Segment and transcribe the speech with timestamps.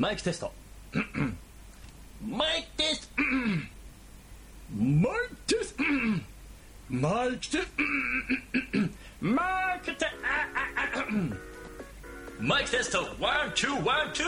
[0.00, 0.50] マイクテスト。
[2.26, 3.22] マイクテスト。
[4.74, 5.84] マイクテスト。
[6.88, 7.82] マイクテスト。
[9.20, 10.16] マイクテスト。
[12.40, 12.98] マイクテスト。
[13.20, 14.26] one two one two。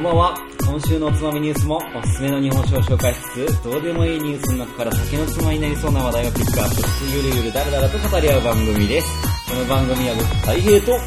[0.01, 0.35] んばんは。
[0.67, 9.09] 今週のおつまみニュースもおすすめの日本酒を紹介しつつ、どうでもいいニュースの中から酒のつまみになりそうな話題をピックアップしつつ、ゆるゆるだらだらと語り合う番組です。
[9.47, 10.99] この番組は僕、太平と、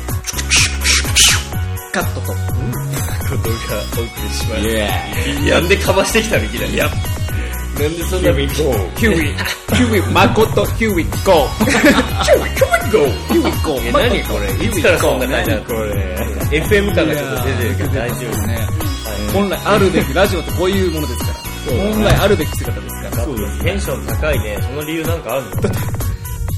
[1.92, 4.88] カットと、ことがお送りしまイエ
[5.42, 5.50] す。
[5.50, 6.78] やんでかましてきたみたいな。
[6.78, 6.90] やっ
[7.74, 8.96] なんでそんな、ヒューイゴー。
[8.98, 11.66] ヒューイ、ヒューイ、マコト、ヒューイ、ゴー。
[11.66, 11.72] ヒ
[12.30, 13.10] we go。
[13.34, 13.88] Here we、go。
[13.88, 14.66] え、何これ？
[14.68, 15.90] いつからそんな感じなのこれ。
[16.52, 18.48] FM 感がちょっと出てるけど大丈夫。
[18.48, 18.83] ね。
[19.34, 21.34] 本来あるべき、ラジオってこういうものですから。
[21.92, 23.26] 本来あるべき姿ですから。
[23.26, 24.60] そうだテンション高いね。
[24.62, 25.52] その理由なんかあるの？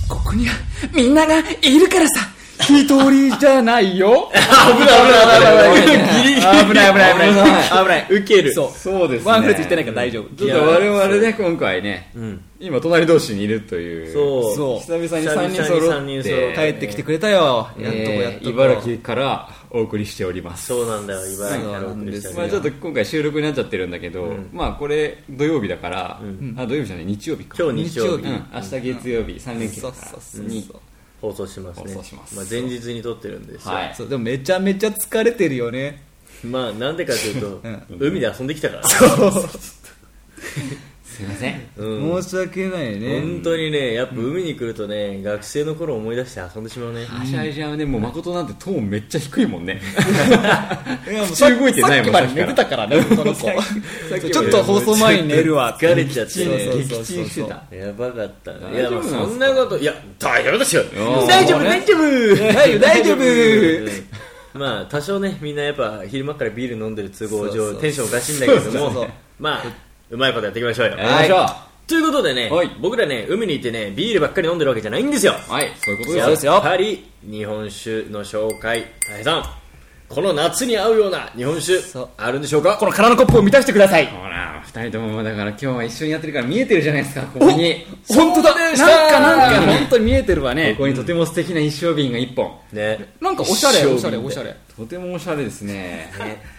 [0.10, 0.54] ここには、
[0.94, 2.28] みんながいるからさ。
[2.58, 4.32] 一人じゃないよ。
[4.34, 4.40] 危
[4.80, 5.20] ない危な
[5.74, 6.66] い危ない。
[6.66, 7.84] 危ない危ない危ない。
[7.84, 8.08] 危ない。
[8.10, 8.54] 受ける。
[8.54, 8.78] そう。
[8.78, 9.32] そうですね。
[9.32, 10.36] ワンフレーズ言ってないから大丈夫。
[10.36, 12.42] ちょっと我々ね、今回ね、うん。
[12.60, 14.14] 今隣同士にいるという。
[14.14, 14.56] そう。
[14.56, 14.80] そう。
[14.80, 17.68] 久々に3人揃三人って、揃って帰ってきてくれたよ。
[17.80, 20.68] やっとこやっと茨城からお送りしております。
[20.68, 26.22] そうなんだよ、茨城からお送りしたまあちょっと今回収録になっちゃってるんだけど、まあこれ土曜日だから、
[26.56, 27.58] あ土曜日じゃない日曜日か。
[27.60, 28.24] 今日日曜日。
[28.24, 30.08] うん、明日月曜日3連休だから。
[30.08, 30.72] そうそうそうに
[31.22, 31.94] 放送しますね。
[31.94, 32.36] 放送します。
[32.38, 33.74] まあ前日に撮ってるんですよ。
[33.74, 33.94] はい。
[33.96, 36.04] そう、でもめちゃめちゃ疲れてるよね。
[36.44, 38.84] まあなんでかというと ん、海で遊んできたから。
[41.16, 41.62] すいません。
[41.78, 42.24] うん。
[42.24, 43.22] 申し訳ないね。
[43.22, 47.06] 本当にね、やっぱ海に来るとね、学生の頃思い出して遊んでしまうね。
[47.06, 47.86] はしゃいじゃうね。
[47.86, 49.80] もう誠なんてトーンめっちゃ低いもんね。
[51.10, 52.88] いやもう口動いてないもんさっきまで寝てたから。
[52.88, 53.48] ね、この子。
[54.30, 55.78] ちょっと放送前に寝るわ。
[55.80, 56.66] 疲れちゃってそうそうね。
[56.84, 57.76] 撃沈してた。
[57.76, 58.60] やばかったね。
[58.74, 60.84] い大や、そんなこと、いや、大丈夫ですよ。
[60.84, 62.36] ー大丈夫、大丈夫。
[62.54, 63.18] 大丈夫大丈夫。
[64.56, 64.60] うん。
[64.60, 69.08] まあ、多少ね、みんなやっぱ昼間からビール飲んでる都合上、テンションおかしいんだけれども、
[69.40, 69.64] まあ、
[70.10, 70.98] うまいことやっていきましょうよ。
[70.98, 71.48] やりましょう。
[71.88, 75.34] ということでねはい、僕らね、海に行ってね、ビールばっかり飲んでるわけじゃないんですよ。
[75.48, 75.72] はい。
[75.84, 79.44] そういうことやですっぱり、日本酒の紹介、大変さん、
[80.10, 82.78] この夏に合うような日本酒そう、あるんでしょうか？
[82.78, 84.08] この空のコップを満たしてください。
[84.08, 87.86] ほら二人ともだから今日は一緒にやってるから見えてるじゃないですかここに。
[88.08, 88.56] 本当だ。
[88.56, 90.76] なんかなんか本当に見えてるわこね。
[90.76, 92.52] こにとても素敵な一升瓶が一本。
[92.72, 93.14] ね。
[93.22, 94.56] なんかおしゃれ、おしゃれ、おしゃれ。
[94.76, 96.12] とてもおしゃれですね。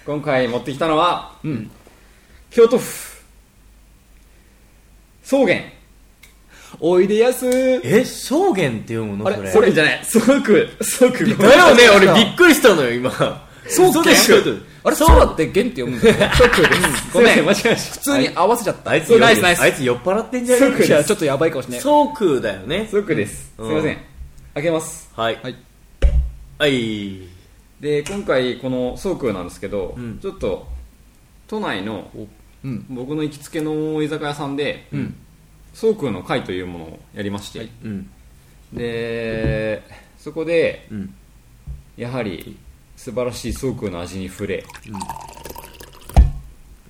[0.05, 1.33] 今回持ってきたのは、
[2.51, 3.06] 京都府
[5.27, 5.57] 草原
[6.79, 7.47] おいでやす。
[7.83, 9.27] え、草原って読むの？
[9.27, 9.53] あれそれ。
[9.53, 13.11] これじゃない即即だよね、俺びっくりしたのよ、今。
[13.67, 14.37] そう嘘でしょ？
[14.85, 16.33] あれ、空って弦って読むんだよ。
[17.13, 18.91] ごめん間違えまし普通に合わせちゃった。
[18.91, 19.61] あいつ、ナイスナイス。
[19.63, 21.81] あいつ酔っ払ってんじゃねいや、ちょっとやばいかもしれない。
[21.81, 22.87] そう空だよね。
[22.89, 23.99] 即ですすいません
[24.55, 25.41] 開けますはい。
[25.43, 25.57] はい。
[26.59, 27.23] はい。
[27.81, 30.69] で今回この即空なんですけど、んちょっと
[31.49, 32.11] 都内の
[32.67, 32.87] うん。
[32.91, 35.15] 僕の行きつけの居酒屋さんで、ん
[35.73, 38.11] 即空の会というものをやりまして、はいうん。
[38.73, 39.83] で
[40.19, 41.15] そこでうん。
[41.97, 42.59] やはり
[42.95, 44.65] 素晴らしいソークの味に触れ、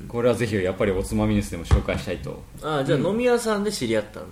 [0.09, 4.27] これはぜひやっぱりおつまみニュースでも紹介したいとあ、じゃあ飲み屋さんで知り合ったの？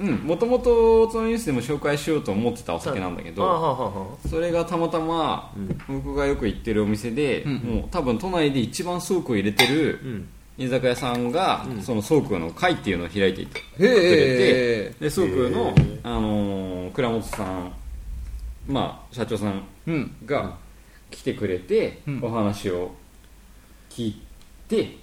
[0.00, 5.52] うんもともとおつまみニュースでも紹介しようと思ってたお酒なんだけあどはははそれがたまたま
[5.86, 10.28] 僕がよく行ってるお店で、もう多分都内で一番ソークを入れてるうん。
[10.58, 14.94] 居酒屋さんが、そのソークの会っていうのを開いていてくれへてえ。
[15.00, 17.72] でソークのあのー倉本さん
[18.66, 20.16] まあ社長さんうん。
[20.24, 20.56] が
[21.10, 22.20] 来てくれて、うん。
[22.22, 22.92] お話を
[23.90, 24.22] 聞い
[24.68, 24.96] て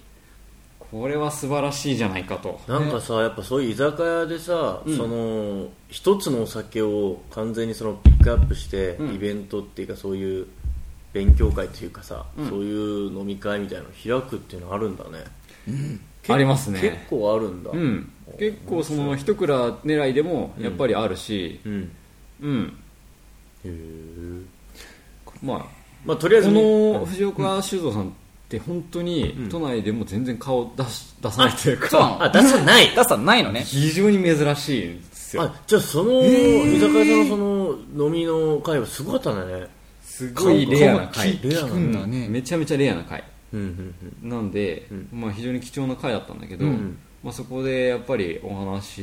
[0.90, 2.60] これは素晴らしいじゃないかと。
[2.68, 4.96] なんかさ、やっぱそういう居酒屋でさ、うん。
[4.96, 9.14] その、一つのお酒を完全にそのピックアップして、うん。
[9.14, 10.46] イベントっていうかそういう
[11.12, 12.48] 勉強会っていうかさ、うん。
[12.48, 15.24] そういう飲み会みたいなのを開くっていうのあるんだね。
[16.28, 17.70] ありますね結構あるんだ。
[17.70, 21.92] うん、結構その一蔵狙いでもやっぱりあるしうん。
[22.40, 22.78] うん、
[23.64, 24.44] へー
[25.42, 25.66] まあ
[26.04, 28.12] まあとりあえずこね、の藤岡修造さんっ
[28.48, 32.94] て本当にん都内でも全然顔出し出さないというか、あ、出さない。
[32.94, 33.62] ダサないのね。
[33.62, 39.66] 非常に珍しいんですよあ、じゃあその、居酒屋さんのその飲みの会はすごかったんだね。
[40.02, 42.28] すごいレアな回レアな聞くんだね。
[42.28, 43.33] めちゃめちゃレアな回うんうん
[44.22, 45.08] なんで、うん。
[45.12, 49.00] まあ、非常に貴重な回だったんだけど、うんまあ、そこでやっぱりお話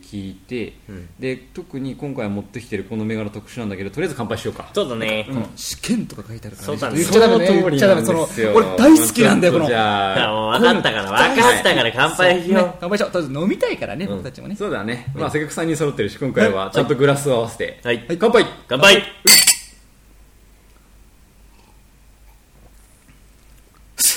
[0.00, 0.74] 聞いて、
[1.18, 4.70] で特に今回持ってきてるこの銘柄特殊なんだけどとりあえず乾杯しようか。
[4.72, 5.26] そうだね、
[5.56, 6.98] 試験とか書いてあるからそうだね。
[6.98, 7.46] 言っちゃダメね。
[7.48, 9.66] その通り言っちゃダメそのなんですよ俺大好きなんだよこの。
[9.66, 10.32] じゃあ。
[10.32, 12.72] もう分かったから分かったから乾杯しよう、ね。
[12.78, 13.10] 乾杯しよう。
[13.10, 14.54] とりあえず飲みたいからね僕たちもね。
[14.54, 18.06] そうだね、まあ、せっかく3人揃ってるし今回はちゃんとグラスを合わせて、はい。
[18.20, 18.46] 乾杯。
[18.68, 19.02] 乾杯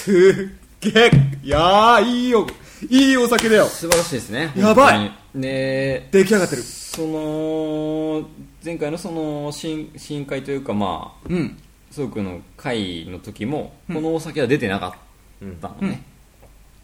[0.03, 1.11] すっげえ。
[1.43, 2.47] いやーいいよ。
[2.89, 3.65] いいお酒だよ。
[3.65, 4.51] 素晴らしいですね。
[4.55, 4.97] やばい。
[4.97, 5.43] 本当に。
[5.43, 6.61] で出来上がってる。
[6.61, 8.27] その
[8.63, 11.57] 前回のその試試飲会というかまあうん。
[11.91, 14.93] ソークの会の時もこのお酒は出てなかっ
[15.59, 16.01] たのね、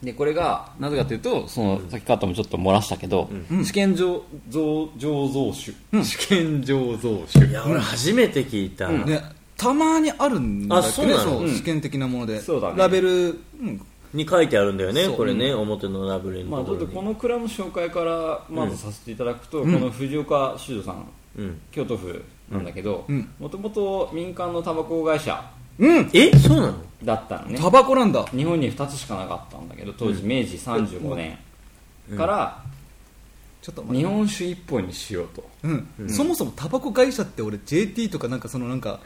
[0.02, 3.30] でこれがなぜかというとそのさっきカットもちょっと漏らしたけど、
[3.64, 4.20] 試験醸
[4.50, 5.72] 造醸造酒、
[6.04, 9.22] 試験醸造酒いや俺初めて聞いた、ね
[9.58, 11.24] たまにあるんだあけそうなの？
[11.24, 12.40] どねそう試験的なもので。
[12.40, 12.78] そうだね。
[12.78, 13.84] ラベルうん。
[14.14, 21.06] に書いてあるんだよねこれね、表のラブレのまあ、ところに、ちょっとこの蔵の紹介からまずさせていただくと、この藤岡酒造さん
[21.36, 23.28] うん、京都府なんだけどうん。
[23.38, 25.44] もともと民間のタバコ会社
[25.78, 26.10] うん。
[26.14, 26.74] えそうなの？
[27.04, 27.58] だったのね。
[27.58, 28.24] タバコなんだ。
[28.28, 31.38] 日本に2つしかなかったんだけど当時明治35年
[32.16, 32.62] から
[33.68, 35.44] ちょっと日本酒一本にしようと。
[35.62, 36.08] うん。
[36.08, 39.00] そもそもタバコ会社って俺 JT とかなんかそのなんか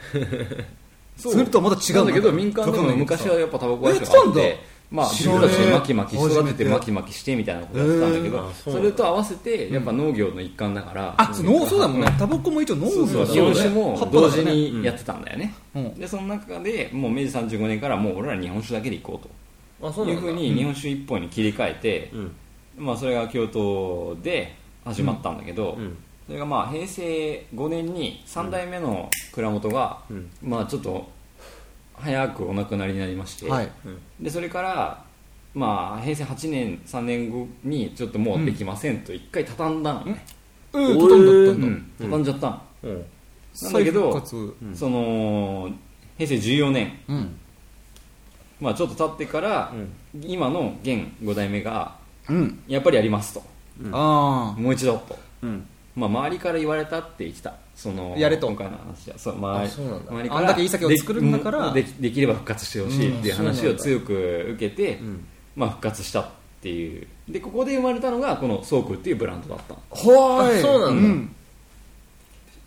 [1.17, 11.13] そそれとはまた違うなんだけど民間でも昔はやっぱタバコ会社があってまあ自分たちで巻き巻き育てて巻き巻きしてみたいなことやってたんだけどそれと合わせてやっぱ農業の一環だから。
[11.17, 12.15] あ農そうだもんね。
[12.17, 15.93] タバコも一応農業だ日本酒も同時ににやってたんだよね、うん。
[15.95, 19.27] でその中でもう明治35年からもう俺ら日本酒だけでいこうと。
[19.27, 20.21] いうあそうなんだ。
[20.21, 22.31] ふうに日本酒一本に切り替えて、うん
[22.77, 25.97] まあ、それが京都で始まったんだけど、うん。
[26.25, 30.29] それがまあ平成5年に3代目の蔵元が、うん。
[30.41, 31.09] まあちょっと
[31.93, 33.69] 早くお亡くなりになりまして、はい。
[34.19, 35.03] でそれから
[35.53, 40.25] まあ平成8年3年後にちょっともうできませんと一回畳んだのね、
[40.73, 40.99] うん。
[40.99, 41.67] ほとんどだったんだ。
[41.67, 41.91] うん。
[41.99, 43.05] 畳んじゃったの、うん。
[43.61, 44.55] なんだけど再復活。
[44.73, 45.69] その
[46.17, 47.39] 平成14年、うん。
[48.61, 49.73] まあ、ちょっと経ってから、
[50.21, 51.95] 今の現5代目が
[52.29, 52.63] うん。
[52.67, 53.43] やっぱりやりますと、
[53.91, 55.67] あもう一度と、うん。
[55.95, 57.53] まあ、周りから言われたって言ってた。
[57.75, 58.47] そのやれと。
[58.47, 59.17] 今回の話は。
[59.17, 60.11] そう周りあそうなんだ。
[60.11, 61.71] 周りあんだけいい酒を作るんだから。
[61.71, 65.25] ででできれば復活してほしいっていう話を強く受けて、ん。
[65.55, 66.29] まあ、復活したっ
[66.61, 67.07] ていう。
[67.29, 69.73] でここで生まれたのがこのソークっていうブランドだった。
[69.73, 70.57] はい。
[70.59, 71.09] あそうなんだ。
[71.09, 71.35] ん。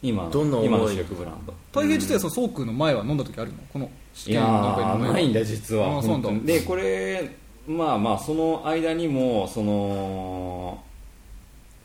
[0.02, 0.68] 今のどんな思い？
[0.68, 1.54] 今の主力ブランド。
[1.72, 3.58] 大平自体はそのソークの前は飲んだ時あるの？
[3.72, 5.96] この試いや験の中にーないんだ実は。
[5.96, 6.28] あーそうなんだ。
[6.28, 6.46] 本当に。
[6.46, 7.36] でこれ
[7.66, 10.82] まあまあその間にもその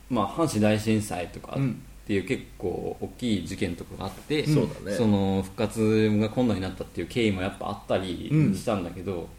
[0.10, 4.98] まあ阪神大震災とかうんっていう結構大きい事件とかがあって、そうだね。
[4.98, 9.30] その復活が困難になったっていう経緯もやっぱあったりうんしたんだけど、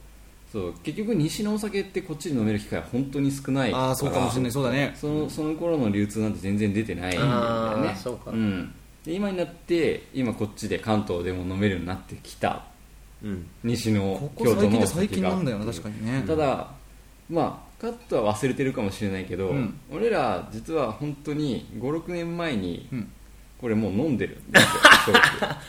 [0.51, 4.53] そう結局西のお酒ってこっちで飲める機会は本当に少ないああそうかもしれない。
[4.53, 4.93] そうだね。
[4.95, 8.31] そのその頃の流通なんて全然出てないんだよあねうか。
[8.31, 8.73] ん、
[9.05, 12.49] で今になって今こっちで関東でも飲めるようになってきた。
[12.51, 12.72] うん
[13.65, 15.15] 西のここ京都最近で最のお酒が。
[15.15, 16.25] 近なんだよな確かにね。
[16.27, 16.69] ただ
[17.31, 19.79] まあカットは忘れてるかもしれないけど、うん。
[19.93, 23.11] 俺ら実は本当に56年前にうん。
[23.61, 24.39] これもう飲んでる。
[24.39, 24.69] んですよ
[25.05, 25.19] すごく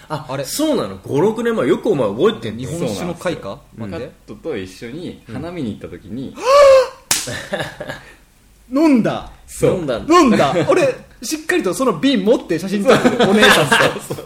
[0.09, 0.43] ああれ。
[0.43, 1.67] そうなの？56年前。
[1.67, 3.59] よくお前覚えてん日の本酒の会か？
[3.77, 6.33] カットと一緒に花見に行った時に、
[8.73, 9.31] 飲んだ。
[9.45, 9.75] そう。
[9.75, 10.19] 飲んだんだ。
[10.19, 10.55] 飲んだ。
[10.67, 10.87] 俺
[11.21, 13.99] しっかりとその瓶持って写真撮ってるお姉さんと。
[14.01, 14.25] そう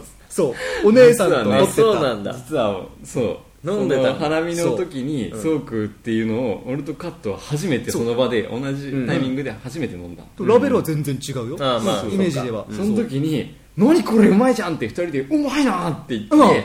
[0.84, 1.60] お姉さんと実はね。
[1.60, 1.72] 持ってた。
[1.82, 2.32] そうなんだ。
[2.34, 3.38] 実はそう。
[3.64, 5.30] 飲んでた花見の時に。
[5.32, 11.56] ソークっていうのを俺とカットは初めてその場で同じタイミングで初めて飲んだ、ラベルは全然違うよ。
[11.58, 12.04] あーまあ。
[12.04, 16.64] イメージではその時に「何これうまいじゃん!」って二人で「うまいな!」って言って、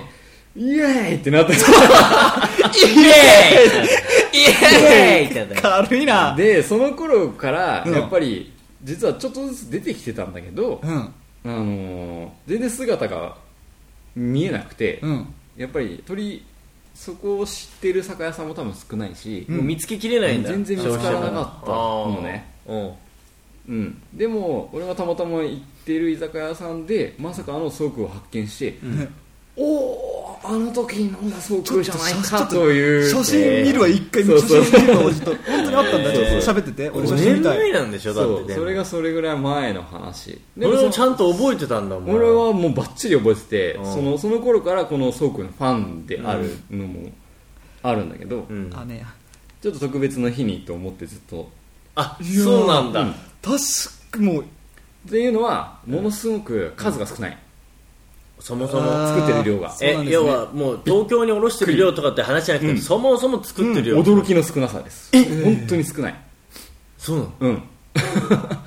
[0.55, 1.53] イエーイってなった。
[1.53, 1.63] イエー
[4.33, 6.35] イイエーイって軽いな。
[6.35, 7.93] でその頃からうん。
[7.93, 8.51] やっぱり
[8.83, 10.91] 実はちょっとずつ出てきてたんだけど、うん。
[11.45, 13.35] あのー全然姿が
[14.15, 15.33] 見えなくて、うん。
[15.57, 16.43] やっぱり鳥
[16.93, 20.49] そこを知ってる酒屋さんも多分少ないし、もう見つけきれないんだ。
[20.49, 21.71] 全然見つからなかった。
[21.71, 22.51] のね。
[22.67, 22.93] うん。
[23.65, 28.77] うん、でも俺がたまたま行ってる居酒屋さんでまさかあのソークを発見して、
[29.55, 33.09] おおあの時に飲んだソークじゃないかという。
[33.09, 34.65] 写真見るわ一回そうそう。
[34.65, 37.57] 写真見るわ俺ちょっと本当にあったんだちょっと喋ってて俺写5年真見たい。
[37.59, 40.41] 前なんでしょだそうってそれがそれぐらい前の話。
[40.57, 42.15] でもちゃんと覚えてたんだもん。
[42.15, 43.93] 俺はもうバッチリ覚えてて、うん。
[43.93, 47.11] そのその頃からこのソークのファンであるのも
[47.83, 48.47] あるんだけど、
[49.61, 51.49] ちょっと特別な日にと思ってずっと。
[51.95, 53.01] あそうなんだ。
[53.01, 53.13] うん。
[53.41, 53.57] 確
[54.11, 54.45] かもう。
[55.05, 57.37] っていうのはものすごく数が少ない、
[58.43, 59.73] そもそも作ってる量が。
[59.79, 65.11] え要はもう東京に卸してる量とかって話じゃなくて、そもそも作ってる量、驚きの少なさです。
[65.43, 66.15] 本当に少ない。
[66.97, 67.31] そうなの？
[67.39, 67.63] うん。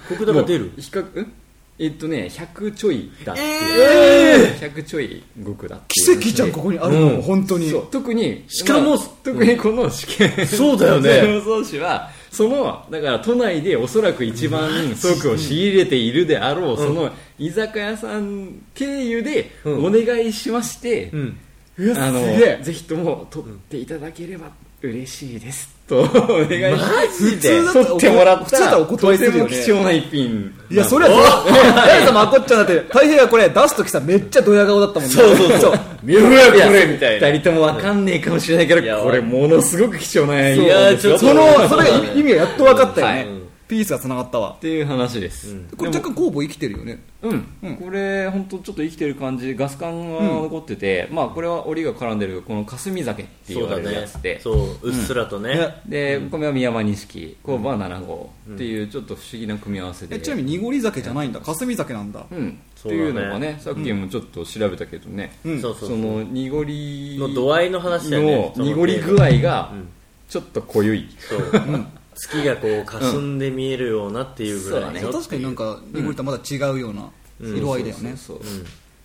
[0.08, 0.72] 国高出る？
[0.78, 1.20] 比較？
[1.20, 1.32] ん
[1.78, 6.20] えっとね100ちょいだっていう、100ちょい極だっていう。
[6.20, 7.20] 奇跡じゃんここにあるの、うん。
[7.20, 7.68] 本当に。
[7.68, 7.86] そう。
[7.90, 10.46] 特にしかもまあ特にこの試験。
[10.46, 11.34] そうだよね。
[11.34, 19.86] 予想士はそのだから都内でおそらく一番倉庫を仕入れているであろう、その居酒屋さん経由でうん。
[19.86, 21.38] お願いしまして、うん。
[21.78, 24.50] うわあのぜひとも取っていただければ
[24.82, 25.74] 嬉しいです。
[25.86, 26.78] とお願い
[27.10, 30.52] して取ってもらったとても貴重な一品。
[30.70, 31.44] いやそれは
[31.86, 35.14] 大 さんもあこっちゃんだって太平がこれ出す時さめっちゃドヤ顔だったもんね。
[35.14, 35.80] そうそうそう。
[36.02, 37.28] 見ろよこれみたいな。
[37.28, 41.18] 二人ともわかんねえかもしれないけどこれものすごく貴重なやちょっと。
[41.18, 44.50] そのそれが意味がやっと分かったよね、はいピースが繋がったわ。
[44.50, 47.00] っていう話です、これ若干工房生きてるよね。
[47.22, 61.40] うん、これ本当ちょっと生きてる感じでガス管が残ってて、まあこれは檻が絡んでるこの霞酒って言われるやつで、そううっすらとね、でお米は宮山錦工房は7号っていうちょっと不思議な組み合わせで、えちなみに濁り酒じゃないんだ。
[61.40, 62.24] 霞酒なんだ。
[62.30, 65.60] うん、っていうのがねさっきもちょっと調べたけどね、うん。
[65.60, 68.52] そうそうその濁りの度合いの話だよね。
[68.56, 69.88] の濁り具合がうん。
[70.28, 78.14] ちょっと濃ゆい、そう、月がこう霞んで見えるようなっていうぐらいの、うん確かになんか濁りとはまだ違うような色合いだよね、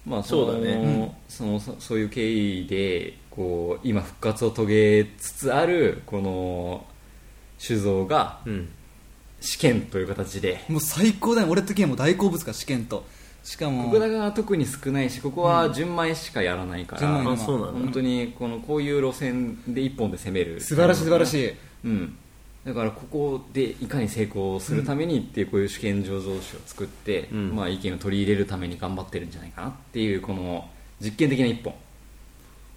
[0.05, 0.75] まあそうだね。
[0.75, 6.85] のそのそそういう経緯でこう今復活を遂げつつあるこの
[7.57, 8.69] 酒造がうん。
[9.41, 10.63] 試験という形で。
[10.69, 11.47] もう最高だよ。
[11.49, 13.03] 俺的にはもう大好物か試験と。
[13.43, 17.43] しかもここだが特に少ないしここは純米しかやらないから、うなんだ。
[17.43, 20.61] 本当にこのこういう路線で一本で攻める。
[20.61, 21.53] 素晴らしい素晴らしい。
[21.85, 22.17] うん、
[22.65, 27.55] だからここでいかに成功するためにっていうこういう試験醸造酒を作って、うん。
[27.55, 31.73] まあ、意見を取り入れるために頑張ってるんじゃないかなっていうこの実験的な一本。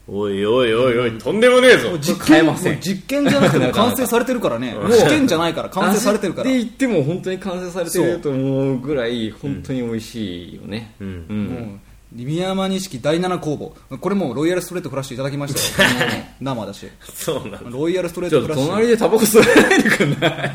[0.06, 1.98] おいおいおいおいとんでもねえぞ。
[1.98, 2.80] 実験ません。
[2.80, 4.74] 実験じゃなくてもう完成されてるからね。
[4.90, 6.50] 試験じゃないから完成されてるから。
[6.50, 10.94] で言っても本当に完成されてると思うぐらい本当に美味しいよね。
[11.00, 11.08] うん。
[11.08, 11.80] うん
[12.14, 13.74] 宮山錦第7工房。
[13.98, 15.88] これもうロイヤルストレートフラッシュいただきましたよ。
[16.40, 16.86] 生だし。
[17.14, 17.70] そうなんだ。
[17.70, 18.72] ロイヤルストレーちょっとトフラッシュ。
[18.72, 20.52] 隣でタバコ吸わないでくんない？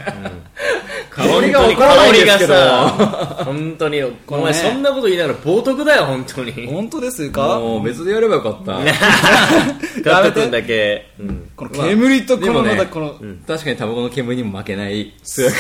[1.19, 2.53] 香りがわからないんですけど。
[2.53, 6.67] さ本当にお前そんなこと言いながら冒涜だよ本当に。
[6.67, 7.59] 本当ですか？
[7.59, 8.79] もう別でやればよかった。
[10.01, 11.09] ガット君だけ。
[11.19, 11.49] うん。
[11.55, 13.15] この煙とこのまたこの
[13.47, 15.13] 確かにタバコの煙にも負けない。
[15.23, 15.53] それが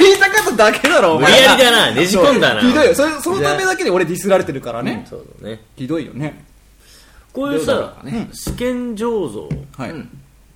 [0.00, 1.90] 言いたかっただけだろお無理前やりだな。
[1.92, 2.60] ねじ込んだな。
[2.60, 2.94] ひどいよ。
[2.94, 5.06] それそのためだけで俺ディスられてるからね。
[5.08, 5.60] そうだね。
[5.76, 6.44] ひどいよね。
[7.32, 7.94] こういうさ
[8.32, 9.48] 試験醸造。
[9.76, 10.08] はい、うん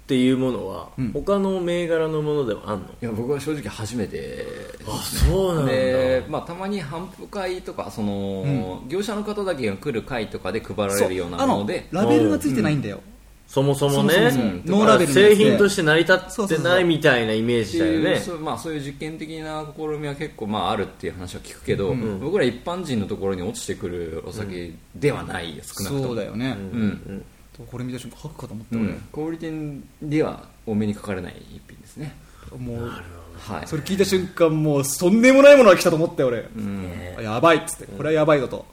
[0.08, 1.12] っていうものはうん。
[1.12, 2.86] 他の銘柄のものではあんの？
[2.86, 4.46] いや僕は正直初めて
[4.86, 5.72] あそうなんだ。
[5.72, 11.88] で、まあ、たまに頒布会とかその、業者の方だけが来る会とかで配られるようなもので。
[11.90, 13.00] ラベルがついてないんだよ、
[13.46, 14.62] そもそもね。
[14.64, 26.06] ノーラベル製品として成り立ってないみたいなイメージだよねそう,、まあ、そういう実験的な試みは結構まああるっていう話は聞くけど、僕ら一般人のところに落ちてくるお酒ではないよ少なくとも。
[26.08, 27.24] そうだよね、うん
[27.66, 32.14] これ見た瞬間吐くかと思った俺、うん、小売店ではお目にかかれない一品ですね。
[32.56, 32.90] もう
[33.38, 33.66] はい。
[33.66, 37.86] それ聞いた瞬間もうとんでもないものが来たと思ったよ俺、うんあやばいっつって。
[37.86, 38.66] これはやばいぞと、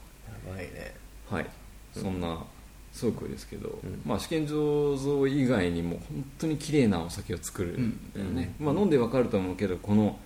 [0.48, 0.94] やばいね。
[1.30, 1.46] はい、
[1.94, 2.44] そんな
[2.98, 10.18] 倉庫ですけど、まあ、試験醸造以外にも本当に綺麗なお酒を作るんだよね、まあ、飲んでわかると思うけどこの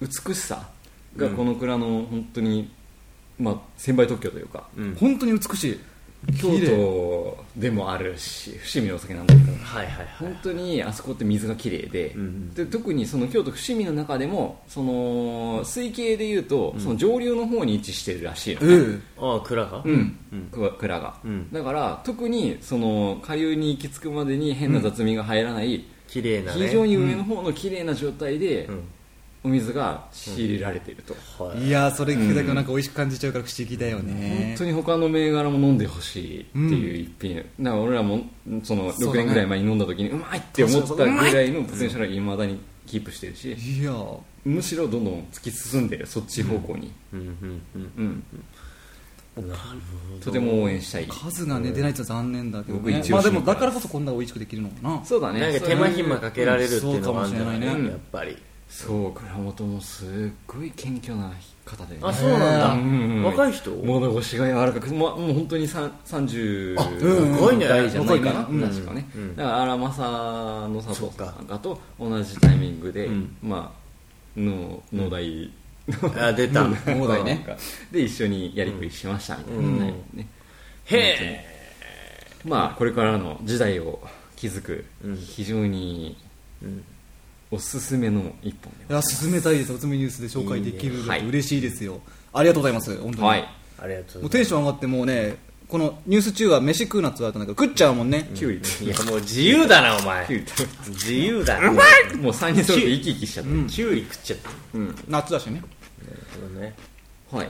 [0.00, 0.68] 美しさ
[1.16, 2.70] がこの蔵の本当に、
[3.38, 4.94] まあ、千倍特許というか、うん。
[4.94, 5.80] 本当に美しい
[6.40, 9.52] 京都でもあるし伏見のお酒なんだけど。
[9.64, 10.06] はいはいはい。
[10.20, 19.02] 本当にあそこって水が綺麗で,、んで特にその京都伏見の中でもその水系でいうと、その上流の方に位置してるらしいのね、うん。
[19.18, 19.82] ああ蔵が？
[19.84, 20.16] うん、
[20.78, 21.52] 蔵が、うん。
[21.52, 26.66] だから特にその下流に行き着くまでに変な雑味が入らない、綺麗なね。
[26.66, 28.80] 非常に上の方の綺麗な状態で、ん
[29.44, 34.46] お水が仕入れられていると、はいいやーそれ聞くだけなんか美味しく感じちゃうから不思議だよね。
[34.56, 38.20] 本当に他の銘柄も飲んでほしいっていう一品、だから俺らも
[38.62, 39.24] その6そうだね。
[39.24, 44.18] 年ぐらい前に飲んだ時にうまいって思ったぐらいのポテンシャルがいまだにキープしてるし、いやー。
[44.44, 48.24] むしろどんどん突き進んでるそっち方向に、うん。
[50.20, 51.06] とても応援したい。
[51.06, 53.02] 数がね出ないと残念だけどね。
[53.10, 55.04] まあでもだからこそこんな美味しくできるのかな。
[55.04, 55.40] そうだね。
[55.40, 57.60] なんか手間暇かけられるっていうのがあるんじゃない？
[57.60, 57.66] ね。
[57.66, 58.36] やっぱり
[58.72, 60.08] そう倉本もすっ
[60.46, 61.30] ごい謙虚な
[61.66, 62.84] 方で、ね、あそうなんう
[63.20, 63.22] ん。
[63.22, 63.70] だ若い人？
[63.70, 68.66] 物腰が柔らかく、ま、もう本当にさん30うん若いね代じゃないかな、若いね。
[68.68, 69.36] 確かね、うん。
[69.36, 73.36] だから荒政の佐藤さんかと同じタイミングで、うん。
[73.42, 75.52] まあの農大
[76.18, 76.64] あ出た。
[76.88, 77.46] 農大ね。
[77.92, 80.26] で一緒にやりくりしましたみたいなね,、ね。
[80.86, 81.44] へえ
[82.46, 84.00] まあこれからの時代を
[84.36, 85.16] 築くうん。
[85.16, 86.16] 非常に
[86.62, 86.82] うん
[87.52, 89.72] おすすめの一本でいや進めたいです。
[89.72, 91.22] おつめニュースで紹介できるのはい。
[91.22, 92.00] で嬉しいですよ。
[92.32, 92.96] ありがとうございます。
[93.00, 93.48] 本当に、はい。
[93.78, 95.36] ありがとうもうございテンション上がってもうね
[95.68, 100.26] このニュース中は飯食うなって言われたんだけど食っちゃうもんね、キュウリいやもう自由だなお前。
[100.26, 100.90] キュウリ。
[100.92, 101.80] 自由だなもう
[102.32, 103.50] 3人揃って生き生きしちゃって。
[103.68, 104.94] キュウリ食っちゃったうん。
[105.08, 105.62] 夏だしね。
[106.34, 106.74] そうね。
[107.30, 107.48] はい。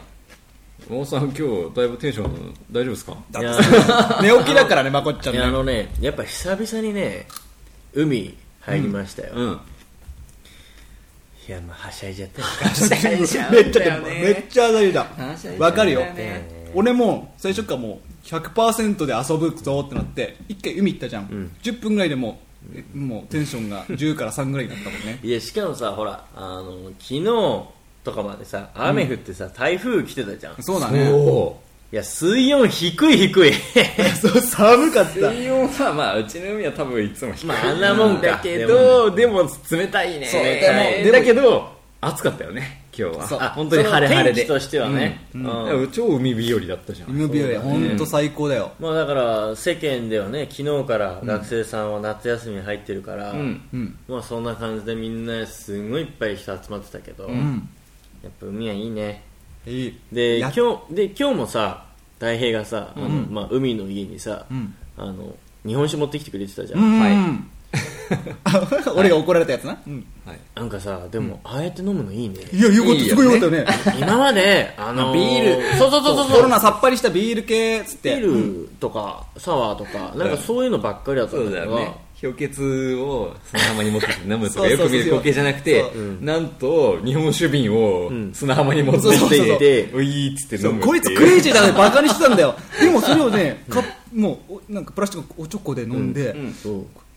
[0.91, 1.43] 大さん今日
[1.77, 3.17] だいぶテンション大丈夫ですか？
[3.41, 3.59] いや。
[4.23, 7.27] 寝起きだからねまこっちゃんいやあねのねやっぱ久々にね
[7.95, 9.53] 海入りましたよ、うん。
[9.53, 9.59] い
[11.53, 12.47] やまあはしゃいじゃったよ
[13.51, 15.07] めっちゃめっちゃ当たりだ。
[15.59, 16.01] わかるよ。
[16.01, 22.41] ね俺も最初からもう100%で遊ぶぞってなって一回海行ったじゃん、10分ぐらいでも
[22.75, 25.19] うえもうテンションが10から3ぐらいになったもんね。
[25.23, 27.25] いやしかもさほらあの昨日
[28.05, 30.63] とかまでさ雨降ってさ、台風来てたじゃん。
[30.63, 31.11] そうだね。
[31.13, 31.57] お
[31.93, 33.53] いや水温低い低い。
[34.19, 35.31] そう寒かった。
[35.31, 37.47] 水温はまあうちの海は多分いつも低い。
[37.47, 38.29] まああんなもんか。
[38.29, 41.71] だけどでも冷たいねそう冷たいでもだけど
[42.01, 43.29] 暑かったよね今日は。
[43.29, 43.39] そう。
[43.43, 44.37] あ本当に晴れ晴れで。
[44.37, 45.45] 天気としてはね、うん。
[45.45, 45.89] うん。
[45.91, 47.11] 超海日和だったじゃん。
[47.11, 48.73] 海日和本当最高だよ。
[48.81, 53.61] まあだから世間ではね昨日から学生さんは夏休みに入ってるから、うん。
[53.71, 53.97] うん。
[54.09, 57.69] まあそんな感じでみんなすごいいっぱい人集まってたけど、うん。
[58.23, 59.25] やっぱ海はいいね
[59.67, 59.99] いい。
[60.11, 61.87] でや今日で今日もさ
[62.23, 64.75] 大平がさ、あのまあ、海の家にさ、うん。
[64.97, 65.35] あの
[65.67, 67.01] 日本酒持ってきてくれてたじゃん、うん。
[67.01, 67.17] はい。
[68.95, 70.07] 俺が怒られたやつな、うん。
[70.25, 70.39] はい。
[70.55, 72.37] なんかさでも、ああやって飲むのいいね。
[72.53, 73.01] いやよかった。
[73.03, 73.67] すごいよかったよね。
[73.99, 75.79] 今まであのビール。
[75.79, 76.31] そうそうそうそう。
[76.31, 78.15] コロナさっぱりしたビール系っつって。
[78.15, 85.85] ビールとかサワーとかなんかそういうのばっかりだったんそうだけど、だよね氷結を砂浜に持ってきて飲むとかよく見る光景じゃなくて
[86.21, 90.87] なんと日本酒瓶をん砂浜に持ってきてういーっつって飲むっていう。
[90.87, 92.55] こいつクレイジーだねバカにしてたんだよ。
[92.81, 93.83] でもそれをね か
[94.15, 96.37] もうおなんかプラスチックのおちょこで飲んで、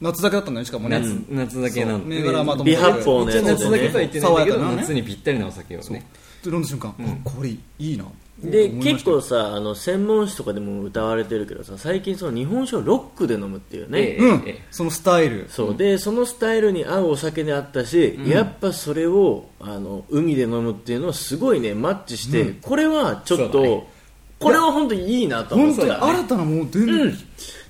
[0.01, 6.05] 夏酒だったんだよしかもね、夏夏だけなんそう銘柄まと微発泡のやつ夏だけとは言ってないんだけど夏にぴったりなお酒をね。
[6.43, 8.05] で飲んだ瞬間、あこれいいな
[8.39, 14.43] で結構さあの専門誌とかでも歌われてるけどさ最近その日本酒をロックで飲むっていうね、ええうん。
[14.45, 14.65] ええ。
[14.71, 15.47] そのスタイル。
[15.49, 15.77] そう。
[15.77, 23.87] でそのスタイルに合うお酒であったし、やっぱそれをあの海で飲むっていうのはすごいねマッチして、これはちょっと、ね。
[24.37, 27.17] これは本当にいいなと思った本当に新たなもう全然、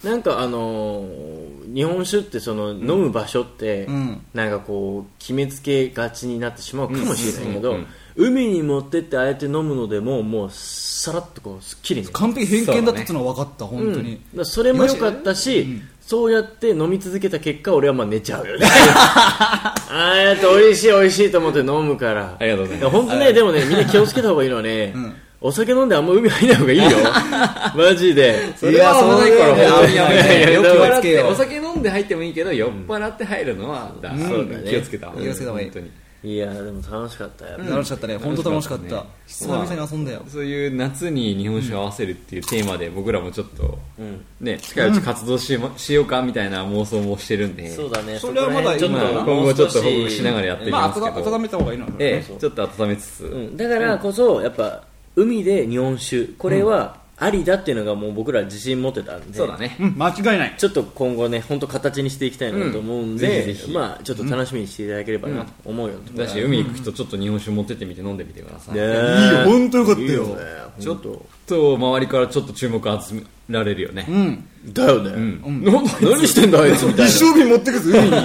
[0.03, 1.44] なんかあのー
[1.75, 4.21] 日本酒ってその飲む場所って、うん。
[4.33, 12.07] なんかこう決めつけがちになってしまうかもしれないけど、うんうん海に持ってってあえて飲むのでももうさらっとこうすっきりね。
[12.13, 14.45] 完璧偏見だったっていうのは分かった、本当に、うん。
[14.45, 18.65] それも良かったし、そうやって飲み続けた結果俺はまあ寝ちゃうよね。
[18.71, 22.37] ああやって美味しい美味しいと思って飲むから。
[22.39, 22.95] ありがとうございます。
[22.95, 24.93] や本当ねでもねみんな気をつけた方がいいのはね、
[25.41, 26.89] お酒飲んであんま海入んない方がいいよ。
[27.75, 28.57] マジで。
[28.57, 29.57] それは危ないから。
[29.57, 31.31] いや本当にやめいやいやて酔っいや払って気をつけよう。
[31.31, 34.19] お酒飲んで入ってもいいけど酔っ払って入るのはだん。
[34.19, 34.69] そうだね。
[34.69, 35.71] 気をつけた気をつけた方がいい。
[35.71, 35.91] 本当に
[36.25, 38.17] いやでも楽しかったよ、楽しかったね。
[38.17, 44.25] 本当楽しかった、楽久々に遊んだよ、そういう夏に日本酒を合わせるっていうテーマで僕らもちょっとうん。
[44.41, 47.69] ね近いうち活動ししようかみたいな妄想もしてるんで。
[47.69, 48.17] そうだね。
[48.17, 51.15] それはまだちょっと、まあ今後ちょっと報告しながらやっていきまあますけど。
[51.15, 53.25] 温温めた方がいいのええちょっと温めつつ。
[53.25, 54.83] うん、だからこそやっぱ
[55.15, 56.25] 海で日本酒。
[56.37, 59.77] これはありだっていうのがもう僕ら自信持ってたんで、そうだね。
[59.79, 60.55] うん間違いない。
[60.57, 63.15] ちょっと今後ね本当形にしていきたいなと思うん。
[63.17, 63.71] で、うんぜひぜひ。
[63.71, 68.75] まあちょっと楽しみにしていただければなと思うよ、だし海行く人ちょっと日本酒持ってってみて飲んでみてください。
[68.75, 70.07] ねいいよ本当よかったよ。
[70.07, 70.35] いいよね
[70.79, 74.05] ちょっ本と周りからちょっと注目集められるよね。
[74.09, 74.47] うん。
[74.73, 75.63] 当だよね、うん。
[76.01, 77.05] 何してんだあいつみたいな。
[77.05, 78.11] 一生瓶持ってくず海に。
[78.15, 78.23] そう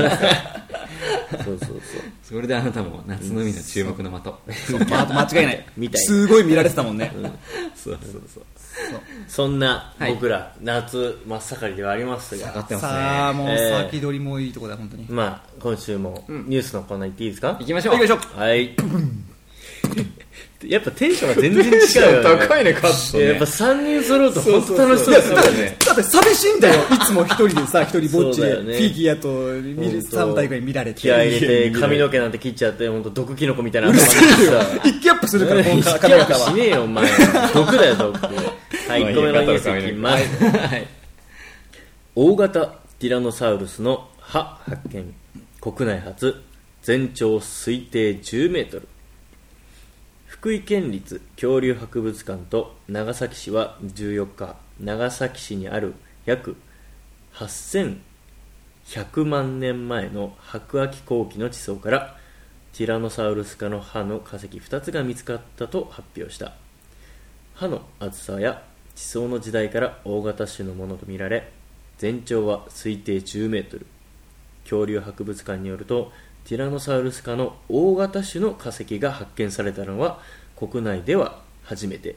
[1.45, 1.79] そうそう
[2.31, 4.33] それであなたも夏の海の注目の的。
[4.89, 5.67] まあ間違いない。
[5.77, 6.07] みたいな。
[6.07, 7.11] すごい見られてたもんね、
[7.75, 8.45] そうそうそう。
[9.27, 10.15] そんなはい。
[10.15, 12.51] 僕ら、夏真っ盛りではありますが。
[12.51, 13.85] 上がってますねさあもうえー。
[13.87, 15.07] 先取りもいいとこだ本当に。
[15.09, 17.95] まあ今週もニュースのコーナー行っていいですか、行きましょう。
[17.97, 18.39] 行きましょう。
[18.39, 18.77] はい。
[20.65, 22.39] やっぱテンションが全然違うよ、ね。
[22.39, 23.25] 高いねカットね。
[23.25, 25.77] いややっぱ3人揃うと本当楽しそうですよね。
[25.87, 26.83] だって寂しいんだよ。
[26.93, 28.75] いつも一人でさ一人ぼっちでね。
[28.75, 29.29] フィギュアと
[29.63, 31.01] 見る3体ぐらい見られて。
[31.01, 34.81] 気合い入れて髪の毛なんて切っちゃって本当毒キノコみたいな頭にさ。
[34.85, 37.07] 一気アップするからこの髪型はアップしねえよお前。
[37.55, 38.19] 毒だよ毒。
[38.21, 40.45] はい、1個目のニュースいきます。
[40.45, 40.87] はい
[42.17, 42.67] 大型
[42.99, 45.15] ティラノサウルスの歯発見。
[45.61, 46.43] 国内初
[46.83, 48.89] 全長推定10メートル
[50.41, 55.93] 福井県立恐竜博物館と長崎市は14日長崎市にある
[56.25, 56.57] 約
[57.35, 58.01] 8100
[59.27, 62.17] 万年前の白亜紀後期の地層から
[62.73, 66.55] ティラノサウルス科の歯の化石2つが見つかったと発表した。
[67.55, 68.63] 歯の厚さや
[68.95, 71.53] 地層の時代から大型種のものとみられ
[71.99, 73.85] 全長は推定10メートル。
[74.65, 76.13] 恐竜博物館によると
[76.45, 80.21] ティラノサウルス科の大型種の化石が発見されたのは
[80.57, 82.17] 国内では初めて。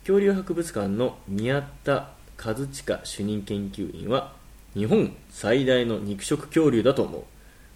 [0.00, 4.34] 恐竜博物館の宮田和親主任研究員は
[4.74, 7.22] 日本最大の肉食恐竜だと思う。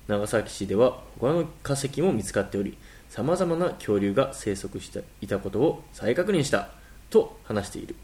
[0.09, 2.77] 長崎市では他の化石も見つかっており
[3.09, 6.71] さまざまな恐竜が生息していたことを再確認した
[7.11, 7.95] と話している。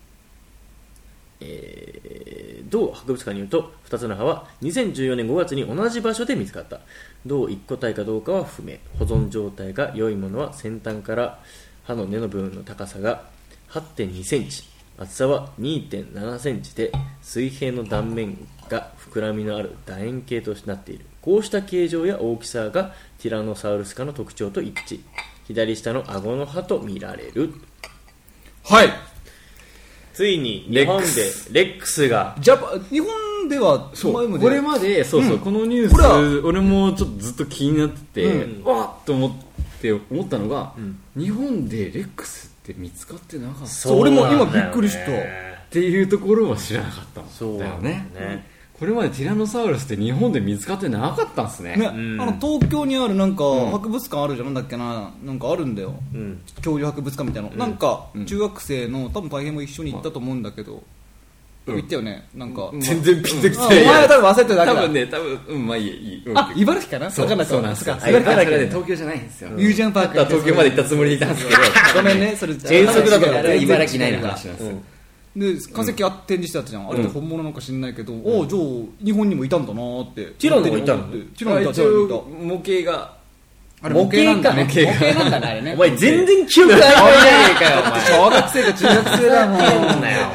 [1.44, 6.80] えー同博物館によると2つの歯は2014年5月に同じ場所で見つかった。
[7.24, 8.78] 同一個体かどうかは不明。
[8.98, 11.40] 保存状態が良いものは先端から
[11.84, 13.26] 歯の根の部分の高さが
[13.70, 14.64] 8 2センチ。
[14.98, 16.90] 厚さは2 7センチで
[17.22, 18.36] 水平の断面
[18.68, 21.04] が膨らみのある楕円形となっている。
[21.20, 25.00] こうした形状や大きさがティラノサウルス科の特徴と一致。
[25.46, 27.54] 左下の顎の歯と見られる。
[28.64, 29.13] はい。
[30.14, 31.06] ついに日本で
[31.50, 32.08] レックス。
[32.08, 32.36] が。
[32.40, 38.64] ジャパ日本では前までこれまでそうそう、このニュース俺もちょっとずっと気になってて、うん。
[38.64, 39.32] わっと思っ
[39.82, 40.72] て思ったのが、
[41.16, 43.66] 日本でレックスって見つかってなかった。
[43.66, 45.10] そう俺も今びっくりした。
[45.10, 47.20] っていうところは知らなかった。
[47.20, 48.08] んそうだよね。
[48.14, 48.53] ね
[48.84, 51.74] これまでティラノサウルスって日本で見つかってなかったんですね。
[51.74, 52.20] ね、ん。
[52.20, 54.48] あの東京にあるなんか博物館あるじゃん。
[54.48, 55.10] なんだっけな。
[55.24, 56.42] なんかあるんだよ、うん。
[56.56, 60.82] 恐竜博物館みたいなの、なんか中学生の多分大変も一緒に行ったと思うんだけど、
[61.66, 62.28] 行ったよね。
[62.34, 67.10] なんか、全然ピンときあおて前は多分忘れてるだけだ多分ね多分うんまあいいやいいうんあ茨城かな？
[67.10, 67.46] そう分かんない。
[67.46, 67.94] そうなんですよ。
[67.94, 68.08] か？
[68.10, 69.50] 茨城茨城だで東京じゃないんですよ。
[69.52, 70.16] ミュージアムパーク。
[70.18, 71.60] だから東京まで行ったつもりでいたんですけど。
[71.96, 72.52] ごめんねそれ。
[72.52, 74.78] 遠足だと思って茨城内の話なんですよ
[75.36, 78.62] で化石あ展示してあったじゃん、あれって本物なのか知んないけど、おおじゃあ
[79.04, 80.26] 日本にもいたんだなーって。
[80.38, 81.04] ティラノがいたの？
[81.08, 82.14] ティラノいた一ティラノいた。
[82.14, 83.16] 応模型が。
[83.82, 84.64] あれ模型なんだね。
[84.64, 85.74] 模型なんだねあれね。
[85.74, 87.10] お前全然記憶がないじゃね
[87.50, 89.58] えかよ 小学生か中学生だもん。
[89.58, 90.28] なんだよ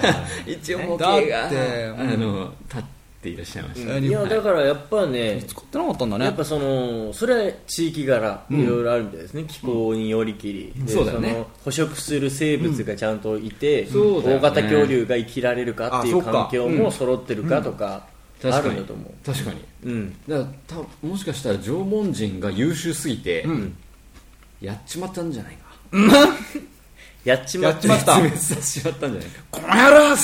[0.45, 1.27] 一応模型が。
[1.27, 1.57] だって
[1.97, 3.97] あの立っていらっしゃいました。
[3.97, 6.25] いやだからやっぱね使ってなかったんだね。
[6.25, 11.33] やっぱそのそれは地域柄いろいろあるみたいですね、気候によりきり、でそうだよね。
[11.33, 14.39] の捕食する生物がちゃんといて、そうだよね。
[14.39, 16.39] 大型恐竜が生きられるかっていうあそっか。
[16.43, 18.07] 環境も揃ってるかとか、
[18.41, 18.75] あ確かに。
[18.75, 19.25] るんだと思う。
[19.25, 19.65] 確かに。
[19.83, 20.15] うん。
[20.27, 23.45] だからたもしかしたら縄文人が優秀すぎて、
[24.61, 25.69] やっちまったんじゃないか。
[27.25, 28.21] やっちまってやっちまった。
[28.21, 29.43] 絶滅させちまったんじゃないか。
[29.51, 30.15] この野郎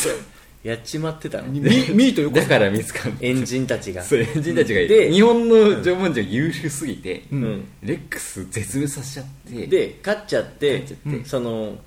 [0.66, 1.48] やっちまってたの。
[1.50, 4.02] ミミーというだから見つかるエンジンたちが。
[4.02, 7.64] そうエンジンたちがいでて日本の縄文人が優秀すぎて、ん。
[7.84, 10.84] レックス絶滅させちゃってで勝っちゃって
[11.24, 11.78] その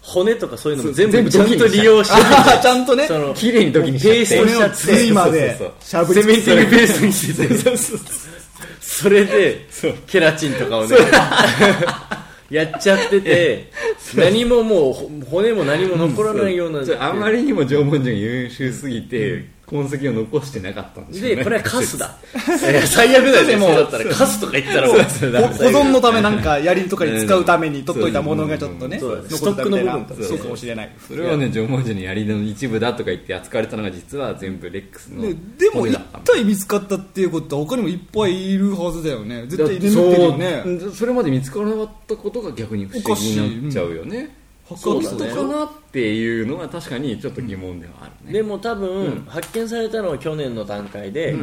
[0.00, 6.14] 骨とかそういうのも全部ちゃんと利用してあちゃんとねその綺麗に時にペーストしちゃって。
[6.14, 7.46] セメンティングペーストにして。
[8.80, 9.66] それで
[10.06, 10.96] ケラチンとかをね
[12.54, 13.70] やっちゃってて
[14.14, 21.36] 何ももうほ骨も何も残らないようなあまりにも縄文人が優秀すぎて、痕跡を残してなかったんでしょうね。
[21.36, 22.16] でこれはカスだ。
[22.70, 24.88] い や最悪だよねそうだったらカスとか言ったら。
[24.88, 29.80] もうほ保存のためなんか槍とかに使うために取っといたものがちょっとねそうだね残ってたみた。
[29.80, 30.90] いなストックの部分とかそうかもしれない。
[31.08, 39.44] それはね縄文人の槍の一部だとか言って扱われたのが実は全部レックスのねでも一体見つかったっていうことは他にもいっぱいいるはずだよね。
[39.48, 40.64] 絶対眠ってるよね。
[40.94, 44.43] それまで見つからなかったことが逆に不思議になっちゃうよね
[44.76, 51.36] そうだね人かなっていうのが確かにちょっと疑問ではあるね、でも多分、発見されたのは去年の段階で、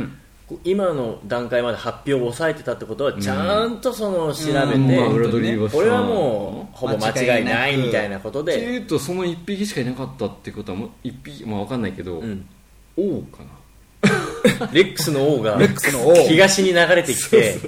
[0.48, 12.46] こ今の段階まで発表を抑えてたってことはちゃんとその調べて、これはもうほぼ間違いないみたいなことってで、いうとその1匹しかいなかったってことはもう1匹まあ分かんないけど、ん。
[12.98, 13.62] 王かな？
[14.74, 15.60] レックスの王が
[16.28, 17.60] 東に流れてきて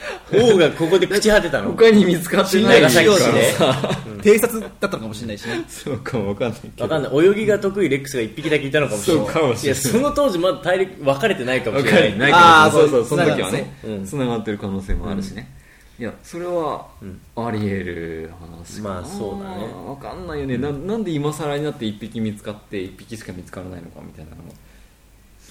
[0.32, 1.72] 王がここで朽ち果てたの？
[1.72, 5.64] 他に見つかってない長崎市からでさ偵察だったのかもしれないしね。
[5.68, 6.82] そうかも分かんないけど。
[6.84, 7.26] わかんない。
[7.26, 9.24] 泳ぎが得意レックスが1匹だけいたのかもしれない。
[9.26, 9.82] そうかもしれない。
[9.82, 12.18] やその当時まだ大陸分かれてないかもし分れない。
[12.18, 12.32] ない。
[12.34, 13.72] あーけどそうそうその時はね。
[14.06, 15.50] つながってる可能性もあるしね、
[15.98, 16.86] いやそれは
[17.36, 18.94] あり得る話かな。
[18.94, 19.66] まあそうだね。
[19.86, 24.52] 分かんないよね、ななんで今更になって1匹見つかって1匹しか見つからないのかみたいなのも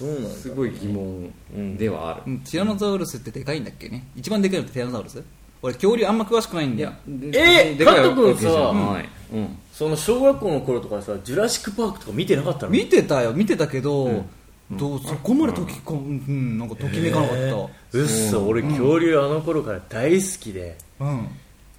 [0.04, 1.32] すごい疑問
[1.76, 2.38] ではある、うん。
[2.40, 4.06] ティラノザウルスってでかいんだっけね？
[4.16, 5.22] 一番でかいのってティラノザウルス？
[5.62, 6.92] 俺恐竜あんま詳しくないんだよ。
[7.32, 9.08] えでかいカット君さわけじゃない。
[9.32, 9.58] うん。
[9.72, 12.72] その小学校の頃とかさジュラシック・パークとか見てなかったの？
[12.72, 13.32] 見てたよ。
[13.32, 14.24] 見てたけど、
[14.70, 20.78] どうそこまでときこうん、うん、なんかときめかなかった、うっそ俺恐竜あの頃から大好きで。
[20.98, 21.28] うん。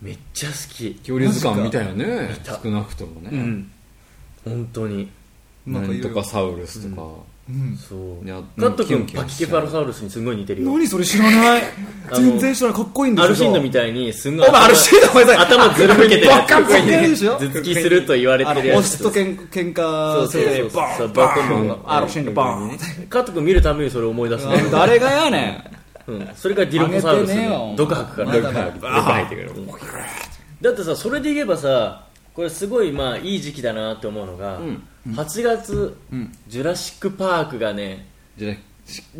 [0.01, 0.95] めっちゃ好き。
[0.95, 2.35] 恐竜図鑑みたいなね。
[2.43, 2.59] た。
[2.59, 3.71] 少なくともね、うん。
[4.43, 5.11] 本当に。
[5.67, 7.07] なんとかサウルスとか、
[7.51, 7.77] うん。
[7.77, 8.25] そう。
[8.25, 10.71] いやカット君パキケファロサウルスにすごい似てるよ。
[10.71, 11.61] 何それ知らない。
[12.13, 18.97] 全然知らないかっこいいんですよアルシンドみたいにすんごいお前アルシンドお前さ頭ずるむけてるバカっぽいでしょ頭突きすると言われあてるやつ。
[18.97, 20.97] そうそうそうバーン。
[20.97, 21.79] そうバン。
[21.85, 22.25] アルシン。
[22.25, 23.07] ドバーン。
[23.07, 27.33] カット君見るためにそれ思い出すね誰がやねんうん、それからディロコサウルス
[27.77, 28.31] 毒吐くから
[29.29, 29.51] てくる。
[30.61, 34.59] だってさそれで言えばさこれすごいまあいい時期だなって思うのが、
[35.07, 35.97] 8月、
[36.47, 38.55] ジュラシック・パークがねじゃ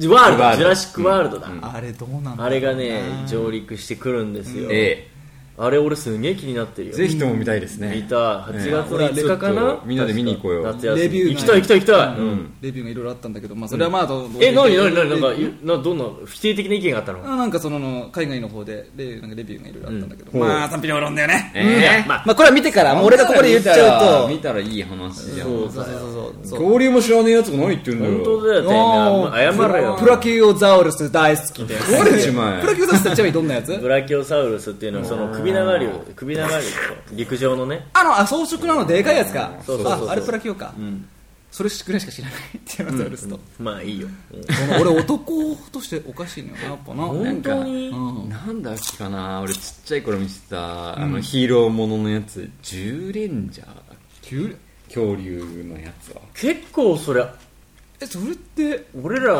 [0.09, 0.57] ワールドワール。
[0.57, 2.43] ドジュラシック・ワールドだ、あれどうなんだろうな。
[2.45, 5.10] あれがね上陸してくるんですよ、え
[5.57, 6.93] あれ俺すんげえ気になってるよ。
[6.95, 7.93] えぜひとも見たいですね。
[7.95, 9.79] 見た8月の5日かな？
[9.85, 10.63] みんなで見に行こうよ。
[10.63, 11.01] 夏休み。
[11.01, 12.53] レビューが行きたい行きたい行きたい、うん。
[12.61, 17.23] レビューがいろいろあったんだけど、まあ、それはまあどうどうえ何何何なんかレなどんな否定的な意見があったの？
[17.25, 20.39] あなんかその海外の方でレなんかレビューがいろいろあったんだけど、うん。
[20.39, 22.23] まあ賛否両論だよね、まあ。
[22.25, 24.29] まあこれは見てからもう俺がここで言っちゃうと。
[24.29, 25.47] 見たらいい話じゃん。
[25.47, 26.59] そうそうそうそうそう。
[26.59, 29.97] 恐竜も知らねえやつが何言ってんだよ本当だよ謝れよ。
[29.99, 31.93] プラキオザウルス大好きです。
[31.93, 33.77] 壊れちまえプラキオザウルスってちなみにどんなやつ？
[33.77, 36.63] ブラキオサウルスっていうのはその首長竜首長竜
[37.13, 37.87] 陸上のね。
[37.93, 39.51] あのあ装飾なのでかいやつか。
[39.65, 40.07] そうそうそうそう。
[40.09, 40.73] ああれプラキオか、
[41.51, 44.07] それぐらいしか知らないティラノサウルスと、まあいいよ、
[44.79, 47.03] 俺男としておかしいのよなやっぱな。
[47.03, 48.29] 本当にうん。
[48.29, 49.41] なんだっけかな。
[49.41, 52.49] 俺ちっちゃい頃見てた、あのヒーローもののやつ。
[52.63, 53.67] 10レンジャー。
[53.67, 54.37] だっけ
[54.87, 56.21] 恐竜のやつは。
[56.33, 57.25] 結構それ
[58.01, 59.33] えそれって俺ら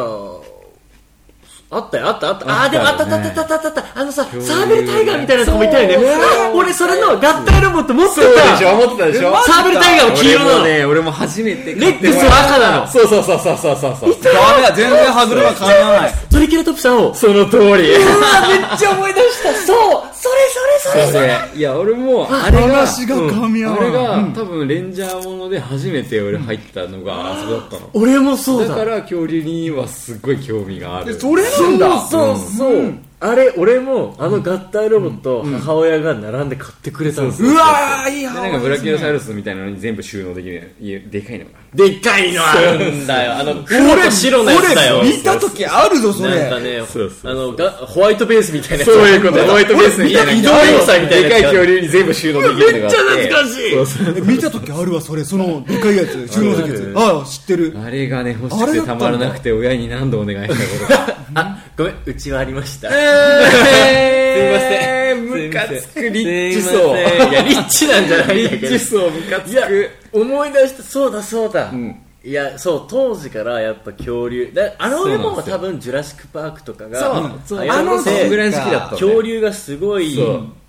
[1.73, 2.63] あったよあったあった。
[2.63, 3.86] あでもあったあったあったあったあった。
[3.95, 5.95] あのさサーベルタイガーみたいなとこもいたよね。
[5.95, 9.34] あ俺それの合体ロボット持ってそうでたしょ思ってたでしょ。
[9.43, 12.88] サーベルタイガーも黄色なのね俺も初めてレックスは赤なの。
[12.88, 16.13] そうそうそうそうそうそうダメだ全然歯車変わらない。
[16.29, 17.13] トリケラトプスさんを。
[17.13, 17.63] その通り。
[17.63, 19.53] うわめっちゃ思い出した。
[19.65, 20.36] そうそれ
[20.84, 21.57] それそれそれ。
[21.57, 23.77] いや俺もあれが話が噛み合わ。
[23.77, 27.89] ないあれが多分レンジャーもので初めて俺入ったのがあそこだったの。
[27.93, 28.69] 俺もそうだ。
[28.69, 31.19] だから恐竜にはすっごい興味がある。
[31.19, 31.99] それなんだ。
[32.01, 40.73] そうそうそう、あれ俺もあの合体ロボット、母親が並んで買ってくれたんですよ、うわーいい歯でなんかブラキオサウルスみたいなのに全部収納できる。
[40.79, 42.95] いやでかいのがでっかいのある。
[42.95, 43.34] んだよ。
[43.38, 44.99] あの黒と白のやつだよ。
[45.01, 46.39] 俺見た時あるぞそれ。
[46.39, 48.86] なんかねあのがホワイトベースみたいなやつ。
[48.86, 49.45] そういうこと。
[49.45, 54.21] ホワイトベースみたいな移動要塞みたいなでかい恐竜に全部収納できるめっちゃ懐かしい。
[54.27, 55.23] 見た時あるわそれ。
[55.23, 56.93] そのでかいやつ収納できる。
[56.93, 57.77] やつああ知ってる。
[57.86, 61.21] あれがね欲しくてたまらなくて親に何度お願いしたことか。
[61.36, 62.89] あ ごめんうちはありました。
[62.91, 63.41] え
[64.38, 65.26] すいません。
[65.26, 66.96] ムカつくリすッチ層。
[66.96, 69.89] いやリッチなんじゃないんリッチ層ムカつく。
[70.12, 72.00] 思い出したそうだそうだ、ん。
[72.24, 74.52] いやそう当時からやっぱ恐竜。
[74.54, 77.00] だあの俺も多分ジュラシック・パークとかが
[77.46, 80.20] そうあのぐらい好きだった恐竜がすごい。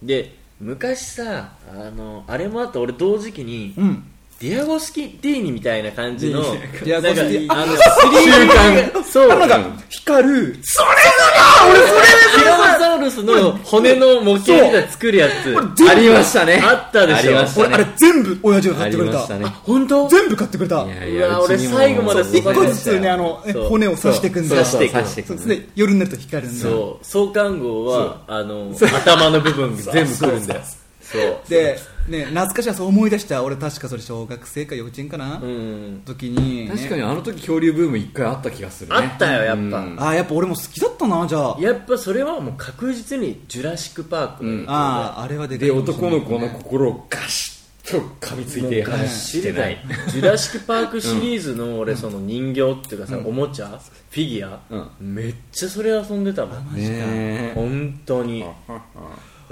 [0.02, 2.80] で昔さあのあれもあった。
[2.80, 4.04] 俺同時期に、うん
[4.42, 9.28] ディアゴスキディーニみたいな感じのディアゴスティなんかあの週刊そう。
[9.28, 9.56] なんか
[9.88, 15.56] 光るティラノサウルスの骨の模型みたいなの作るやつ。
[15.88, 17.38] ありましたねあったでしょ。
[17.38, 19.12] あ俺あれ全部親父があ買ってくれた。
[19.12, 19.46] りましたね。
[19.62, 20.08] 本当？
[20.08, 21.06] 全部買ってくれた。
[21.06, 23.10] いや俺最後まで一個ずつね。
[23.10, 24.56] あの骨を刺していくんだ。
[24.56, 26.62] 刺していく刺していくそうで夜になると光るんだ。
[26.62, 27.06] そう。
[27.06, 30.60] 創刊号はあの頭の部分全部くるんだよ。
[31.00, 31.38] そう。
[31.48, 35.40] でね懐かしいなそう思い出した俺確かそれ小学生か幼稚園かな？
[35.42, 36.02] うん。
[36.04, 36.70] 時にね。
[36.70, 38.96] 確かにあの時恐竜ブーム一回あった気がするね。
[38.96, 39.62] あったよやっぱ。
[39.62, 39.96] うん。
[40.00, 41.56] ああやっぱ俺も好きだったなじゃあ。
[41.60, 47.50] やっぱそれはもう確実にジュラシック・パークの影響あああれはでで男の子の心をガシ
[47.84, 49.78] ッと噛みついて話してない。
[50.08, 53.80] ジュラシック・パークシリーズの俺その人形っていうかさおもちゃ？
[54.10, 54.60] フィギュア？
[55.00, 56.74] めっちゃそれ遊んでたもん。
[56.74, 58.44] ね本当に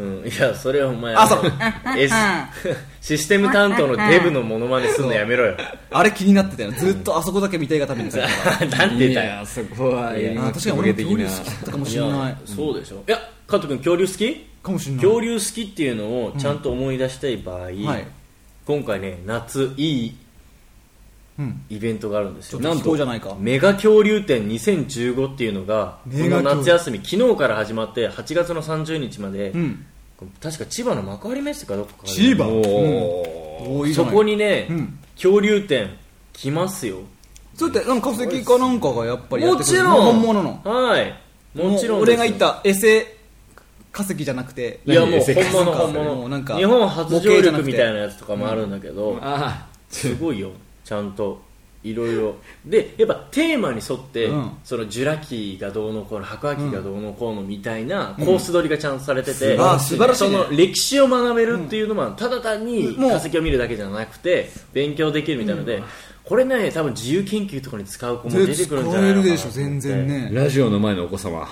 [0.00, 0.26] うん。
[0.26, 1.52] いやそれはお前あそう。
[1.96, 2.14] S
[3.02, 5.56] システム担当のデブのモノマネすんのやめろよ。
[5.90, 6.72] あれ気になってたよ。
[6.72, 8.18] ずっとあそこだけ見たいがためにさ
[8.78, 9.26] なんて言ったよ。
[9.26, 12.28] いやそこはやりあま確かに俺恐竜好きだったかもしいれない。
[12.30, 13.04] やそうでしょ。
[13.06, 14.46] いや加藤君恐竜好き？
[14.62, 15.04] かもしれない。
[15.04, 17.74] 恐竜好きっていうのをちゃんと思い出したい場合、はい。
[18.66, 20.16] 今回ね夏いい
[21.38, 22.60] うんイベントがあるんですよ。
[22.60, 22.70] な
[23.16, 23.34] いか。
[23.40, 29.86] メガ恐竜展2015っていうのがこの夏休み昨日から始まって8月の30日まで、うん
[30.42, 32.46] 確か千葉の幕張メッセかどこかで千葉？
[32.46, 33.94] おー。
[33.94, 34.98] そこにね、うん。
[35.14, 35.96] 恐竜展
[36.32, 36.98] 来ますよ。
[37.54, 39.82] それってなんか化石かなんかがやっぱりやってくる。
[39.84, 40.04] もちろん。
[40.12, 40.60] 本物の。
[40.64, 41.14] はい。
[41.54, 43.16] もちろんう俺が言ったエセ
[43.92, 44.80] 化石じゃなくて。
[44.86, 46.28] いやもう本物観本物。
[46.28, 50.52] なんか日本初上陸みたいなやつとかもあるんだけど、あすごいよ
[50.84, 51.42] ちゃんと
[51.82, 54.50] いろいろでやっぱテーマに沿って、うん。
[54.64, 60.36] そのジュラ紀がどうのこうの白亜紀がどうのこうのみたいなコース取りがちゃんとされてて、うんあー素晴らしいね。
[60.36, 63.10] その歴史を学べるっていうのは、ただ単にもう。
[63.10, 65.82] 化石を見るだけじゃなくて勉強できるみたいなので、
[66.24, 69.36] これね多分自由研究とかに使う子も出てくるんじゃないのかな。
[69.36, 70.30] 全然ね。
[70.32, 71.48] ラジオの前のお子様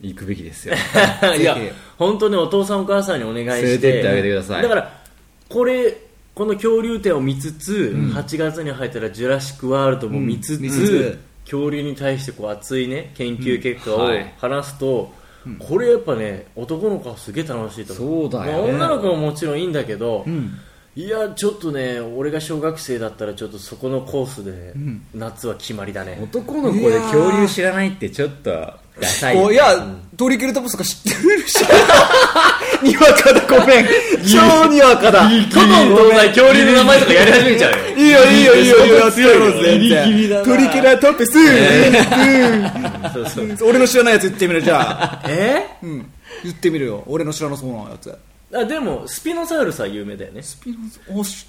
[0.00, 0.74] 行くべきですよ。
[1.38, 1.56] いや
[1.98, 4.62] 本当にお父さんお母さんにお願いして連れてってあげてください。
[4.62, 5.00] だから
[5.48, 6.09] これ
[6.40, 11.18] この恐竜展を見つつ、8月に入ったらジュラシック・ワールドも見つつ、見つつ。
[11.44, 14.34] 恐竜に対してこう熱いね研究結果をはい。
[14.38, 15.12] 話すと、
[15.58, 18.30] これやっぱね男の子はすげえ楽しいと思う。
[18.30, 18.72] そうだよね。
[18.72, 20.58] まあ、女の子ももちろんいいんだけど、ん
[20.96, 24.74] いやちょっとね俺が小学生だったらちょっとそこのコースで
[25.14, 28.50] 夏は決まりだね、男の子で恐竜知らないってちょっと
[29.00, 29.64] ダサいよおいや、
[30.16, 31.56] トリケラトプスとか知ってるし。
[32.82, 33.86] にわかだ、ごめん。
[34.26, 35.28] 超にわかだ。
[35.28, 39.78] トドン東西恐竜の名前とかやり始めちゃうよいいよ、いいよ、いいよ、いいよ、やってやろうぜ。
[39.78, 41.32] ギリギリだなトリケラトプス
[43.12, 45.22] そうそううん俺の知らないやつ言ってみる、じゃあ。
[45.28, 46.10] えうん。
[46.42, 47.04] 言ってみるよ。
[47.06, 48.14] 俺の知らなそうなやつ。
[48.52, 50.42] あでもスピノサウルスは有名だよね
[51.12, 51.46] おし。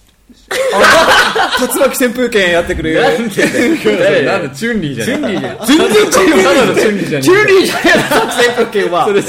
[0.71, 2.93] あ、竜巻旋風剣やってくれ。
[2.93, 3.35] なんで
[3.97, 6.43] だよなんだチュンリーじゃんチュンリーじゃん全然違う。
[6.43, 9.05] ただのチュンリーじゃんチューリーじゃねえな、旋風剣は。
[9.07, 9.25] それ違う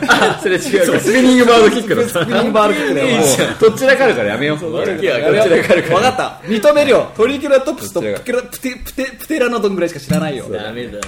[0.00, 3.18] かそれ違うかスピニングバードキックだスピニングバールキックだよ。
[3.18, 3.26] もう
[3.60, 6.40] どっちらかるからやめようどっちらかるからわかった。
[6.48, 7.12] 認めるよ。
[7.16, 10.48] トリケラトプスとプテラノドンぐらいしか知らないよ。
[10.48, 11.00] ダメだね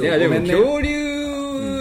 [0.00, 1.07] いやでも恐竜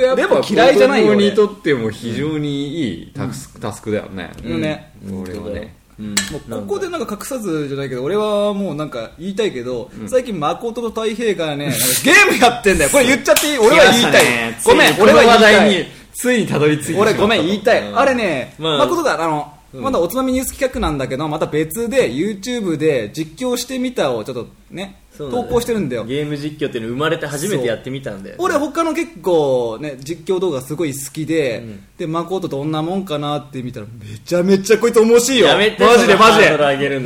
[0.02, 4.32] やっぱでも嫌いじゃないよにとっても非常にいいタスクタスクだよね。
[4.44, 4.62] うん。
[4.62, 5.76] ね俺はね。
[6.00, 6.10] うん。
[6.10, 12.90] もうここでなんか隠さずじゃないけど、俺はもうなんか言いたいけど、最近誠と太平がね、ゲームやってんだよ。
[12.90, 13.58] これ言っちゃっていい？
[13.58, 14.24] 俺は言いたい。
[14.66, 15.54] ごめん、俺は言い話たい。
[15.56, 15.86] 題に。
[16.14, 17.46] ついにたどり着いた俺ごめん。
[17.46, 26.06] 言いたい、あれね、まあ誠があの、まだおつまみニュース企画なんだけどまた別で YouTube で実況してみたをちょっとね投稿してるんだよ。
[26.06, 31.64] ゲーム実況っていうの生まれて初めてやってみたんだよ俺他の結構ね実況動画すごい好きで、
[31.98, 35.48] で誠どんなもんかなって見たらめちゃめちゃこいつ面白いよ。
[35.48, 36.48] やめてマジでマジで。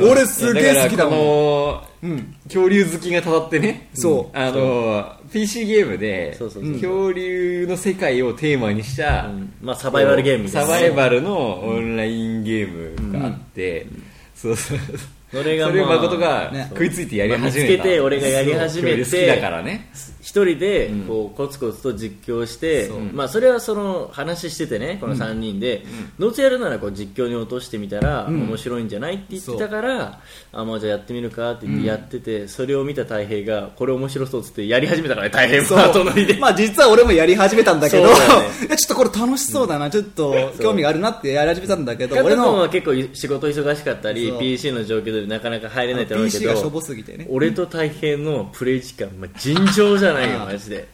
[0.02, 2.06] 俺すげえ好きだもん。
[2.06, 2.34] うん。
[2.44, 3.90] 恐竜好きがたたってね。
[3.94, 4.36] そう。
[4.36, 9.52] あの PC ゲームで恐竜の世界をテーマにしたうん。
[9.62, 13.86] まあサバイバルゲームサバイバルのオンラインゲームがあって。
[14.34, 14.94] そうそうそ
[15.42, 16.66] れがそれをまあ誠がね。
[16.70, 19.90] 食いついてやりまあ見つ始めたけて俺がやり始めて好きだからね。
[20.20, 25.84] 一人でこうコツコツと実況して、まあ、それはその話しててねこの3人で、
[26.18, 30.20] どうせやるならこう実況に落としてみたら面白いんじゃないって言ってたから、
[30.52, 38.14] あもうじゃあやってみるかって言ってやってて、それを見た太平がこれ面白そうっつってやり始めたからね太平で、まあ実は俺もやり始めたんだけど、ね。
[38.14, 44.38] ちょっとこれ楽しそうだな、ちょっと興味があるなってやり始めたんだけど、俺俺の結構仕事忙しかったりそう。
[44.38, 47.26] PC の状況でなかなか入れないと思うけどすぎてね。
[47.30, 50.88] 俺と太平のプレイ時間、まあ、尋常じゃないよ マジで。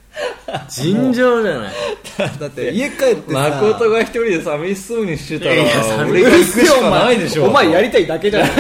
[0.68, 1.72] 尋常じゃない。
[2.40, 7.44] だって家帰ってさ、誠が一人で寂しそうにしてたらいや寂しかないでしょ。
[7.44, 8.50] お前やりたいだけじゃない。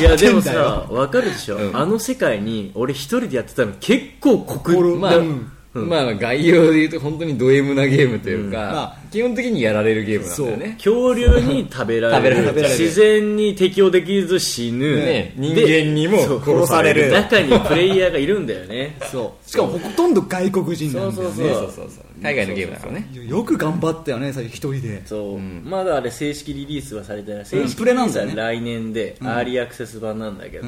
[0.00, 4.72] いや でもさわかるでしょ、あの世界に俺一人でやってたの結構酷。
[4.96, 5.52] まあ、うん
[5.84, 10.74] まあ概要で言うと本当にド M なゲームというか、まあ基本的にやられるゲームなんだよね。
[10.78, 12.36] 恐竜に食べられる。
[12.36, 12.68] 食べられる。
[12.68, 15.34] 自然に適応できず死ぬ、ね。
[15.36, 17.10] 人で間にも殺される。
[17.10, 18.96] 中にプレイヤーがいるんだよね。
[19.10, 19.48] そう。
[19.48, 21.34] しかもほとんど外国人なんだよね。
[21.34, 22.04] そうそうそう。
[22.22, 23.08] 海外のゲームだからね。
[23.12, 25.06] よく頑張ったよね、最初一人で。
[25.06, 27.46] そう、まだあれ正式リリースはされてない。
[27.46, 28.32] 正式プレなんだよね。
[28.32, 30.66] リリースは来年で、アーリーアクセス版なんだけど、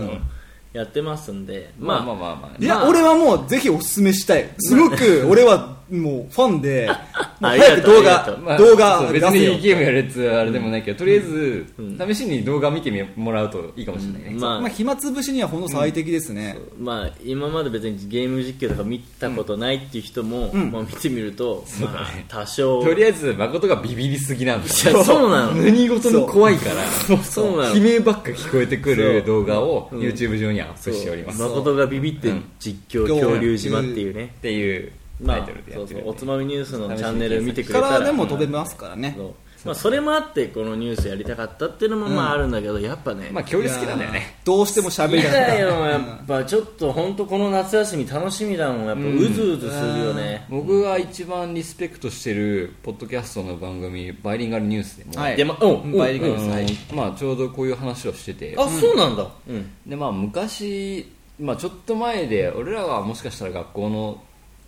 [0.78, 4.48] やってますんでままああまあまあまあ、いや、まあ俺はもうぜひおすすめしたい。
[4.58, 6.88] すごく、 俺はもうファンで、
[7.40, 9.52] 早く動画動画別出せよ。
[9.54, 9.60] に。
[9.60, 11.66] ゲームやるやつはあれでもないけど、とりあえず、
[12.06, 16.58] 試しに動画見てもらうといいかもしれないね、まあまあ、暇つぶしにはほんと最適ですね。
[16.78, 22.82] まあ、今まで別にゲーム実況とか見たことないっていう人も、まあ、見てみると、まあ、多少。
[22.82, 24.66] とりあえず誠がビビりすぎなんだ。
[24.66, 25.52] いやそうなの。
[25.62, 27.18] 何事も怖いから。
[27.22, 27.62] そう。
[27.62, 27.76] なの。
[27.76, 30.00] 悲鳴ばっか聞こえてくる動画をうん。
[30.00, 33.08] YouTube 上にアップしております、っ誠がビビって実況うん。
[33.08, 34.86] 恐竜島っていうね、ていう。
[34.86, 37.98] まあタイトルでやそうってるおつまみニュースのチャンネル見てくれたから。
[38.00, 39.14] らでも飛べますからね。
[39.16, 39.34] そう。
[39.64, 44.38] まあ、それもあってこのニュースやりたかったっていうのもまああるんだけど、やっぱね、まあ恐竜好きなんだよね。
[44.44, 48.86] どうしても喋見りたかったたよやっぱちょっと本当この夏休み楽しみだもん。
[48.86, 55.36] やっぱうずうずするよね、僕が一番リスペクトしてるポッドキャストの番組バイリンガルニュースでも、はい。
[55.36, 56.76] でまバイリンガルニュースはい。
[56.94, 58.54] まあ、ちょうどこういう話をしてて。
[58.56, 59.28] あそうなんだ。
[59.48, 59.70] うん。
[59.84, 64.22] でまあ昔、まあ、ちょっと前で俺らはもしかしたら学校の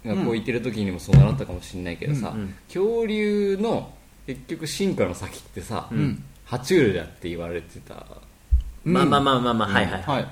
[0.04, 2.34] 学校行ってる時にもそう習ったかもしれないけどさ、
[2.68, 3.92] 恐竜の
[4.26, 5.88] 結局進化の先ってさ、
[6.46, 8.06] 爬虫類だって言われてた。
[8.84, 10.26] まあまあまあまあまあ、はいはいはい、はい。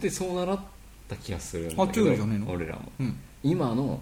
[0.00, 0.60] でそう習っ
[1.08, 1.82] た気がするんだけど。
[1.84, 2.50] 爬虫類じゃねえの？
[2.50, 3.18] 俺らも、うん。
[3.42, 4.00] 今の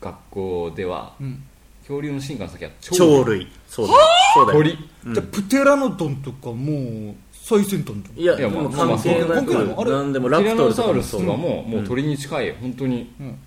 [0.00, 1.42] 学校では、うん。
[1.80, 3.24] 恐竜の進化の先は鳥。
[3.24, 3.48] 類。
[3.66, 3.94] そうだ
[4.34, 4.58] そうだよ。
[4.60, 4.70] 鳥。
[5.14, 13.38] じゃあプテラノドンとかもう最先端じいやいやでもまあまあ関係なくなんでもラティラプトルとノサウルスかもそうとかも、もう鳥に近い本当に、うん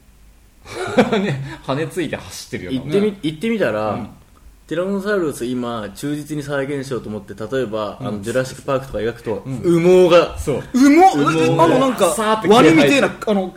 [1.19, 2.91] ね羽ついて走ってるような。
[2.93, 4.09] 行ってみ行ってみたら、
[4.67, 10.63] ティラノサウルス今忠実に再現しようと思って例えば、あのジュラシック・パークとか描くと、羽毛がそう。
[10.73, 11.23] 羽毛？
[11.23, 11.39] 羽毛？
[11.39, 13.55] えあのなんかさーってワニみてえな、あの、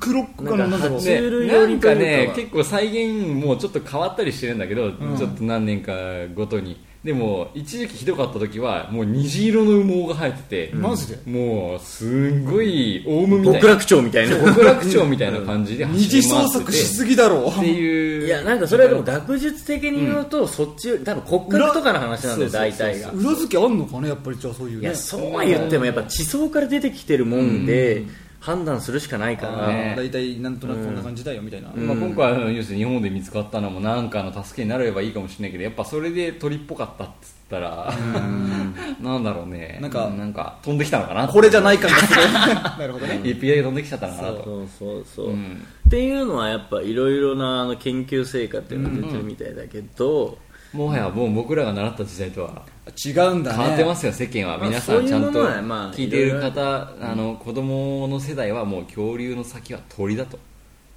[0.00, 0.98] 黒っかななんだろう。
[0.98, 5.92] 爬虫ね、なんかね結構再現もちょっと変わったりしてるんだけど、ちょっと何年か
[6.34, 11.18] ごとにでも一時期ひどかった時はもう虹色の羽毛が生えてて、マジで？
[11.30, 13.60] もうすんごいオウムみたいな。
[13.60, 14.36] 極楽鳥みたいな。
[14.36, 17.48] 極楽鳥みたいな感じで二次創作しすぎだろ。
[17.48, 18.26] っていう。
[18.26, 23.10] いやなんかそれはでも学術的に言うと、そっち多分骨格とかの話なんだよ裏大体が。
[23.12, 28.02] 裏付けあんのかねやっぱりじゃあそういうねいやそうは言ってもやっぱ地層から出てきてるもんで、
[28.46, 37.92] 判断するしかないから、ね大体なんとなくこんな感じだよみたいな、まあ、今回のニュースで日本で見つかったのも何かの助けになればいいかもしれないけどやっぱそれで鳥っぽかったっつったら
[39.02, 39.78] なんだろうね。
[39.82, 42.22] なんかなんか飛んできたのかなこれじゃない感がする。
[42.78, 43.20] なるほどね。
[43.24, 44.44] 一匹だけ飛んできちゃったのかなと。
[44.44, 45.32] そうそうそう、う。
[45.32, 45.64] ん。
[45.88, 50.38] っていうのはやっぱいろいろなあの研究成果っていうのが出てるみたいだけど、
[50.72, 52.62] もはやもう僕らが習った時代とは
[53.04, 53.58] 違うんだね。
[53.58, 54.58] 変わってますよ世間は。
[54.58, 55.46] まあ皆さんちゃんと
[55.92, 60.38] 聞いている方あの子供の世代はもう恐竜の先は鳥だと。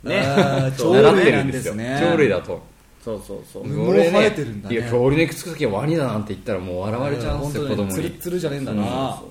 [0.04, 0.22] ね。
[0.78, 1.74] 習ってるんですよ。
[1.74, 2.62] 鳥類だと。
[3.04, 3.64] そうそうそう。
[3.64, 4.76] うんこれ羽毛生えてるんだね。
[4.76, 8.16] いや恐竜の行くつく先はワニだなんて言ったらもう笑われちゃうんですよ子供にツルに。
[8.16, 9.22] ッツルじゃねえんだな。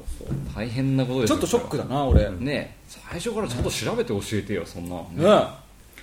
[0.55, 2.25] 大変なことですよちょっとショックだな俺。
[2.25, 2.45] うん。
[2.45, 2.77] ね。
[2.89, 4.97] 最初からちゃんと調べて教えてよそんな、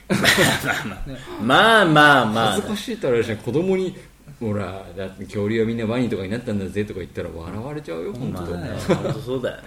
[1.42, 3.96] まあまあまあ恥ずかしいってあれじゃん子供に
[4.40, 9.66] ほらだって恐竜はみんなワニとかになったんだぜとか言ったら笑われちゃうよ本当、まあね本当そうだよね。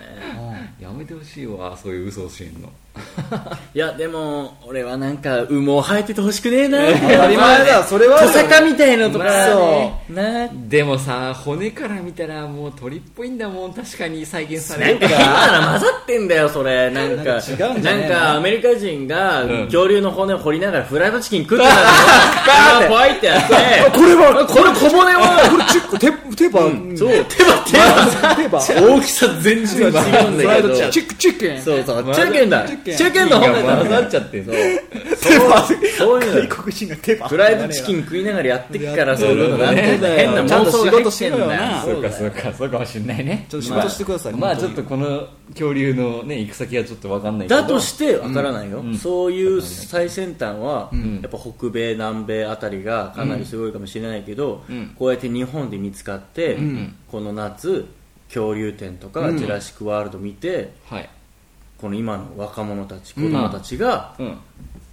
[0.78, 2.68] やめてほしいわそういう嘘を教えんの。
[3.74, 6.78] いやでも俺はなんか羽毛生えててほしくねえな。
[6.92, 10.00] 当たり前だそれはトサカみたいなとか、まあね。
[10.08, 16.90] なでもさ骨から見たらもう鳥っぽいんだもん確かに再現されるなんか変なの混ざってんだよそれ。
[16.90, 19.64] なんか違うんじゃなんかアメリカ人がん。
[19.66, 22.90] 恐竜の骨を掘りながらフライドチキン食ってたの。
[22.94, 23.26] バーって。
[23.26, 23.54] やって。
[23.92, 28.36] これはこの小骨はこれチックテテーパーそう手羽手羽。
[28.36, 32.14] テーパー大きさ全然違うんだけどチックチッケンそうそう。
[32.14, 32.68] チェケンだ。
[32.68, 34.54] チチェケンの骨だ混ざっちゃってそう。
[35.96, 39.98] そういうの外国人がテーパーフライドチキン食いながらやってくからそういうのなんてね。
[39.98, 42.52] 変な妄想が入ってんだよそうかそうか。
[42.52, 42.78] そうか。
[42.78, 43.46] もしれないね。
[43.48, 47.60] ちょっと仕事してくださいまあちょっとこの恐竜のね行く先はちょっと分かんないけど。
[47.60, 50.90] だとしてわからないよ、そういう最先端は、
[51.22, 54.94] やっぱ北米南米あたりがかなりすごいかもしれないけど、ん。
[54.98, 56.58] こうやって日本で見つかって、
[57.10, 57.86] この夏
[58.28, 61.08] 恐竜展とか、ジュラシック・ワールド見てはい。
[61.78, 64.38] この今の若者たち子供たちがうん。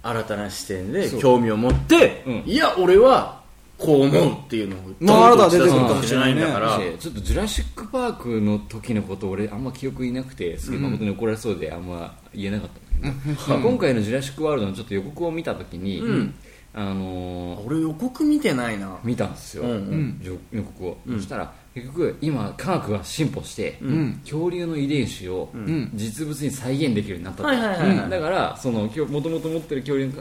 [0.02, 2.42] 新たな視点で興味を持って、うん。
[2.46, 3.40] いや俺は
[3.78, 12.70] こう思うっていうのをまあ新たに出てくる打ち出さないけないんだから、でちょっとジュラシック・パークの時のこと俺あんま記憶いなくてすげえ誠に怒られそうであんま言えなかっ
[13.02, 16.34] たんだけど、まあ、今回のジュラシック・ワールドのちょっと予告を見た時に、ん
[16.76, 18.98] あのー俺予告見てないな。
[19.02, 20.20] 見たんですよ、うんうん。
[20.22, 24.20] 予予告を、そしたら結局今科学が進歩して、ん。
[24.22, 25.90] 恐竜の遺伝子をん。
[25.94, 28.88] 実物に再現できるようになったと、だからそのも
[29.22, 30.12] ともと持ってる恐竜の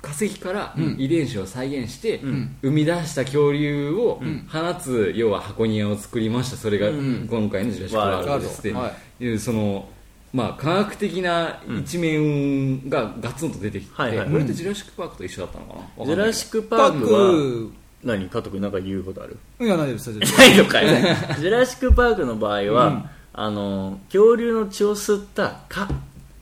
[0.00, 2.20] 化石から遺伝子を再現して、
[2.62, 6.56] 生み出した恐竜を放つ、要は箱庭を作りました。
[6.56, 8.62] それが今回のジュラシック・ワールドですっ
[9.18, 9.88] ていうその
[10.34, 14.28] まあ、科学的な一面がガツンと出てきて、はいはい。
[14.28, 16.06] これってジュラシック・パークと一緒だったのかな？
[16.06, 17.70] ジュラシック・パパークはー
[18.02, 18.28] 何？
[18.28, 19.38] 加藤君なんか言うことある？
[19.58, 20.10] クいやないです。
[20.10, 20.86] ないのかい。
[21.38, 25.88] ジュラシック・パークの場合は、あの恐竜の血を吸った蚊。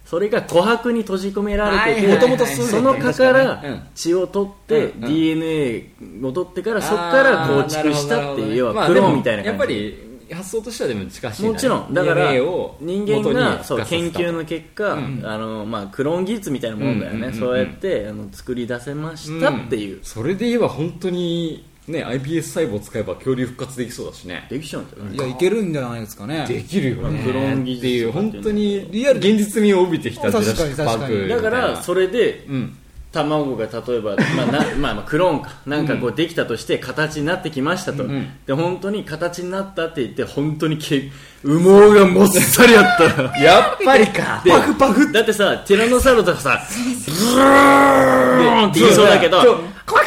[0.06, 3.82] それが琥珀に閉じ込められてて、はいはいその蚊からうん。
[3.94, 5.04] 血を取って、うん。
[5.04, 5.08] うん。
[5.10, 5.90] DNA
[6.22, 11.50] を取ってからそこから構築したっていう要はクローンみたいなやっ感じぱり発想としてはでも近しいな。
[11.50, 11.94] もちろん。
[11.94, 14.98] だから人間がそう研究の結果、あ
[15.38, 17.40] のまあ、クローン技術みたいなもんだよね、うんうんうんうん。
[17.40, 24.46] そうやってあの作り出せましたっていう、それで言えば本当にね iPS 細胞を使えば恐竜復活できそうだしね。
[24.48, 25.16] できちゃうんだよね。
[25.16, 26.46] いやいけるんじゃないですかね。
[26.46, 27.22] できるよね。
[27.24, 32.78] クローン技術っていう本当にリアル現実味を帯びてきたジュラシック・パークだからそれでうん
[33.12, 35.50] 卵が例えば、まあなまあ、まあクローンか。
[35.66, 41.10] なんかこうできたとして形になってきましたと、んで本当に形になったって言って本当にけ
[41.44, 43.22] 羽毛がもっさりあった。
[43.22, 44.40] ら やっぱりか。
[44.44, 46.60] でパフだってさティラノサウルスとかさ
[47.06, 49.38] ブーンって言いそうだけど
[49.86, 50.04] これ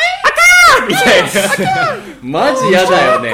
[0.82, 1.30] あみたいな。
[2.22, 3.32] マジ嫌だよね。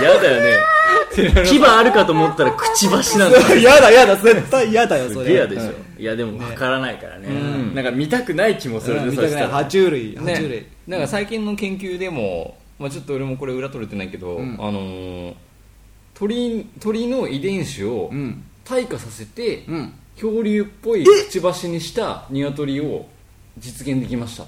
[0.00, 0.79] 嫌だよね
[1.44, 3.38] 牙あるかと思ったらくちばしなんだ。
[3.54, 5.34] よ やだやだ絶対やだよそれ。
[5.34, 7.28] レアでしょ、いやでも分からないからね。
[7.74, 9.50] なんか見たくない気もするねしたら。
[9.50, 10.50] 爬虫類爬虫類。
[10.50, 14.56] ね、だから最近の研究でも、まあ、ちょっと俺もこれ裏取れてないけど、ん。
[14.58, 15.34] あのー
[16.14, 18.42] 鳥鳥の遺伝子をうん。
[18.64, 19.92] 退化させて、うん。
[20.14, 23.06] 恐竜っぽいくちばしにした鶏を
[23.58, 24.42] 実現できました。
[24.42, 24.46] っ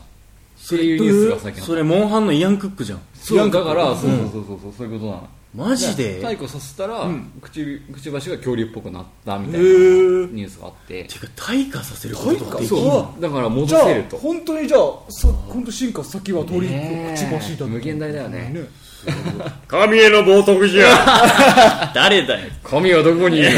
[0.69, 1.63] ていうニュースが最近あった。
[1.63, 3.01] それモンハンのイアン・クックじゃん。
[3.15, 6.17] そうだからそうそうそうそうそうそういうことなのマジで？
[6.17, 7.07] 太鼓させたら、
[7.41, 11.05] くちくちばしが恐竜っぽくなったみたいなニュースがあって。
[11.05, 13.21] てか退化させることができるそう。
[13.21, 14.81] だから戻じゃあせると本当にじゃあ
[15.11, 16.73] さ本当進化先は鳥く
[17.17, 18.67] ちばしだ無限大だよね
[19.67, 21.91] 神への冒涜じゃ。
[21.95, 22.47] 誰だよ。
[22.63, 23.51] 神はどこにいる？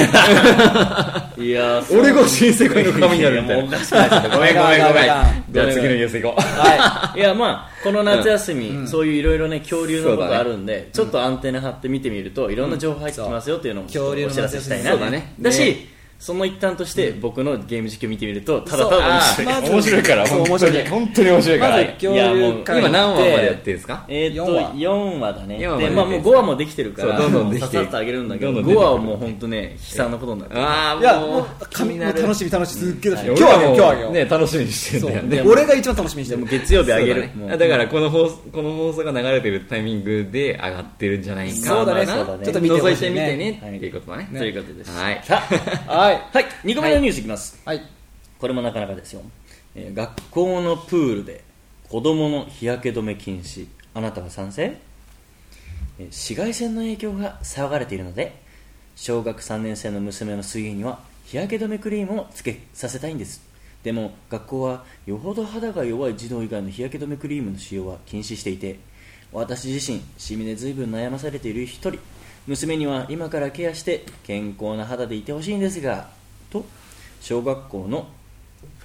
[1.45, 3.69] いや俺が新世界の神になるみたいな。
[3.69, 4.81] くなっちゃったごめんごめん。
[4.81, 6.41] ごめんじゃあ次のニュース行こう。
[6.41, 14.93] はい、いやまあこの夏休み、そういういろいろね恐竜のことあるんで、ちょっとアンテナ張って見てみるといろんな情報入ってきますよっていうのをお知らせしたいな。
[14.93, 15.35] そうだね。
[15.41, 15.94] だし、ね
[16.25, 20.89] その一端として僕のゲーム実況見てみるとただただ面白い、まず面白いから面白いに。
[20.89, 21.77] 本当に面白いから。
[21.77, 24.05] まず恐竜界今何話までやってるんですか？
[24.09, 24.73] えーっと四話。
[24.73, 25.61] 4話だね。
[25.61, 28.81] 四話までで、まあ、もう5話もできてるからどんどんできてささっとあげるんだけど5どんどん出てく。
[28.81, 30.61] る話はもう本当ね悲惨なことになってる。
[30.63, 31.31] あいやもう。
[31.31, 36.45] もう神もう楽しみ楽しみすっげえ今日あげよう今日あげよう俺らもね楽しみにしてんだよ俺が一番楽しみにしてる。
[36.47, 37.59] 月曜日あげる、だね。
[37.59, 41.55] だからこの放送この放送が流れてるタイミングで上がってるんじゃないか。
[41.55, 42.45] そうだねまあなそうだね。
[42.47, 42.95] ちょっと見てほしいね。
[42.95, 44.29] 覗いてみてねっていうことだね。
[44.39, 44.51] とい。
[44.51, 45.21] うことです、はい。
[45.23, 45.43] さ
[45.89, 46.45] あ はい。
[46.45, 46.53] はい。
[46.65, 47.83] 2個目のニュースいきます、はい。
[48.39, 49.23] これもなかなかですよ、
[49.75, 51.43] えー学校のプールで
[51.89, 53.67] 子供の日焼け止め禁止。
[53.95, 54.77] あなたは賛成、
[55.99, 58.41] えー紫外線の影響が騒がれているので
[58.97, 63.43] 小学3年生の娘の水泳には日焼け止めクリームをつけさせたいんです。
[63.83, 68.79] でも学校はよほど肌が弱い児童以外の日焼け止めクリームの使用は禁止していて
[69.31, 71.99] 私自身シミで随分悩まされている一人
[72.47, 76.09] 娘には今からケアして健康な肌でいてほしいんですが
[76.51, 76.65] と
[77.21, 78.07] 小学校の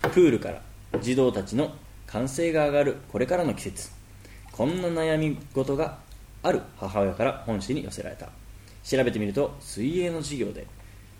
[0.02, 0.62] プールから
[1.02, 1.74] 児童たちの
[2.08, 3.92] 歓声が上がるこれからの季節。
[4.52, 6.00] こんな悩み事が
[6.42, 8.30] ある母親から本誌に寄せられた。
[8.84, 10.66] 調べてみると水泳の授業で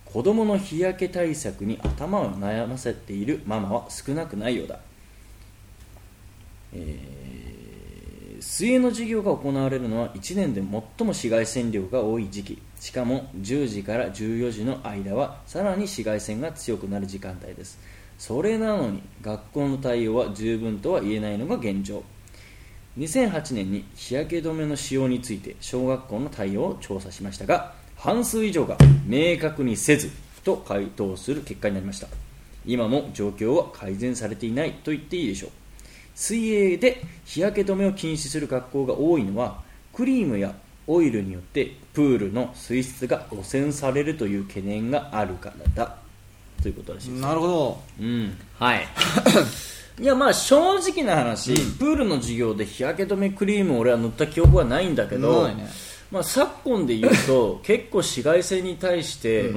[0.06, 4.80] 子供の日焼け対策に頭を悩ませているママは少なくないようだ、
[6.74, 7.49] えー
[8.42, 12.62] 水泳の授業が行われるのは1年で最も紫外線量が多い時期。
[12.80, 17.80] しかも10時から14時の間はさらに紫外線が強くなる時間帯です。
[18.18, 22.04] それなのに学校の対応は十分とは言えないのが現状。
[22.98, 30.10] 2008年に日焼け止めの使用について小学校の対応を調査しましたが半数以上が明確にせず
[30.44, 32.08] と回答する結果になりました。
[32.66, 35.52] 今も状況は改善されていないと言っていいでしょう。
[36.20, 39.62] 水泳で日焼け止めを禁止する学校が多いのは
[39.94, 40.54] クリームや
[40.86, 45.96] オイルによってプールの水質が汚染されるという懸念があるからだ。
[46.62, 47.22] ということらしいです。
[47.22, 47.82] なるほど。
[48.02, 48.38] うん。
[48.60, 48.86] はい。
[50.02, 55.70] いやまあ正直な話、プールの授業で日焼け止めクリームを俺は塗った記憶はないんだけど、ないね。
[56.12, 59.54] まあ、昨今で言うと結構紫外線に対して、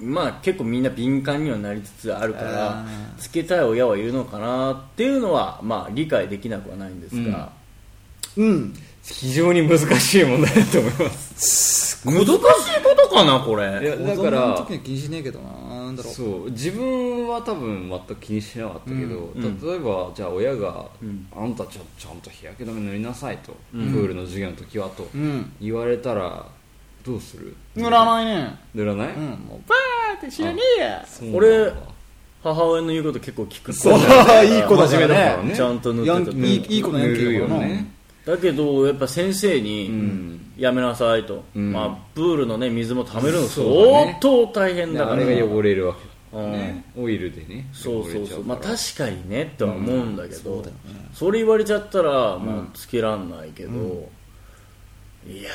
[0.00, 2.84] まあ、結構みんな敏感にはなりつつあるからあ
[3.18, 7.52] つけたい親はいるのかなっていうのは、まあ、理解できなくはないんですが、
[8.36, 8.74] うん。
[9.04, 11.82] 非常に難しい問題だと思います。
[12.04, 12.32] 難しい
[12.82, 16.12] ことかなこいやれだか子供のら時には気にしねえけどなだろう。
[16.12, 16.50] そう。
[16.50, 19.60] 自分は多分全く気にしなかったけど、うん。
[19.60, 21.28] 例えばじゃあ親が、ん。
[21.34, 25.52] あんたちゃちゃんと日焼け止め塗りなさいと、プールの授業の時はとうん。
[25.60, 26.46] 言われたら
[27.04, 27.56] どうする？
[27.74, 28.58] 塗らないね。
[28.74, 29.22] 塗らない、うん。
[29.22, 31.72] もうバーって知らねえや俺
[32.42, 33.72] 母親の言うこと結構聞く。
[33.72, 33.98] そう。
[34.44, 35.54] いい子だ真面目だからね。
[35.54, 37.92] ちゃんと塗ってたいいいい子のヤンキーだからな塗るよね。
[38.24, 40.52] だけどやっぱ先生に、ん。
[40.56, 41.72] やめなさいと、ん。
[41.72, 44.18] まあ、プールの、ね、水も溜めるのそうだね。
[44.20, 45.12] 相当大変だから。
[45.12, 46.52] あれが汚れるわけうん。
[46.52, 47.68] ね、オイルでね。
[47.72, 48.44] そうそうそう。
[48.44, 48.76] まあから。
[48.76, 50.64] 確かにねとは思うんだけど、
[51.14, 54.08] それ言われちゃったら、まあ、つけらんないけど、
[55.26, 55.50] いや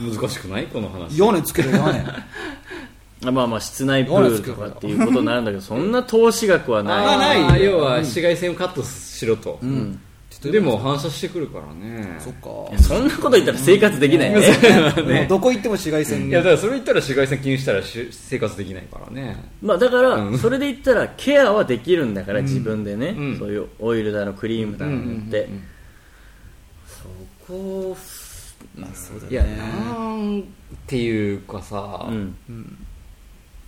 [0.00, 0.66] 難しくない？
[0.66, 1.18] この話。
[1.18, 2.04] 屋根つける屋根。
[3.28, 7.06] ーまあまあ室内プールとかっていうことになるんだけどそんな投資額はない。
[7.06, 7.18] あー
[7.50, 7.64] ない。
[7.64, 10.00] 要は紫外線をカットしろと、うん。
[10.42, 12.16] でも反射してくるからね。
[12.18, 12.82] そっか。
[12.82, 14.42] そんなこと言ったら生活できないね、も
[15.24, 16.26] うどこ行っても紫外線。
[16.26, 19.36] いやだからそれ言ったら紫外線気にしたらし生活できないからね。
[19.62, 20.38] まあだから、うん。
[20.38, 23.38] それで言ったらケアはできるんだから、自分でね、うん。
[23.38, 25.62] そういうオイルだのクリームだの塗って、うん
[26.86, 27.54] そこ
[27.90, 27.96] を
[28.74, 30.44] まあそうだいやなん
[30.86, 32.34] ていうかさ、うん。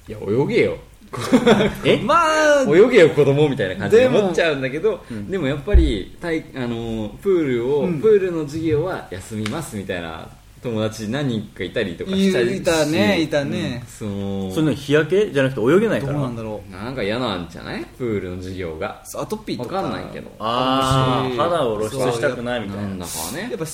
[0.08, 0.78] いや泳げよ。
[1.84, 1.96] え？
[2.02, 8.00] まあ泳げよ子供みたいな感じででも思っちゃうんだけどでもやっぱり体あのプールを、うん。
[8.00, 10.28] プールの授業は休みますみたいな
[10.62, 13.84] 友達何人かいたりとかしたりしいたねいたね。
[13.86, 16.72] そのそれの日焼けじゃなくて泳げないどうからなんだろう。
[16.72, 17.84] なんか嫌なんじゃない？
[17.98, 19.02] プールの授業が。
[19.14, 20.30] アトピーとわかかんないけど。
[20.38, 22.88] ああし肌を露出したくないみたいな。
[22.88, 23.48] なんだかね。
[23.50, 23.66] やっぱ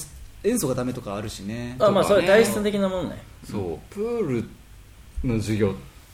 [0.45, 1.77] 塩素がダメとかあるしね。
[1.79, 3.23] あまあそれ体質的なもんね。
[3.51, 3.95] そう。
[3.95, 4.45] プール
[5.25, 5.73] の授業っ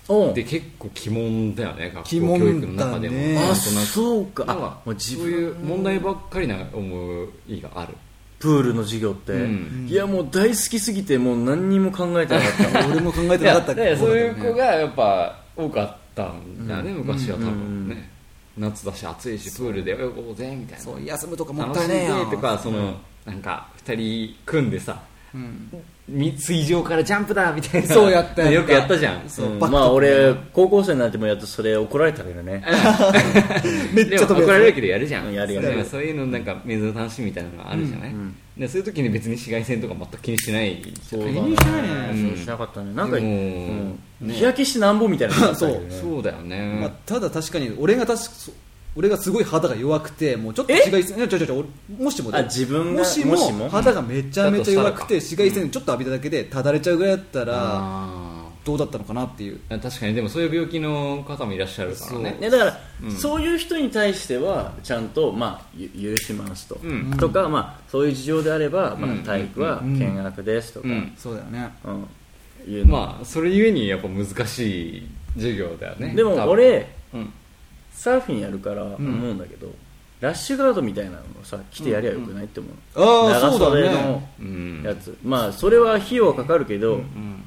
[0.09, 0.35] おう。
[0.35, 3.15] で結構鬼門だよね学校鬼門教育の中でも。
[3.17, 4.45] だねあそうか。
[4.45, 7.95] なんかそういう問題ばっかりな思いがある。
[8.39, 9.87] プールの授業って、うん。
[9.89, 12.87] いやもう大好きすぎてもう何にも考えてなかった。
[12.93, 13.73] 俺も考えてなかった。
[13.73, 17.87] いやでそういう子ががやっぱ多かったんだよね、昔は多うん。
[17.87, 18.11] 分ね、
[18.59, 20.85] 夏だし暑いしプールで泳ごうぜみたいな。
[20.85, 22.27] そう休むとかもったいねえよ。
[22.27, 22.95] とかその、
[23.27, 25.03] なんか2人組んでさ
[25.35, 25.71] うん。
[26.09, 27.89] み水上からジャンプだみたいな。
[27.89, 29.23] そうやったよくやったじゃん。
[29.23, 29.59] うん。
[29.59, 32.65] まあ俺高校生になってもやっとそれ怒られたけどね。
[33.93, 35.27] め っでちゃ怒られるけどやるじゃん。
[35.27, 38.15] うんやるやるそうそういうのなんか水の楽しみみたいなのがあるじゃない、
[38.57, 41.89] でそういう時に別に紫外線とか全く気にしないそうだ気にしないね。
[42.13, 42.29] うん。
[42.29, 42.95] そうしなかったね。
[42.95, 45.87] なんか、日焼けしてなんぼみたいなのだったけどね。
[46.01, 48.55] そうだよね、まあ、ただ確かに俺が確かそう
[48.97, 53.69] 俺がすごい肌が弱くてもうちょっと紫外線いやちょちょちょ俺もしもあ自分がもしももしも？
[53.69, 59.61] 肌がめちゃめちゃ弱くて紫外線ちょっと浴びただけでただれちゃうぐらいだったらあどうだったのかなっていう。
[59.69, 62.37] ー確かにでもそういう病気の方もいらっしゃるからね。
[62.41, 62.77] ね、だから、
[63.17, 67.17] そういう人に対してはちゃんと、まあ、ゆ許しますと、うん。
[67.17, 71.15] とか、まあ、そういう事情であれば、まあうん、体育は見学ですとか、うん。
[71.17, 71.71] そうだよね。
[71.85, 72.73] うん。
[72.73, 72.93] いうの。
[72.93, 76.13] まあそれゆえにやっぱ難しい授業だよね。
[76.17, 76.37] で多分。
[76.37, 76.85] も俺うん
[77.97, 79.73] サーフィンやるから思うんだけど、
[80.21, 84.31] ラッシュガードみたいなのをさ着てやりゃよくないって思う、ああ長そうだ袖ね。
[84.41, 84.83] うん。
[84.83, 87.43] のやつ、まあそれは費用はかかるけど、うん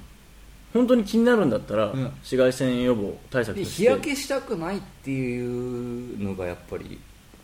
[0.72, 1.98] 本当に気になるんだったら、ん。
[1.98, 3.84] 紫外線予防対策でとして。
[3.84, 7.00] 日焼けしたくないっていうのがやっぱり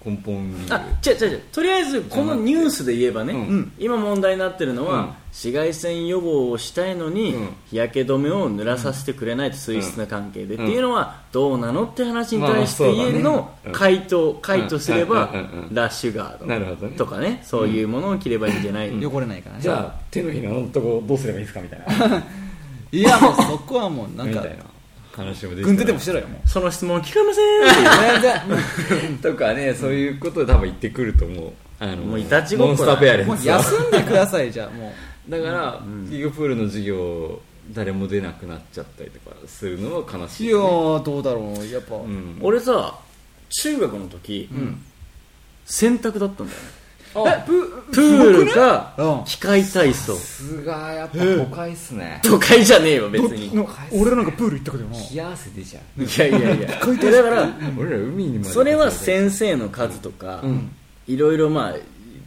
[0.06, 1.42] 根本理由あ違う違う違う。
[1.52, 3.72] とりあえずこのニュースで言えばね、うん。
[3.80, 5.10] 今問題になってるのは、うん。
[5.32, 7.50] 紫外線予防をしたいのに、うん。
[7.70, 15.32] 日焼け止めを塗らさせてくれないと水質な関係で、っていうのはどうなのって話に対して家の回答、回答すれば、
[15.72, 16.94] ラッシュガなるほどね。
[16.94, 19.62] ードとかねそういうものを着ればいいんじゃない、汚れないからね。
[19.62, 21.80] じゃあ手のひらのとこどうすればいいですかみたい
[22.10, 22.24] な。
[22.92, 24.64] いやもうそこはもうなんかみたいな
[25.16, 31.52] 話も出て軍手でもしてろよもその質問聞かません とかねそういうことで多分言ってくると思う。
[31.78, 34.94] あのもういたちごっこだモンスターペアレもうンツは休んでくださいじゃあも
[35.28, 37.42] だから企業プールの授業
[37.72, 41.68] 誰も出なくなっちゃったりとかするのは悲うしいよいやーどうだろう。
[41.68, 42.38] やっぱ、うん。
[42.42, 42.98] 俺さ
[43.50, 44.50] 中学の時、
[45.66, 46.66] 選択だったんだよね。
[46.66, 46.85] あ
[47.46, 49.24] ププールかうん。
[49.24, 50.14] 機械体操。
[50.16, 52.20] さすがやっぱ都会っすね。
[52.24, 53.56] 都会じゃねえよ別に。
[53.56, 56.68] の俺なんかプール行ったけどな冷や汗出ちゃういやいやいや。
[56.68, 60.44] だから俺ら海にそれは先生の数とか、
[61.08, 61.74] いろいろまあ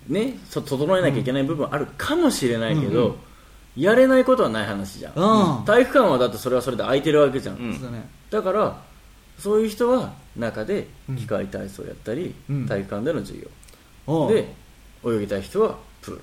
[0.09, 3.19] ねそ整えなきゃいけない部分あるかもしれないけど、
[3.77, 5.65] やれないことはない話じゃん、うん。
[5.65, 8.05] 体育館はだってそれはそれで空いてるわけじゃん、うん。
[8.31, 8.81] だから
[9.39, 12.67] そういう人は中で機械体操やったり、うん。
[12.67, 13.49] 体育館での授業、
[14.27, 14.35] うん。
[14.35, 14.53] で
[15.05, 16.15] 泳ぎたい人はプー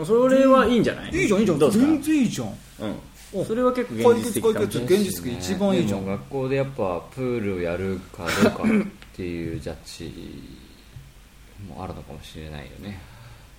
[0.00, 0.06] ル。
[0.06, 1.58] それはいいんじゃない、いいじゃんいいじゃん。
[1.58, 1.86] どうですか？
[1.86, 2.48] 全然いいじゃん。
[3.34, 4.86] うん、それは結構現実的かもしれな。
[4.86, 6.06] い解決解決現実的一番いいじゃん。
[6.06, 8.66] 学校でやっぱプールをやるかどうかっ
[9.12, 10.42] ていうジャッジ
[11.68, 13.00] もあるのかもしれないよね。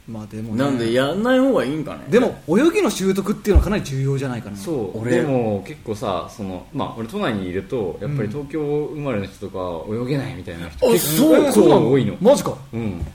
[0.08, 0.64] まあでもね。
[0.64, 2.04] なんでやんない方がいいんかね。
[2.10, 4.58] でも泳ぎの習得っていうのはかなり重要じゃないかな。
[4.58, 5.02] そう。
[5.02, 5.14] 俺。
[5.14, 12.56] でも結構さその、まあ、俺都内にいるとやっぱり東京生まれの人とか泳げないみたいな人あ結構多いの、マジか。
[12.74, 13.06] うん、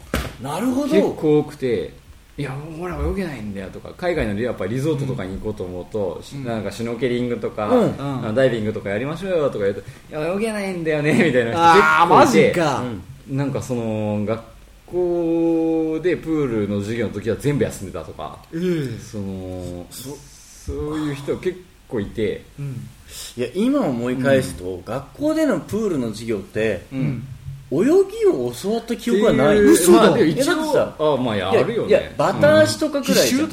[0.42, 1.92] なるほ結構多くて
[2.38, 8.34] いや俺は泳げないんだよとか海外のやっぱリゾートとかに行こうと思うと、なんかシュノーケリングとか、うん。
[8.34, 12.48] ダイビングとかやりましょうよとか言うといや泳げないんだよねみたいな人ああマ結構いて。
[12.54, 12.82] ジか、
[13.28, 14.42] なんかその学
[14.86, 18.98] 校でプールの授業の時は全部休んでたとかええ。
[18.98, 22.88] そのそういう人結構いて、うん。
[23.36, 27.28] いや今思い返すと、学校でのプールの授業って、うん
[27.70, 29.58] 泳ぎを教わった記憶はない。
[29.58, 30.10] 嘘だ。
[30.10, 31.88] まあ一応さあまあやるよね。
[31.88, 33.46] いやバタ足とかくらいじゃ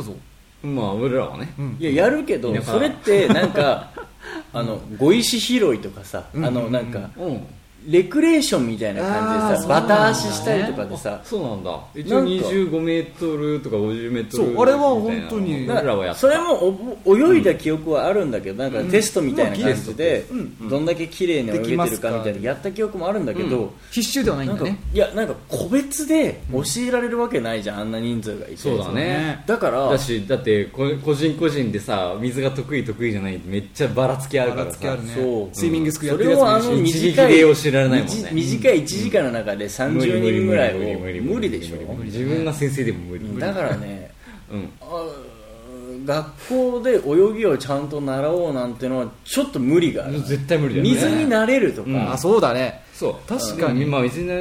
[0.64, 0.76] うん。
[0.76, 3.92] まあ俺らはね、いややるけどそれってなんか
[4.54, 7.46] あの碁石拾いとかさ、あのなんかうん
[7.88, 11.80] レクレーションみたいな感じでさバタ足したりとかでさそうなんだ。
[11.96, 15.68] 一応なんか25メートルとか50メートルそうあれは本当に
[16.16, 20.26] それもお泳いだ記憶はあるんだけど、なんかテストみたいな感じで、
[20.70, 24.50] どんだけ綺麗に泳げてるかみたいなやった記憶もあるんだけど、必修ではないん。
[24.50, 28.58] なんかだねいやなんか個別で教えられるわけないじゃんあんな人数がいて。
[28.58, 29.44] そうだね。
[29.48, 34.80] だからだしだってこ個人個人でさ水が得意得意じゃないってめっちゃばらつきあるからさ。
[35.16, 35.56] そう。
[35.56, 38.30] スイミングスクールそやってるやつもいるし一撃短いで教えられないもんね。
[38.32, 41.78] 短い1時間の中で30人ぐらいを無理でしょ？
[42.04, 44.12] 自分が先生でも無理だからね
[44.52, 46.06] うん。
[46.06, 50.22] 学校で泳ぎをちゃんと習おうなんてのはちょっと無理がある。
[50.22, 50.90] 絶対無理だよね。
[50.92, 52.12] 水になれるとか、うん。
[52.14, 52.84] あそうだね。
[52.94, 53.16] そう。
[53.28, 53.86] 確かに。
[53.86, 54.36] まあ水にな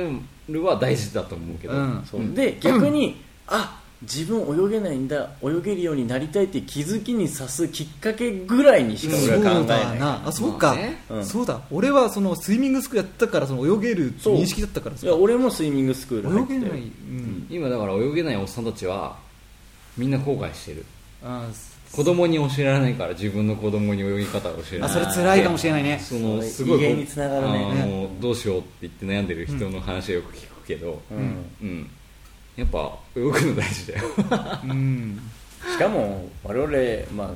[0.49, 2.34] るは大事だと思うけど、うん。
[2.34, 9.97] で逆に、あ自分泳げないんだ泳げるようになりたいって気づきにさすきっかけぐらいにしか俺は考えな。
[9.97, 10.23] い、な。
[10.27, 11.03] あそうか、まあね。
[11.09, 11.25] うん。
[11.25, 11.61] そうだ。
[11.71, 16.49] 俺はそのスイミングスクールやったからその泳げる認識だったからいや俺もスイミングスクール入って。
[16.49, 17.47] て泳げない、うん。
[17.49, 19.17] 今だから泳げないおっさんたちは
[19.97, 20.85] みんな後悔してる。
[21.25, 21.47] あ
[21.93, 25.13] 子供に教えられないから自分の子供に泳ぎ方を教えらあれない。
[25.13, 25.99] それ辛いかもしれないね。
[25.99, 28.11] そのすごいにつながるね。
[28.21, 31.19] どうしようって言って悩んでる人の話はよく聞くけど、うん。
[31.63, 31.91] うん
[32.57, 34.05] やっぱ泳ぐの大事だよ。
[34.65, 35.21] うん。
[35.73, 37.35] しかも我々、まあ、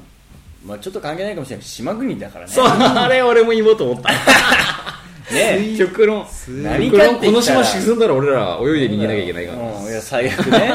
[0.64, 2.52] まあちょっと関係ないかもしれないけど島国だからね。
[2.52, 2.66] そう。
[2.66, 4.10] あれ俺も言おうと思った。
[5.32, 6.26] ね極論。
[6.62, 10.72] 何極論この島沈んだら俺ら泳いで逃げなきゃいけないから、うん、いや最悪ね、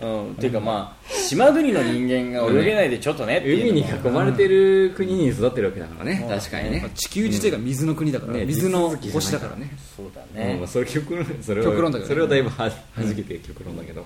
[0.00, 1.01] うん、っていうかまあ
[1.32, 3.94] 島国の人間が泳げないでちょっとねっていう海のも。
[4.02, 6.28] に囲まれてる国に育ってるわけだからね、うん。
[6.28, 8.44] 確かにね、地球自体が水の国だから、ね。
[8.44, 9.70] 水の星だからね。
[9.96, 10.56] そうだうんね。
[10.58, 12.08] まあ、それ極論それは極論だけどね。
[12.08, 14.04] それはだいぶははじけて極論だけど、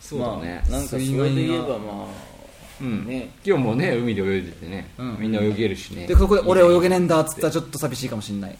[0.00, 2.06] そうだね、まあ、なんかそれで言えばまあ
[2.80, 3.06] うん。
[3.06, 3.30] ね。
[3.44, 5.16] 今日もね海で泳いでてね、うん。
[5.18, 6.06] みんな泳げるしね。
[6.06, 8.58] でそこで俺泳げねえんだっつったらちょっと寂しいかもしれない。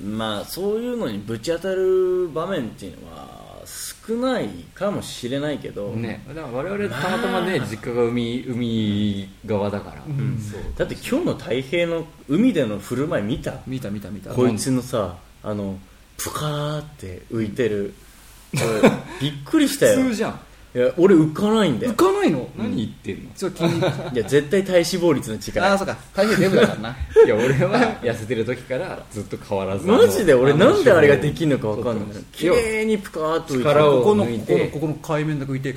[0.00, 0.16] うん。
[0.16, 3.43] まあそういうのにぶち当たる場面っていうのは
[4.06, 13.60] 少ないかもしれないけど、ね、だから我々たまたまね、実家が海海側だから、そうだって今日の太平の海での振る舞い見た？
[13.66, 14.34] 見た見た見た。
[14.34, 15.78] こいつのさあの
[16.16, 17.94] プカーって浮いてる。
[18.54, 18.62] 俺
[19.20, 19.96] びっくりしたよ。
[20.02, 20.40] 普通じゃん
[20.74, 21.92] いや俺浮かないんだよ。
[21.92, 22.48] 浮かないの？
[22.58, 23.82] 何言ってんの、ちょっと気にい
[24.18, 25.96] や絶対体脂肪率の力ああそうか。
[26.14, 26.96] 大変デブだからな。
[27.24, 29.86] いや俺は痩せてる時からずっと変わらず。
[29.86, 30.34] マジで？
[30.34, 32.04] 俺なんであれができるのか分かんない。
[32.06, 32.24] そうそう。
[32.32, 33.70] 綺麗にプカーっと浮いてる。
[33.70, 35.74] 力をここの抜いてここのここの海面だけ浮いて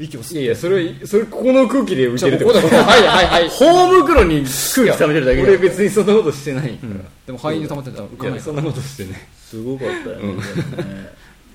[0.00, 0.34] 息を吸って。
[0.34, 3.48] いやいやそれそれここの空気で浮いてるってここだここはいはいはい。
[3.50, 4.40] 頬袋に
[4.74, 6.70] 空気溜めてるだけ俺別にそんなことしてない。
[6.70, 6.94] から、
[7.26, 9.20] でも肺に溜まってたら浮かないいやそんなことしてない。
[9.50, 10.42] すごかったよね,、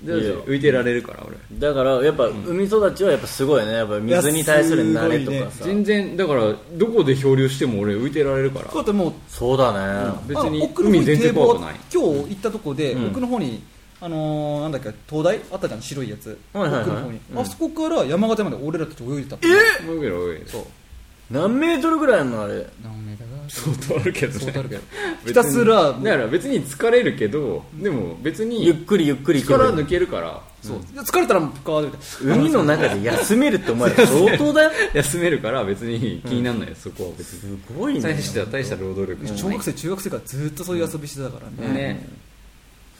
[0.02, 1.36] ねいや浮いてられるから俺。
[1.58, 3.72] だからやっぱ海育ちはやっぱすごいね。
[3.72, 8.66] やっぱ水に対する慣れとかさ、全然だからどこで漂流しても俺浮いてられるから。
[8.72, 11.74] だってもうそうだね、別にあ奥の方に海全然怖くない。
[11.92, 13.06] 今日行ったとこで、うん。
[13.08, 13.62] 奥の方に
[14.00, 15.40] あのー、なんだっけ灯台？
[15.52, 16.82] あったじゃん白いやつ、はいはいはい。
[16.82, 17.38] 奥の方に、うん。
[17.38, 20.48] あそこから山形まで俺らたち泳いでたえ泳げる泳げる。
[20.48, 20.62] そう。
[21.30, 22.66] 何メートルぐらいあるのあれ？
[22.82, 24.38] 何メーターが相当あるけどね。
[24.40, 24.82] 相当あるけど。
[25.26, 25.92] ひたすら。
[25.92, 30.40] だから別に疲れるけどでも別にゆっくりゆっくり力抜けるから。
[30.62, 31.98] そう、疲れたらもうガーッて。
[32.32, 34.70] 海の中で休めるってお前ら相当だよ。
[34.94, 37.40] 休めるから別に気にならないよ、そこは別に。
[37.40, 37.46] す
[37.76, 42.08] ごいね大した大した労働力小学生中学生からずっとそういう遊びしてたからね、ね。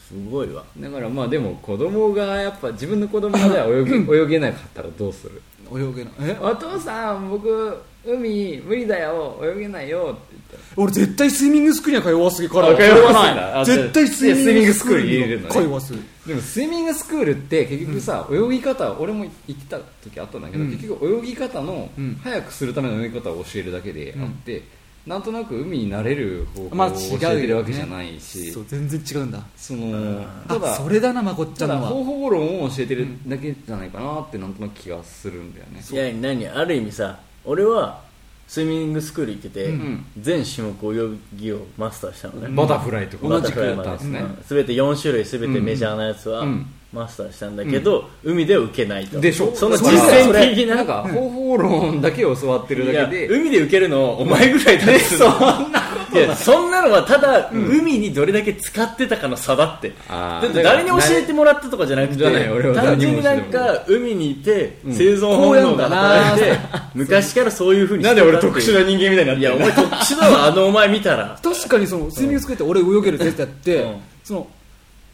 [0.07, 0.63] すごいわ。
[0.77, 5.41] だからまあでも子供がやっぱ自分の子供が泳げ泳げなかったらどうする？
[5.73, 10.81] 泳げないえお父さん僕海無理だよ泳げないよって言った。
[10.81, 13.53] 俺絶対スイミングスクールには通わすぎからあ通わない。
[13.61, 15.53] あ絶対スイミングスクールにいやスイミングスクールに入れるのね。
[15.53, 15.93] 通わす。
[16.27, 20.71] でもスイミングスクールって結局さ、泳ぎ方俺も行ってた時あったんだけど、うん。
[20.71, 22.19] 結局泳ぎ方のうん。
[22.23, 24.63] 早くするための泳ぎ方を教えるだけであって、
[25.05, 26.97] なんとなく海に慣れる方法まあを教
[27.31, 29.43] えてるわけじゃないし、そう全然違うんだ。
[29.57, 36.47] そのたあだそれだなまこっちゃんのは方法論を教えてるだけじゃないかなってなんとなく気がするんだよね、いや何？
[36.47, 38.01] ある意味さ俺は
[38.47, 40.05] スイミングスクール行ってて、ん。
[40.19, 43.27] 全種目泳ぎをマスターしたのね、バタフライとか。
[43.27, 46.65] 同じくやったんですね、うん全て4種類全てメジャーなやつはうん。
[46.91, 49.21] マスターしたんだけど、海では受けないと。
[49.21, 49.55] でしょ。
[49.55, 53.29] その実践的ななんか方法論だけを教わってるいやだけで。
[53.29, 59.93] 海で受けるのお前ぐらいだってそんないや そんなのはただ、海にどれだけ使ってたかの差だって。
[60.09, 64.93] だって誰に教えてもらったとかじゃなくてじゃない俺は単純になんか海にいてん。
[64.93, 66.59] 生存本能が働いて
[66.93, 67.97] 昔からそういうふう。
[67.97, 73.95] になんで俺特殊な人人間みたいになっていやお前特殊だわあのお前見たら確かにそのスイミングスクールって俺泳げるってやって、うん。
[74.23, 74.47] その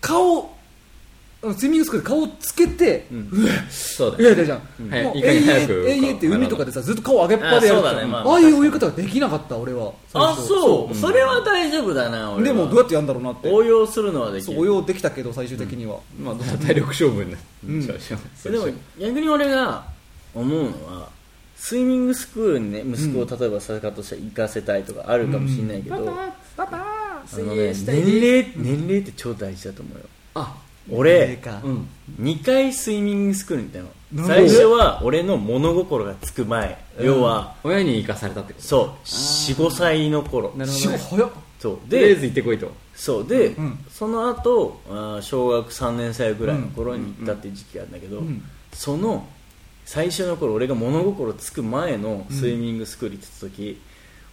[0.02, 0.57] 顔
[1.56, 3.06] スイミングスクールで顔つけて、
[3.70, 8.08] そうだいやいやじゃん、もうはいいかに早く永遠って海とかでさずっと顔上げっぱでやるあそうだね。
[8.08, 8.36] まああ。
[8.36, 9.94] あいう泳ぎ方ができなかった俺は。
[10.14, 12.54] あそうそれは大丈夫だな俺は。
[12.56, 13.52] でもどうやってやるんだろうなって。
[13.52, 14.56] 応用するのはできる。
[14.56, 17.40] そう泳できたけど最終的には、まあ体力勝負になっ
[17.86, 18.18] ちゃ
[18.50, 18.66] うでも
[19.00, 19.86] 逆に俺が
[20.34, 21.10] 思うのは
[21.56, 26.18] スイミングスクールにね息子を例えばさかとして行かせたいとかあるかもしれないけど、
[26.56, 30.06] パパあ水のね泳したい年齢年齢って超大事だと思うよ。
[30.36, 30.56] あ
[30.92, 31.90] 俺かうん
[32.22, 34.24] 2回スイミングスクールに行ったの。
[34.24, 38.66] な最初は俺の物心がつく前、要は親に生かされたってこと？
[38.66, 38.90] そう。
[39.06, 40.54] 45歳の頃。
[40.56, 40.92] なるほ仕ど。
[40.94, 41.30] ね事早っ。
[41.60, 41.78] そう。
[41.78, 42.72] とりあえでず行ってこいと。
[42.96, 43.28] そう。
[43.28, 43.80] で、うん。
[43.90, 48.42] その後あー小学3年生ぐらいの頃に行ったっていう時期があるんだけど、ん。
[48.72, 49.28] その
[49.84, 53.82] 最初の頃俺が物心つく前のスイミングスクール行ってた時、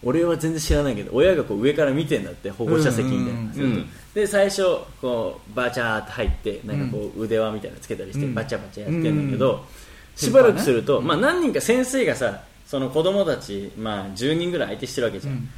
[0.05, 3.52] 俺は全然知らないけど親がこう上から見てんだって保護者席みたいな、うん。
[3.52, 3.90] ずっとうん。
[4.14, 4.62] で最初
[5.00, 8.34] こうバチャーって入ってなんかこう腕輪みたいなのつけたりしてうん。
[8.34, 9.64] バチャバチャやってんだけど、
[10.16, 15.48] しばらくすると、まあ、何人か先生がさその子供たち、まあ、10人ぐらい相手してるわけじゃん、うん。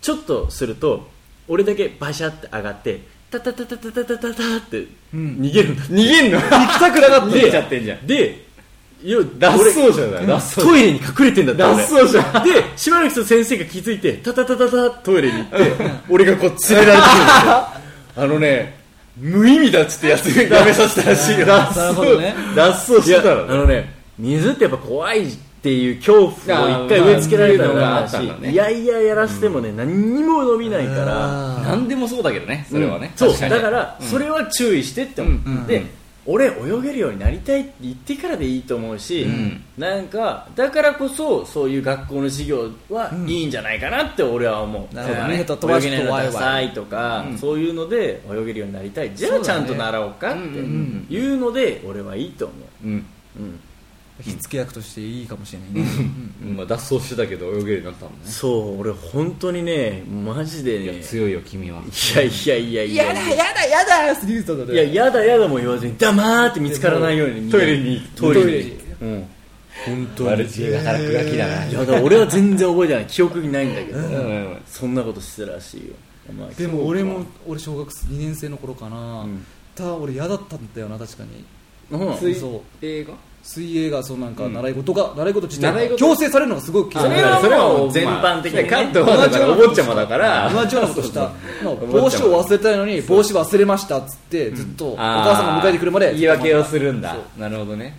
[0.00, 1.08] ちょっとすると
[1.48, 5.36] 俺だけバシャって上がってタタタタタタタタタってうん。
[5.40, 6.38] 逃げるんだって、逃げんの？
[6.40, 7.26] 行きたくなかった。
[7.26, 8.06] 逃げちゃってんじゃん。
[8.06, 8.47] で
[9.00, 10.26] いや脱俺走者だよ。
[10.26, 10.62] 脱走者。
[10.62, 11.76] トイレに隠れてんだって俺。
[11.76, 12.44] 脱走者。
[12.44, 15.56] でしばらくすると先生が気づいてタタタタタトイレに行って
[16.08, 17.52] 俺がこう連れられてるんですよ
[18.16, 18.78] あのね
[19.16, 21.46] 無意味だっつってやつ やめさせたらしいよ。
[21.46, 23.42] なるほどね脱走してたらね。
[23.48, 28.50] あのね水ってやっぱ怖いっていう恐怖を一回植え付けられたのがあったんだね。
[28.50, 31.62] いやいややらせてもね何にも伸びないから。
[31.64, 33.12] 何でもそうだけどねそれはね。
[33.14, 33.32] そう。
[33.32, 33.50] 確に。
[33.50, 35.66] だからそれは注意してって思う、うん。
[35.66, 35.84] で
[36.30, 39.64] 俺泳げるようになりたいって言ってからでいいと思うし、ん。
[39.78, 45.44] なんかだからこそそういう学校の授業はいいんじゃないかなって俺は思う、なるほどね。
[45.46, 49.14] そう友達泳げないのダサいとか、そういうので泳げるようになりたい。
[49.14, 52.54] じゃあちゃんと習おうかってうんうんいうので俺はいいと思
[52.84, 52.86] う。
[52.86, 52.90] ん。
[52.90, 53.60] う、うん、
[54.20, 55.84] 火付け役としていいかもしれないね。
[56.42, 56.56] うん。
[56.56, 58.18] まあ脱走してたけど泳げるようになったもんね。
[58.24, 61.80] そう俺本当にねマジでいやね強いよ君は。
[61.80, 63.04] いやいやいやいや。
[63.04, 67.50] やだやだやだって言うといややだやだも言わずに黙って見つからないように。
[67.50, 68.00] トイレに。
[68.16, 68.40] トイレ。
[68.40, 68.64] にトイレ。
[68.64, 69.28] にうん。
[69.86, 71.66] 本当に悪知恵が働くガキだな。
[71.66, 73.06] いやだ俺は全然覚えてない。
[73.06, 74.00] 記憶にないんだけど、
[74.66, 75.94] そんなことしてたらしいよ、
[76.36, 79.46] まあでも俺も俺小学2年生の頃かな、ん。
[79.76, 81.44] ただ俺嫌だったんだよな確かに。
[81.92, 82.20] うん。
[82.20, 82.62] 水そう。
[82.84, 83.14] 映画？
[83.48, 85.96] 水泳がそうなんか習い事が、習い事自体習い事。
[85.96, 90.52] 強制されるのがすごく嫌いそれはそれはもう全般的に関東はだからお坊ちゃまだから。
[90.52, 91.02] 同じようなこと。
[91.02, 91.32] した
[91.64, 97.16] 帽子を忘れたいのに帽子忘れましたっつってずっとお母さんが迎えてくるまで言い訳をするんだ。
[97.38, 97.96] なるほどね。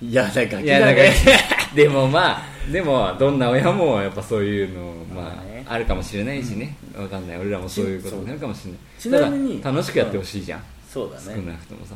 [0.00, 1.14] いやだガキいやなんかだね
[1.76, 5.66] でもまあでもどんな親もやっぱそういうのままあね。
[5.68, 6.74] ああるかもしれないしね。
[6.98, 7.38] わかんない。
[7.38, 8.80] 俺らもそういうことになるかもしれない。
[8.98, 10.62] ちなみにただ楽しくやってほしいじゃん。
[10.90, 11.94] そうだ少ねなくともさ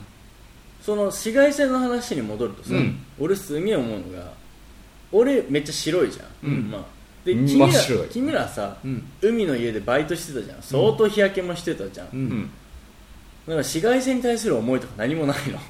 [0.84, 2.98] その紫外線の話に戻るとさ、うん。
[3.18, 4.32] 俺すげえ思うのが
[5.12, 6.70] 俺めっちゃ白いじゃん、うん。
[6.70, 6.84] まあ、
[7.24, 7.46] でうん。
[7.46, 8.08] 君ら真っ白い。
[8.08, 9.02] 君らさ、うん。
[9.22, 10.62] 海の家でバイトしてたじゃん。
[10.62, 12.24] 相当日焼けもしてたじゃん、ううん。
[12.26, 12.50] んだか
[13.46, 15.58] ら紫外線に対する思いとか何もないの？
[15.58, 15.60] お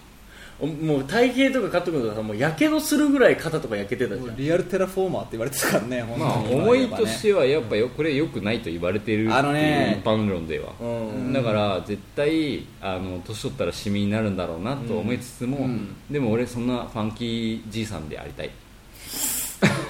[0.60, 4.36] もう体型とかカット君とかさもうやけどするぐらい肩とか焼けてたじゃん。
[4.36, 9.34] リアルテラフォーマーって言われてたからね本当まあに思いとしてはやっぱよこれ良くないと言われてるっていう。
[9.34, 11.32] あのね一般論ではうん。
[11.32, 15.68] だから絶対あの年取ったらシミになるんだろうなと思いつつも、
[16.10, 18.50] でも俺そんなファンキーじいさんでありたい。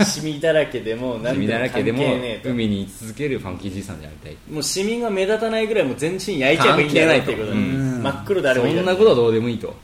[0.05, 4.37] シミだらけでもシミだらけでも関係ねえと海に居続けるファンキーじいさんでありたい。
[4.51, 9.75] もうシミが目立たないぐらいもう全身焼いちゃえばいいんだよっていうことに関真っ黒であればいいそんなとことはどうでもいいと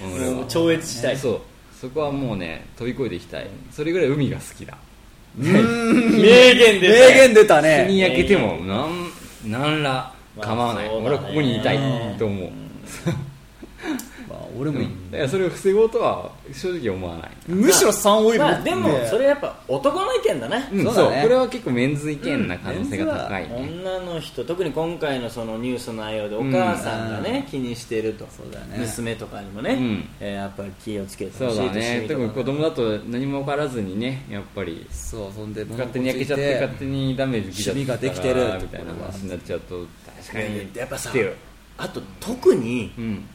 [0.00, 1.16] もう 超越したい。
[1.16, 1.40] そう。
[1.80, 3.46] そこはもうね飛び越えていきたい。
[3.70, 4.76] それぐらい海が好きだ。
[5.38, 9.10] 名言で名言出た日にね焼けてもなん
[9.50, 11.78] なんら構わない、俺はここにいたい
[12.18, 12.50] と思う、
[14.28, 14.88] まあ俺もいい。
[15.10, 20.68] だからそれを防ごうとは正直思わない、むしろ3オイルまあでもそれやっぱ男の意見だね。
[20.72, 20.84] うん。
[20.84, 21.22] そうだね。
[21.22, 28.26] これは結構メンズ意見な可能性が高いね、女の人特に今回のそのニュースの内容でお母さんがね、気にしてると。
[28.30, 28.78] そうだよね。
[28.78, 30.08] 娘とかにもね、うん。
[30.20, 32.04] えーやっぱり気をつけてそうだほしいとね。
[32.08, 39.86] 特に子供だと何も分からずにねやっぱりそうそんで勝手に焼けちゃって勝手にダメージ受けちゃっができてるみたいな話になっちゃうと
[40.18, 41.10] 確かねにやっぱさ
[41.78, 43.28] あと特に、うん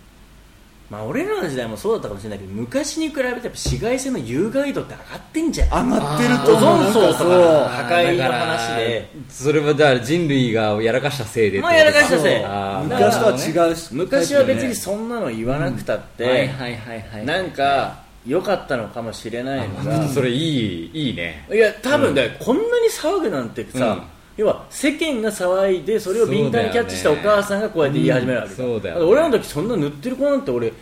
[0.92, 5.89] まあ、俺らの時代もそうだったかもしれないけど昔に比べてやっぱ紫外線の有害度って上がってんじゃん。
[5.89, 7.30] 上がってるとオゾ思うン層とかのそう。
[7.30, 9.10] 破壊の話で。
[9.30, 12.44] それはだから人類がやらかしたせいでまあやらかしたせい。
[12.84, 13.20] 昔
[13.54, 21.48] とは違うし昔は別にそんなの言わなくたって、はいはいはいはいなんか良かったのかもしれないのがそれいいいいね。
[21.50, 24.04] いや多分ね、こんなに騒ぐなんてさ、うん
[24.38, 29.06] 要は世間が騒いでそれを敏感にキャッチしたお母さんがこうやって言い始めるわけだ,、うんそうだよね。
[29.06, 30.74] 俺らの時そんな塗ってる子なんて俺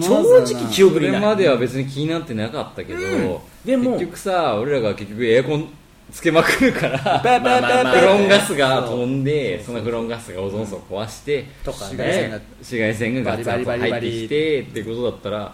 [0.00, 1.20] 正直記憶そにない。
[1.20, 3.38] れまでは別に気になってなかったけど、うん。
[3.64, 5.68] でも結局さ俺らが結局エアコン
[6.12, 15.52] つけまくるから フロンガスが飛んでそのフロンガスがオゾン層を壊してとか紫外線がね紫外線がガツガツ入ってきてってことだったら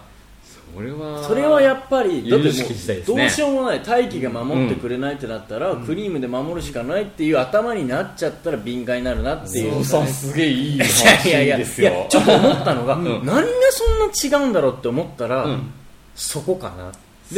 [0.73, 3.01] それはそれはやっぱりだってもうね。
[3.05, 9.85] どうしようもない大気が守ってくれないってなったら、クリームで守るしかないっていう頭になっちゃったら敏感になるなっていう。
[9.85, 10.89] さんすげえいいいやい
[11.29, 13.03] やいやいやちょっと思ったのが、ん。
[13.03, 15.71] 何がそんな違うんだろうって思ったら、うん。
[16.15, 16.91] そこかな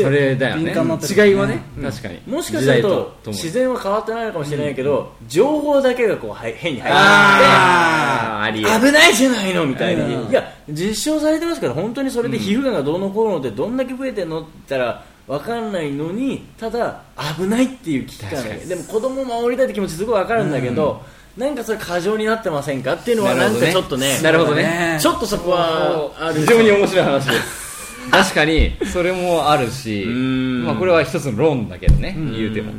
[0.04, 0.72] それだよね。
[0.72, 2.22] 違いはね確かに。
[2.28, 8.70] もしかすると自然は変わってないのかもしれないけど、情報だけがこうはい変に入ってあーありえる。
[8.88, 10.32] 危ないじゃないのみたいに、うん。
[10.32, 17.02] いや実証されてますから本当にそれで皮膚がんがどうのこうのってどんだけ増えてんのって言ったら分かんないのにただ
[17.38, 21.02] 危ないっていう危機感でも子供を守りたいって気持ちすごい分かるんだけど、
[21.36, 25.00] なんかそれ過剰になってませんかっていうのはなんかちょっとねなるほどね。
[25.02, 27.65] ちょっとそこは非常に面白い話です
[28.12, 30.64] 確かにそれもあるしん。
[30.66, 32.34] まあこれは一つの論だけどねん。
[32.34, 32.72] 言うても。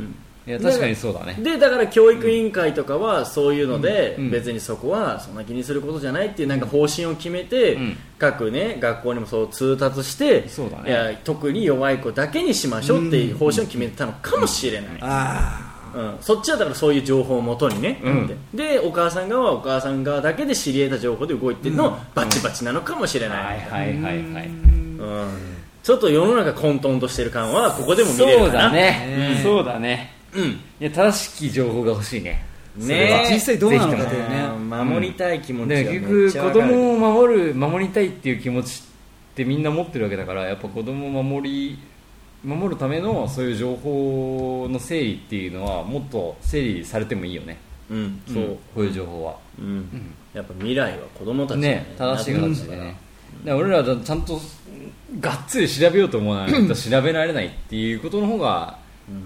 [0.45, 1.35] いや確かにそうだね。
[1.39, 4.31] でだから教育委員会とかはそういうので、うん。
[4.31, 7.97] 別にそこはそんな気にすることじゃないっていうなんか方針を決めて、うん。
[8.17, 10.89] 各ね学校にもそう通達してそうだね。
[10.89, 18.39] いや特に弱い子だけにしましょうっていう方針を決めてたのかもしれない、あうん、そっちはだからそういう情報をもとにね、うん。
[18.53, 24.47] でお母さん側はお母さん側だけで知り得た情報で動いてるの、バチバチなのかもしれない、はいはいはいはい。
[24.47, 24.76] うん、
[25.83, 28.63] ちょっと世の中混沌としてる感はここでも見れるかな。
[28.63, 29.35] そうだね。
[29.37, 29.43] うん。
[29.43, 30.11] そうだね。
[30.33, 30.43] うん。
[30.45, 32.45] いや正しき情報が欲しいね。
[32.77, 34.69] ね実際どうなのかというねうん。
[34.69, 38.83] 守りたい気持ちはでめっ結局子供を守る守りたいっていう気持ち
[39.31, 41.79] ってみんな持ってるわけだからやっぱ子供を守り
[42.43, 47.57] 守るためのそういう情報の整理っていうのはもっと整理されてもいいよね。
[47.89, 48.21] うん。
[48.27, 49.37] そう、こういう情報は。
[49.57, 50.13] うん。
[50.33, 53.06] やっぱ未来は子供たちね正しい形でね
[53.43, 54.39] だから俺らはちゃんと
[55.19, 56.61] がっつり調べようと思わない。
[56.67, 58.77] と調べられないっていうことの方が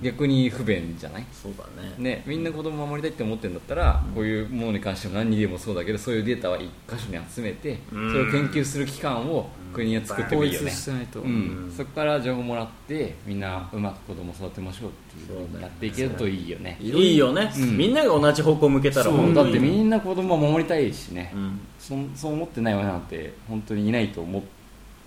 [0.03, 1.25] 逆に不便じゃない？
[1.33, 1.93] そうだね。
[1.97, 11.21] ね、みんな子供を守りたいって思ってるんだったら、こういうものに関しても何にでもそうだけどそういうデータは一箇所に集めて、それを研究する機関を国が作ってもいいよね、してないと。
[11.21, 11.73] うん。
[11.75, 16.77] そこから情報もらってみんなうまく子供を育てましょうっていうふうにやっていけるといいよね。
[16.81, 17.77] いいよね、うん。
[17.77, 19.11] みんなが同じ方向を向けたらだ
[19.43, 21.59] ってみんな子供を守りたいしね、うん。
[21.79, 24.43] そそう思ってない親なんて本当にいないと思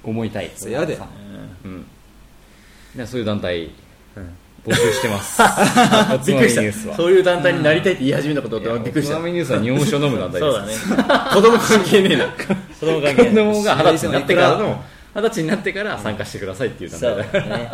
[0.02, 0.50] 思いたい。
[0.56, 1.08] それ嫌だよさ
[1.64, 1.86] うん。
[2.96, 3.70] でそういう団体
[4.66, 5.42] 募集してます。
[6.26, 6.96] びっくりした。
[6.96, 9.18] そういう団体になりたいって言い始めたこといやびっくりした。
[9.18, 10.88] ニュースは日本酒を飲む団体です。
[10.88, 11.30] そうだね。
[11.34, 12.24] 子供関係ねえな。
[12.80, 13.34] 子供関係子ねえ。
[13.34, 14.84] 供が二十歳になってからの
[15.14, 17.70] 二十歳になってから参加してくださいっていう団そう体だだね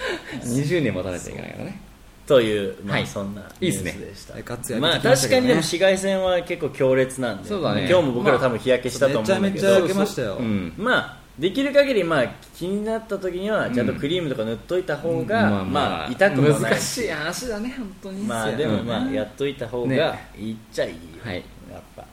[0.44, 1.80] 20年待たなきゃいけないからね。
[2.26, 3.06] という、まあ、はい。
[3.06, 3.92] そんないいっすね。
[3.98, 4.32] ニュースでした。
[4.34, 7.86] はいガッツリまあ確かにでも紫外線は結構強烈なんでそうだね。
[7.90, 10.36] 今日も僕ら多分日焼けしたと思うんだけど、めちゃめちゃ焼けましたよ。
[10.36, 16.72] うんまあできる限りまあ気になった時にはちゃんとクリームとか塗っといた方が、まあ痛くもない。
[16.72, 18.22] 難しい話だね本当に。
[18.24, 20.28] まあでもまあうんやっといた方がね。
[20.38, 21.36] いいっちゃいいよ、はい。
[21.72, 22.04] やっぱ。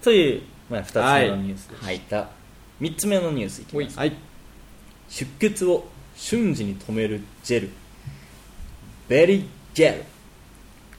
[0.00, 2.28] という、まあ、2つ目のニュースでした、
[2.80, 3.98] 3つ目のニュースいきます。
[3.98, 4.12] はい。
[5.08, 7.70] 出血を瞬時に止めるジェル。
[9.08, 10.04] ベリージェル。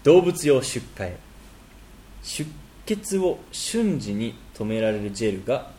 [0.04, 1.18] 動物用出荷へ。
[2.24, 2.50] 出
[2.86, 5.72] 血を瞬時に止められるジェルが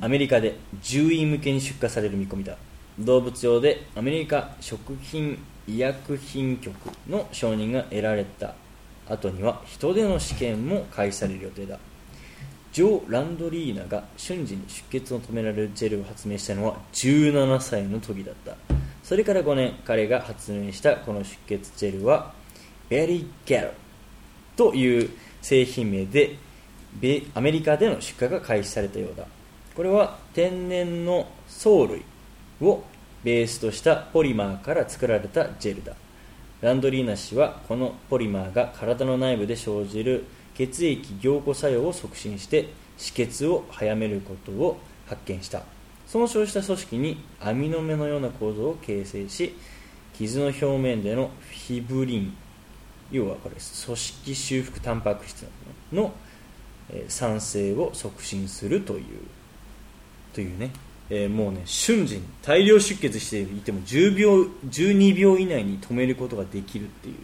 [0.00, 2.56] アメリカで獣医向けに出荷される見込みだ。
[3.00, 6.74] 動物用でアメリカ食品医薬品局
[7.08, 8.54] の承認が得られた。
[9.08, 11.78] 後には人での試験も開始される予定だ。
[12.72, 18.54] ジョー・ランドリーナが瞬時に出血を止められるジェルを発明したのは17歳の時だった。
[19.02, 22.32] それから5年彼が発明したこの出血ジェルは
[22.88, 23.72] ベリーギャル
[24.54, 25.10] という
[25.42, 26.36] 製品名で
[27.34, 29.26] アメリカでの出荷が開始されたようだ。
[29.78, 32.02] これは天然の藻類
[32.60, 32.82] を
[33.22, 35.94] ベースとしたポリマーから作られたジェルだ。
[36.60, 40.24] ランドリーナ氏はこのポリマーが体の内部で生じる
[40.56, 45.62] 血液凝固作用を促進して止血を早めることを発見した。
[46.08, 49.54] 損傷した組織に網の目のような構造を形成し
[50.12, 52.36] 傷の表面でのフィブリン
[53.12, 55.46] 要はこれ組織修復タンパク質
[55.92, 56.12] の
[56.90, 59.37] えー産生を促進するという。
[60.38, 60.70] というね、
[61.10, 67.16] えーもうね瞬時に大量出血していても10秒12秒以内に止めることができるっていう。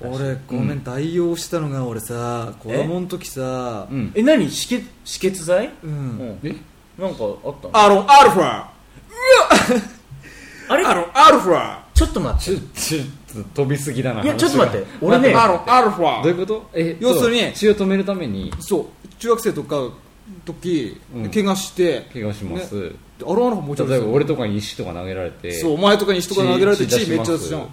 [0.00, 3.88] 俺ごめん代用したのが俺さ子供の時さ。
[3.90, 4.12] うん。
[4.14, 4.44] え何？
[4.46, 5.72] 止血止血剤？
[5.82, 6.18] ううん。
[6.18, 6.54] んえ？
[6.96, 7.76] なんかあったの？
[7.76, 8.66] アロンアルファ
[10.68, 10.84] あれ？
[10.86, 12.80] アロンアルファちょっと待ちょって。
[12.80, 13.04] ちょっ
[13.54, 14.86] と飛びすぎだないやちょっと待って。
[15.00, 16.70] 俺ねアロンアルファどういうこと？
[16.74, 18.52] え要するに血を止めるために。
[18.60, 19.90] そう中学生とか
[20.44, 21.30] 時、うん。
[21.30, 22.08] 怪我して。
[22.12, 22.90] 怪我します、ね。
[23.22, 25.52] アロンアルファもうち例えば俺とかに石とか投げられて。
[25.52, 27.68] そうお前とかに人が投げられて血血めっちゃ出すじゃん。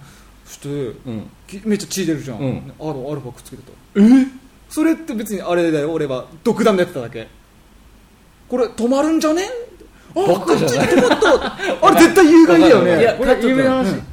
[0.46, 0.72] して、う
[1.12, 1.30] ん。
[1.48, 2.74] きめっちゃ血出るじゃん、うん。
[2.80, 3.72] アロンアルファくっつけてた。
[4.00, 4.28] え？
[4.70, 5.92] それって別にあれだよ。
[5.92, 7.28] 俺は独断でやってただけ。
[8.50, 9.44] これ止まるんじゃね？
[10.16, 10.88] あバカじゃない。
[10.88, 11.58] 止まった。
[11.88, 13.00] あれ絶対有害だよね。
[13.00, 14.04] いやこれ有名な話、うん。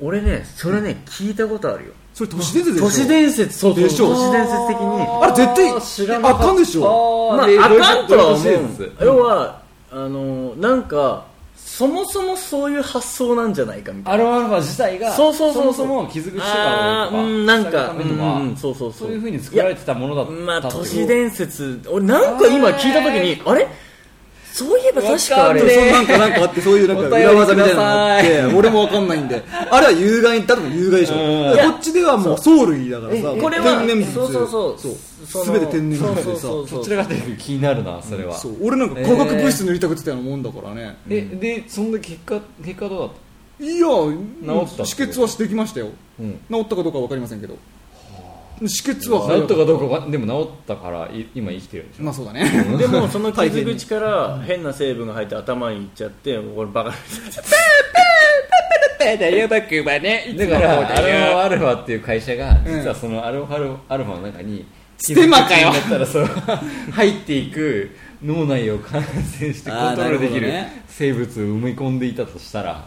[0.00, 2.84] 俺ねそれね聞いたことあるよそれ都市伝説でしょ？
[2.84, 4.08] 都市伝説そうそうでしょ？
[4.08, 5.06] 都市伝説的に。
[5.22, 6.44] あれ絶対知らなかった。
[6.44, 7.36] あかんでしょ？
[7.36, 8.92] まあ、であかんとは思う。
[9.00, 9.62] 要は
[9.92, 14.24] あのなんかそもそもそういう発想なんじゃないかみたいな。
[14.24, 15.62] アロンアルファ自体がそうそうそう。
[15.64, 19.08] そうそもそも傷口とかうんなんかうんうんそうそうそう。
[19.08, 21.80] そういうふうに作られてたものだったまあ都市伝説。
[21.88, 23.68] 俺なんか今聞いた時にあれ？
[24.58, 25.60] そういえば確かあれ。
[25.60, 31.14] そうそうなんかなんかあってそういうなんか裏技みたいなのがあって俺もわかんないんで あれは有害だとも有害でしょ。
[31.14, 34.94] こっちではもう藻類だからさこれは天然物そうそうそう。
[35.26, 35.44] そう。
[35.46, 36.24] 全て天然物でさ。
[36.24, 37.06] そうそうそうそちらが
[37.38, 38.34] 気になるなそれは。
[38.34, 40.96] そう俺なんか化学物質塗りたくってたようなもんだからね。
[41.08, 43.10] えでそんな結果結果どうだっ
[43.60, 44.14] いや治
[44.74, 45.86] った止血はしてきましたよ。
[46.18, 46.40] たうん。
[46.50, 47.56] 治ったかどうかは分かりませんけど
[48.60, 52.04] 止血は治ったかどうかわでも治ったからい今生きてるでしょ。
[52.04, 52.44] まあそうだね。
[52.78, 56.92] でもその傷口から変な成分が入って頭にいっちゃってこれバカ
[58.98, 64.66] だよ僕はねだからアルファアルファっていう会社が実はそのアルファアルファの中に
[64.98, 67.90] ステマかよだったらそう入っていく
[68.22, 70.52] 脳内を感染してコントロールできる
[70.88, 72.84] 生物を埋め込んでいたとしたら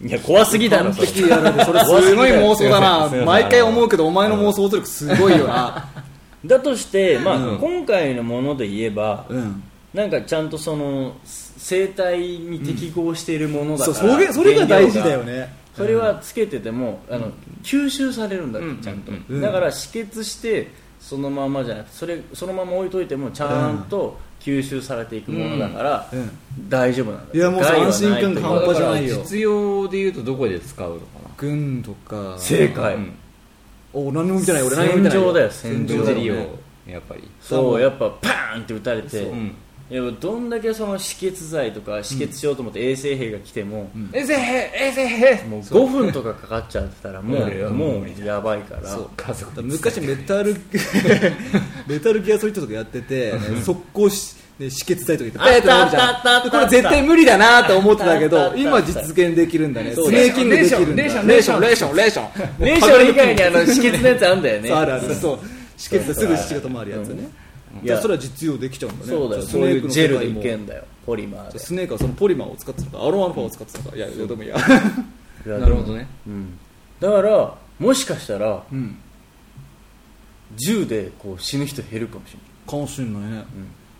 [0.00, 1.84] いや怖すぎだろ完それ。
[1.84, 3.24] それすごい妄想だな。
[3.24, 5.88] 毎回思うけどお前の妄想力すごいよな。
[6.46, 7.58] だとして、まあうん。
[7.58, 9.62] 今回のもので言えばうん。
[9.92, 15.52] なんかちゃんとその生態に適合しているものだから、そうそれそれが大事だよね。
[15.76, 17.30] それはつけてても、あの
[17.62, 19.40] 吸収されるんだちゃんと、うん。
[19.40, 20.68] だから止血して
[21.00, 24.18] そのままじゃなくてそれそのまま置いといてもちゃんと
[24.48, 26.30] 吸収されていくものだから、うん。
[26.68, 27.34] 大丈夫なんだ。
[27.34, 29.16] いやもう安心感半端じゃないよ。
[29.18, 31.04] 実用でいうとどこで使うのか
[31.36, 32.36] 軍とか。
[32.38, 33.12] 正解、な、うん。
[33.92, 34.62] お何も見てない。
[34.62, 35.50] 俺何も見てない戦場だよ。
[35.50, 36.48] 戦場だよジョゼリオね
[36.86, 37.30] やっぱり。
[37.40, 39.54] そうやっぱパーンって打たれて、うん
[39.90, 45.44] いやどんだけその止血剤とか止血しようと思って衛生兵が来ても、衛生兵衛生兵。
[45.48, 48.86] もう5分とかかかっちゃってたらもうもうやばいから。
[48.86, 50.56] そう家族昔メタル
[51.88, 56.40] メタルギアソリッドとかやってて、ね速攻し、ね、止血剤とか言ってペーってなるじあったあったあった。
[56.40, 59.94] ゃんでこれ絶対無理だなと思ってたけど今実現できるんだね。
[59.94, 61.96] スネーキングできるんだレーションレーションレーション。
[61.96, 62.26] レーション。
[62.58, 63.10] レーション。
[63.10, 64.68] 以外にあの止血のやつあるんだよね。
[64.68, 65.14] そうあるある。
[65.14, 65.38] そう。
[65.78, 67.30] 止血ですぐ血が止まるやつね
[67.82, 69.10] いやそれは実用できちゃうんだね。
[69.12, 69.42] そうだよ。
[69.42, 70.84] スネークのジェルでいけんだよ。
[71.06, 71.58] ポリマーで。
[71.58, 74.28] スネークはそのポリマーを使ってたのかアロンアルファを使ってたのかいやどう。
[74.28, 76.06] でもいいやいやなるほどね。
[76.26, 76.58] うん。
[77.00, 78.98] だからもしかしたらうん。
[80.56, 82.70] 銃でこう死ぬ人減るかもしれない。
[82.70, 83.44] かもしんないね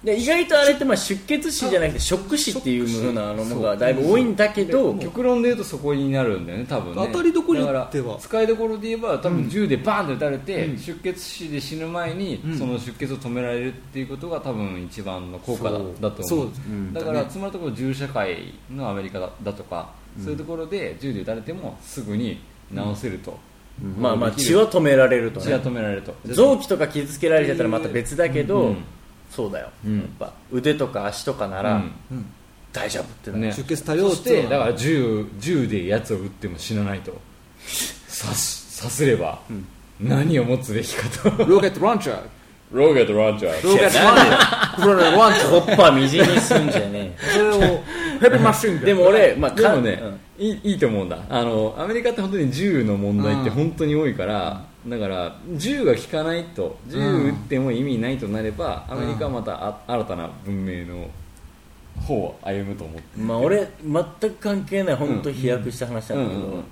[0.03, 7.09] で意外とあれってまあ出血死じゃなくてショック死っていう風なのがだいぶ多いんだけど極論で言うとそこになるんだよね多分ね。
[7.13, 8.05] 当たりどころによっては。
[8.05, 10.79] だから使いどころで言えば多分銃でバーンと撃たれて、うん。
[10.79, 12.59] 出血死で死ぬ前に、うん。
[12.59, 16.23] その出血を止められるっていうことが多分一番の効果だだと思う。
[16.23, 16.93] そううん。
[16.93, 19.91] だからつまりところ銃社会のアメリカだだとか、
[20.23, 22.41] そういうところで銃で撃たれてもすぐに
[22.73, 23.37] 治せると、
[23.99, 26.15] まあまあ血は止められると血はね止められると。
[26.27, 28.77] 臓器とか傷つけられちゃったらまた別だけど、うん
[29.31, 29.99] そうだよ、うん。
[29.99, 31.93] やっぱ腕とか足とかならうん。
[32.11, 32.27] うん。
[32.73, 33.43] 大丈夫ってなる。
[33.45, 33.53] ね。
[33.53, 37.13] 出血多量そしてだから銃銃で奴を撃っても死なないと。
[37.13, 39.41] 刺す刺すれば、
[40.01, 41.45] 何を持つべきかと。
[41.45, 42.21] ロケットランチャー
[42.71, 47.61] ロケットランチャーロケットランチャーロケットランチャーコッパーみじんにすんじゃねそれを
[48.21, 50.03] ヘビーマシンえでも俺、まあ、かでもね、
[50.39, 51.19] いいいいと思うんだ。
[51.29, 53.55] あのアメリカって本当に銃の問題ってうん。
[53.55, 61.09] 本当に多いから、だから銃が効かないと銃撃っても意味ないとなれば、アメリカはまたあ新たな文明の
[62.03, 66.65] 方を歩むと思ってまあ俺全く関係ない本当飛躍した話なんだけど、うんうんうん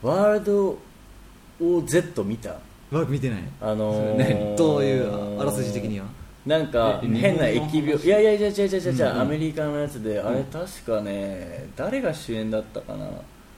[0.00, 0.78] ワールド
[1.60, 2.50] OZ 見た？
[2.92, 3.40] わ見てない。
[3.60, 6.06] あのーねどういうあらすじ的には？
[6.46, 9.20] なんかえ変な疫病いやいやいや違う違う違う違う、うん。
[9.20, 13.08] アメリカのやつであれ確かね誰が主演だったかな？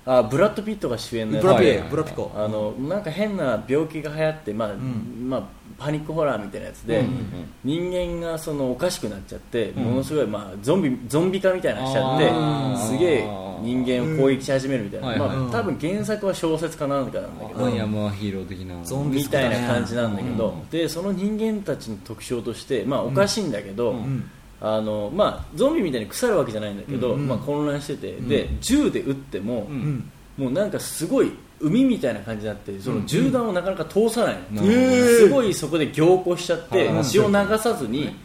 [0.06, 1.44] あブラッド・ピットが主演のやつ。
[1.44, 1.82] ブラピエはいはい。
[1.82, 1.90] はい。
[1.90, 5.28] ブラピコあのなんか変な病気が流行って、まあん。
[5.28, 5.42] まあ、
[5.78, 7.06] パニックホラーみたいなやつで、うん。
[7.06, 7.26] うん
[7.62, 9.74] 人間がそのおかしくなっちゃって、ん。
[9.76, 13.28] ものすごい、まあ、ゾンビゾンビ化みたいなのしちゃってすげえ
[13.60, 15.36] 人間を攻撃し始めるみたいな、うんはいはい。
[15.36, 18.82] まあ、多分原作は小説かなんかなんだけど、アイアムアヒーロー的な。
[18.84, 20.68] ゾンビみたいな感じなんだけど、うん。
[20.70, 24.30] でその人間たちの特徴として、まあ、おかしいんだけど、うん
[24.62, 29.74] あのまあ、ゾンビみたいに腐るわけじゃないんだけど、うんまあ、混乱してて、で銃で撃っても、うん。
[29.74, 34.70] うんもうなんかすごい海みたいな感じになってその銃弾をなかなか通さないの、うん。
[34.70, 38.16] すごいそこで凝固しちゃってはい血を流さずに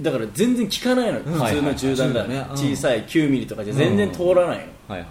[0.00, 2.28] だから全然効かないの普通の銃弾だ、はい。
[2.30, 5.04] はいはい小さい9ミリとかじゃ全然通らないの、はいはいは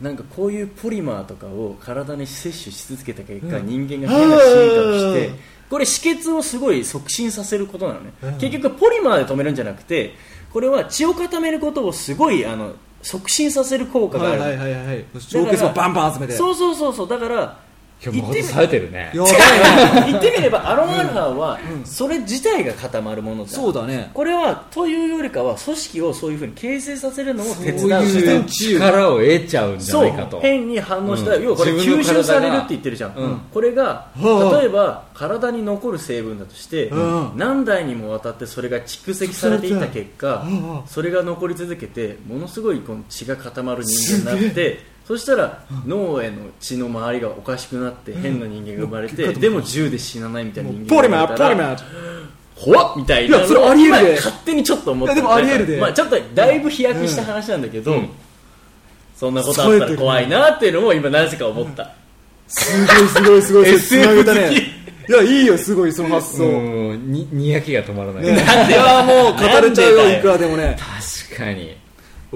[0.00, 0.04] い。
[0.04, 5.34] なんかこういうポリマーとかを体に摂取し続けた結果、人間が変な進化をしてうん
[5.70, 10.14] これ止血をすごい促進させることなのね、結局ポリマーで止めるんじゃなくて
[10.52, 15.04] これは血を固めることをすごいあの促進させる効果がある、はいはいはいはい
[15.74, 16.32] バンバン集めて。
[16.32, 17.08] そうそうそうそう。
[17.08, 17.63] だから
[18.04, 18.90] 今日誠されてる。
[18.90, 19.10] ね。
[19.14, 24.10] 言ってみればアロンアルファはそれ自体が固まるものじゃんそうだね。
[24.12, 28.06] これはというよりかは組織をそういうふうに形成させるのを手伝う。
[28.06, 30.40] そう力を得ちゃうんじゃそないうかと。
[30.40, 31.44] 変に反応したら、うん。
[31.44, 33.40] 要はこれ吸収されるって言ってるじゃん、うん。
[33.52, 37.32] これがはあ例えば体に残る成分だとして、うん。
[37.36, 40.46] 何代にもわたってそれが蓄積されていた結果、
[40.86, 52.14] それが残り続けてものすごいこの血が固まる人間になってそしたら脳への血の周りがおかしくなって変な人間が生まれて、でも銃で死なないみたいな人間ポリマが生まれたらーポリマー
[52.56, 53.36] 怖っみたいな。
[53.36, 54.02] いやそれありえるで。
[54.02, 55.78] ま勝手にちょっと思ってでもありえるで。
[55.78, 58.08] まあ、ちょっとだいぶ飛躍した話なんだけど、うん。
[59.16, 61.92] そんなことあったら怖いなっていうのも今なぜか思った、
[62.48, 63.68] すごいすごいすごい。
[63.74, 64.84] SF つなげたね。
[65.06, 66.44] いやいいよすごいその発想。
[66.44, 68.32] もうににやけが止まらない、ね。
[68.32, 70.76] いやもう語れちゃうよいくらでもね。
[71.28, 71.76] 確かに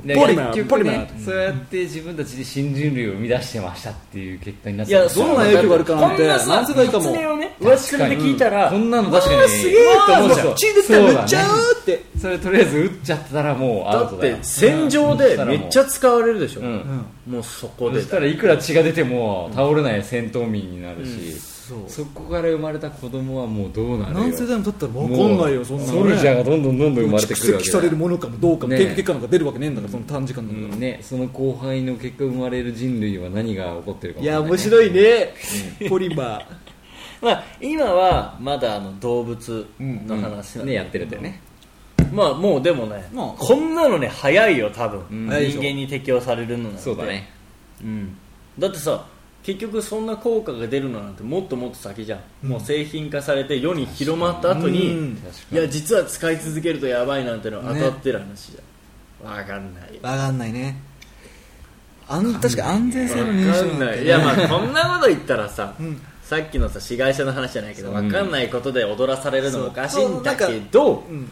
[0.02, 1.24] ポリマーポリマねー。
[1.24, 17.04] そうやって自分たちで新人類を生み出してましたっていう結果になっていやどんな影響があるかなんてこんなさ何世代かもをね上っ面で聞いたら、こんなの確かにすげえと思うじゃん血出たらめっちゃそううってそれとりあえず打っちゃったらもうアだってウトだよ戦場でめっちゃ使われるでしょ、うん。
[17.26, 21.78] もうそこでそしたらいくら血が出ても倒れない戦闘民になるし、そう。
[21.86, 24.18] そこから生まれた子供はもうどうなるよ。
[24.20, 28.52] 何世代も経ったら分かんないよそんなのソルジャーがどんどんどんどん生まれてくるわ蓄積されるものかもど。
[28.54, 28.78] うかもね。
[28.78, 29.66] 結果なんか出るわけね。
[29.66, 35.34] えんだからその短時間だかんね、その後輩の結果生まれる人類は何が起こってるからいや面白いね。
[35.88, 36.44] ポリマー。
[37.20, 40.64] まあ、今はまだあの動物の話なんだけど。
[40.66, 41.40] ねやってるんだよね。
[42.12, 43.26] まあもうでもね、まあ。
[43.36, 45.28] こんなのね早いよ多分、うん。
[45.28, 46.78] 人間に適用されるのなんて。
[46.78, 47.28] そうだね。
[47.82, 48.16] うん、
[48.58, 49.04] だってさ
[49.48, 55.22] 結局そんな効果が出るのなんてもっともっと先じゃん、もう製品化されて世に広まった後に、うん。
[55.50, 59.92] いや実は使い続けるとやばいなんてのは当たってる話じゃん、わかんない。
[59.92, 60.78] 分かんないね。
[62.08, 64.04] あん確かに安全性の認わ証かんない。
[64.04, 65.98] いやまあこんなこと言ったらさ、ん。
[66.22, 68.04] さっきのさ市街者の話じゃないけどそう。
[68.04, 71.30] わかんないことで踊らされるのもおかしいんだけどうん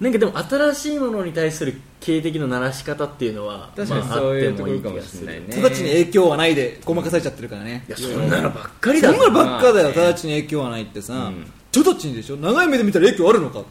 [0.00, 5.46] なんかでも新しいものに対する警笛の鳴らし方っていうのは確かにまあそういうところかもしれないね。
[5.60, 7.84] 直ちに影響はないでごまかされちゃってるからね。
[7.88, 9.88] いやそんなのばっかりだそんなのばっかだよ。
[9.88, 11.02] 直ちに影響はないって。
[11.02, 11.46] さうん。
[11.74, 12.36] 直ちにでしょ？
[12.36, 13.62] 長い目で見たら影響あるのか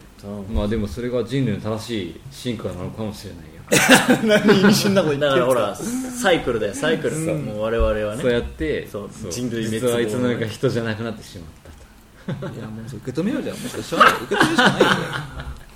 [0.53, 3.57] まあでもそれが人類の正しい進化なのかもしれないよ。
[4.47, 5.53] 何意味深なこと言だってるか。
[5.53, 7.15] らほらサイクルだよサイクル。
[7.25, 8.21] さ、もう我々はね。
[8.21, 9.87] そうやってそう人類滅亡。
[9.87, 13.57] 実はいつの間にか人じゃなくなってしまったいやもう受け止めようじゃん。
[13.57, 14.87] もうしょうがない受け止めるしかないよ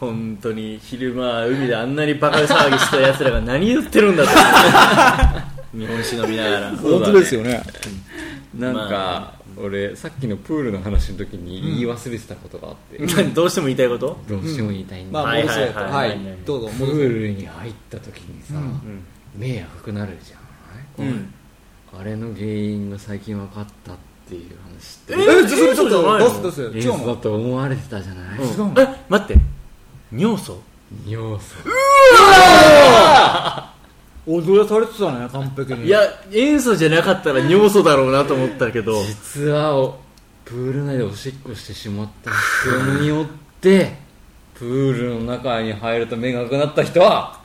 [0.01, 4.29] 本当に昼間海であんなにバカ騒ぎした奴らが何言ってるんだと。
[5.77, 6.71] 日本酒飲みながら。
[6.71, 7.61] 本当ですよね。
[8.57, 14.19] なんか、ま俺さっきのプールの話の時に言い忘れてたことがあって、 どうしても言いたいこと？
[14.27, 16.19] どうしても言いたいんだ、まあはいはい戻せとはい。
[16.45, 18.55] どうぞプールに入った時にさ、
[19.35, 21.33] 目赤くなるじゃん、うん。
[21.99, 23.95] あれの原因が最近分かったっ
[24.27, 25.43] ていう話って。
[25.43, 26.87] えじゃあそれちょっと出す出す。
[26.87, 28.73] 違うだと思われてたじゃない、うん。
[28.77, 29.39] え待って
[30.11, 30.61] 尿素。
[31.05, 31.55] 尿素。
[34.27, 35.85] 踊らされてたね完璧に。
[35.87, 35.99] いや
[36.31, 39.01] 塩素じゃなかったら尿素だろうなと思ったけど。
[39.03, 39.99] 実はお
[40.45, 43.25] プール内でおしっこしてしまった人によっ
[43.61, 43.95] て
[44.53, 47.39] プールの中に入ると目が赤くなった人は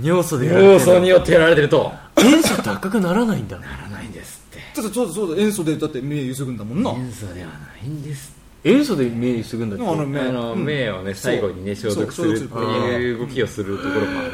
[0.00, 1.92] 尿素でやられて尿る素によってやられてると。
[2.18, 3.58] 塩素って赤くならないんだ。
[3.58, 4.60] ならないんですって。
[4.74, 6.92] ちょっとそうだそうだ塩素でだって目ゆすぐんだもんな。
[6.96, 7.54] 塩素ではな
[7.84, 9.84] いんです塩素で目ゆすぐんだっけ？
[9.84, 10.64] あの目あの、うん。
[10.64, 14.30] 目をね最後にね消毒するっていう動きをするところもある。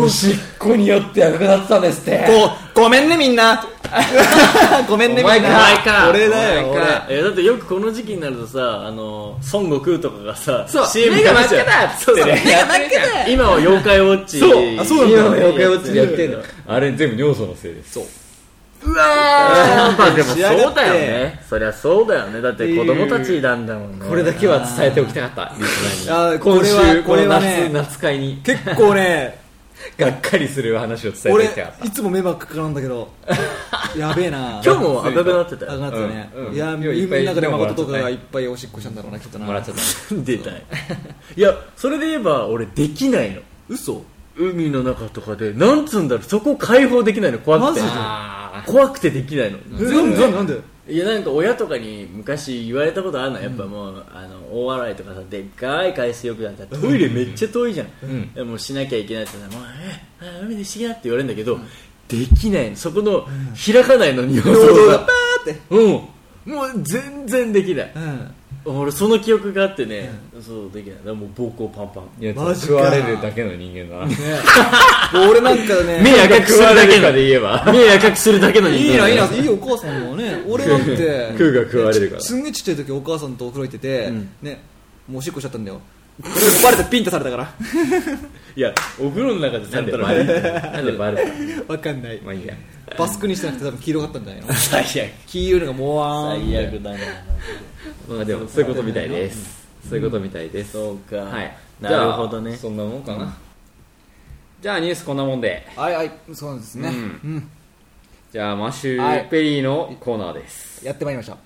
[0.00, 2.24] おしっこによって赤くなったんですって。
[2.74, 3.66] ごごめんねみんな。
[4.88, 5.32] ごめんね みんな。
[5.32, 5.42] お前
[5.78, 6.06] か。
[6.10, 6.76] 俺だよ
[7.08, 10.86] えだってよくこの時期になるとさあの孫悟空とかがさそう。
[10.86, 14.80] CM 目が真っ赤だっつってね今は妖怪ウォッチそう。
[14.80, 15.30] あそうなんだ。
[15.38, 16.38] 妖怪ウォッチでやってんの。
[16.68, 17.94] あれ全部尿素のせいです。
[17.94, 18.04] そう
[18.84, 20.34] うわ でもそ
[20.70, 21.40] うだよね。
[21.48, 22.40] そりゃそうだよね。
[22.40, 23.98] だって子供たちなんだもん。
[23.98, 25.52] ねこれだけは伝えておきたかった。
[25.58, 28.40] リスナーにあーこれは今週これはこのね夏夏会に。
[28.44, 29.42] 結構ね。
[29.98, 31.84] がっかりする話を伝えてきたかった。
[31.84, 33.08] いつも目ばっかかなんだけど。
[33.96, 34.60] やべえな。
[34.64, 36.46] 今日も赤くなってたあよがったね、うん。
[36.46, 36.54] うん。
[36.54, 39.46] いやいやいっぱい夢の中で誠とかがいっぱいおしっこしたんだろうなきっとな。
[39.46, 39.82] もらっちゃった。
[40.14, 40.62] 出たい
[41.36, 43.40] いやそれで言えば俺できないの。
[43.68, 44.02] 嘘？
[44.36, 47.80] 海の中とかでなんつうんだろうそこを解放できないの怖くて。
[47.80, 48.00] マジで？
[48.00, 49.58] あ怖くてできないの。
[49.58, 50.60] えなんでなんで？
[50.86, 53.40] いやなんか親とかに昔言われたことあるの。
[53.40, 58.32] やっぱもう、あの大洗とかさでっかい海水浴場だったらトイレめっちゃ遠いじゃん、ん。
[58.34, 61.58] でもうしなきゃいけないって言ったらもうえあ海でしげなって言われるんだけど、
[62.08, 62.76] できないの。
[62.76, 65.60] そこの開かないのに尿尿道がパーって。
[65.70, 66.52] うん。
[66.52, 67.92] もう全然できない。
[67.96, 68.34] うん
[68.66, 70.10] 俺その記憶があってね、
[70.40, 70.96] そうできない。
[70.96, 72.22] だからもう膀胱パンパン。
[72.22, 72.66] いやマジか。
[72.66, 74.06] 食われるだけの人間だな。
[74.06, 74.16] ね。
[75.12, 77.02] もう俺なんかね 目赤くするだけの。
[77.02, 77.70] かで言えば。
[77.70, 79.24] 目赤くするだけの人間いいないいな。
[79.24, 81.28] いいお母さんもね俺だって。
[81.36, 82.22] 食うが食われるから。
[82.22, 84.28] すんげえちっちゃい時お母さんとお風呂行ってて、ん。
[84.40, 84.62] ね
[85.08, 85.80] もうおしっこしちゃったんだよ
[86.62, 87.52] バレてピンとされたから。
[88.56, 92.20] いやお風呂の中でなんでバレるなんでバレるわかんない。
[92.20, 92.54] まあいいや。
[92.96, 94.52] バスクにしてなくて多分黄色かったんじゃないの？
[94.54, 95.10] 最悪。
[95.26, 96.52] 黄色いのがもわーん。
[96.52, 96.98] 最悪だな。
[98.08, 99.66] まあでもそういうことみたいです。
[99.88, 100.72] そういうことみたいです。
[100.72, 101.16] そうか。
[101.16, 101.56] はい。
[101.80, 102.56] なるほどね。
[102.56, 103.36] そんなもんかな。
[104.62, 105.66] じゃあニュースこんなもんで。
[105.76, 106.12] はいはい。
[106.32, 106.94] そうなんですね、うん。
[106.94, 106.98] う
[107.38, 107.48] ん。
[108.32, 109.18] じゃあマッシはい。
[109.26, 110.86] ュペリーのコーナーです。
[110.86, 111.36] やってまいりました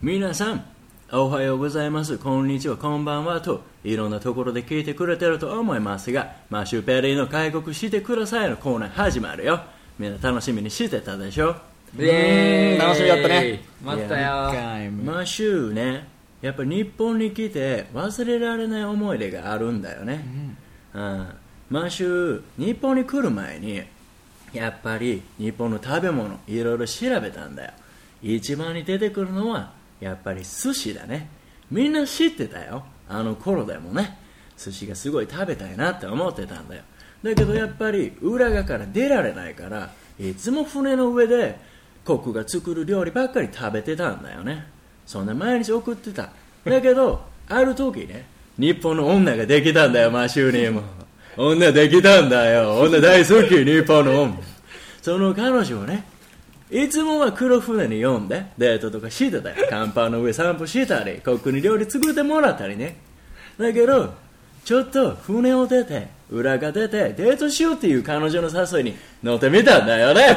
[0.00, 0.64] 皆さん
[1.12, 2.18] おはようございます。
[2.18, 9.60] こんにちはこんばんはといろんなところで聞いてくれてると思いますがマッシュペリーの開国してくださいのコーナー始まるよ。
[9.98, 11.56] みんな楽しみにしてたでしょ？
[11.98, 12.86] イエーイ。
[12.86, 13.60] 楽しみだったね。
[13.82, 14.28] 待ったよ。
[15.02, 16.06] マッシュね
[16.42, 20.24] やっぱ日本に来て忘れられない思い出があるんだよね、
[20.94, 21.26] うん。
[21.70, 23.82] マッシュ日本に来る前に
[24.52, 27.72] やっぱり日本の食べ物いろいろ調べたんだよ。
[28.22, 31.28] 一番に出てくるのはやっぱり寿司だね。
[31.70, 32.84] みんな知ってたよ。
[33.08, 34.18] あの頃でもね。
[34.56, 36.82] 寿司がすごい食べたいなって思ってたんだよ。
[37.22, 41.58] だけどやっぱり裏側から出られないからいつも船の上で
[42.04, 44.66] コクが作る料理ばっかり食べてたんだよね。
[45.06, 46.30] そんな毎日送ってた。
[46.64, 48.26] だけどある時ね
[48.58, 50.82] 日本の女ができたんだよマシューにも。
[51.36, 52.80] 女できたんだよ。
[52.80, 54.38] 女大好き日本の女。
[55.00, 56.04] その彼女をね
[56.70, 59.56] いつもは黒船に呼んでデートとかしてたよ。
[59.68, 62.96] 甲板の上散歩したりコックに料理作ってもらったりね。
[63.58, 64.14] だけど
[64.64, 70.36] ちょっと船を出て裏が出てデートしようっていう彼女の誘いに乗ってみたんだよね。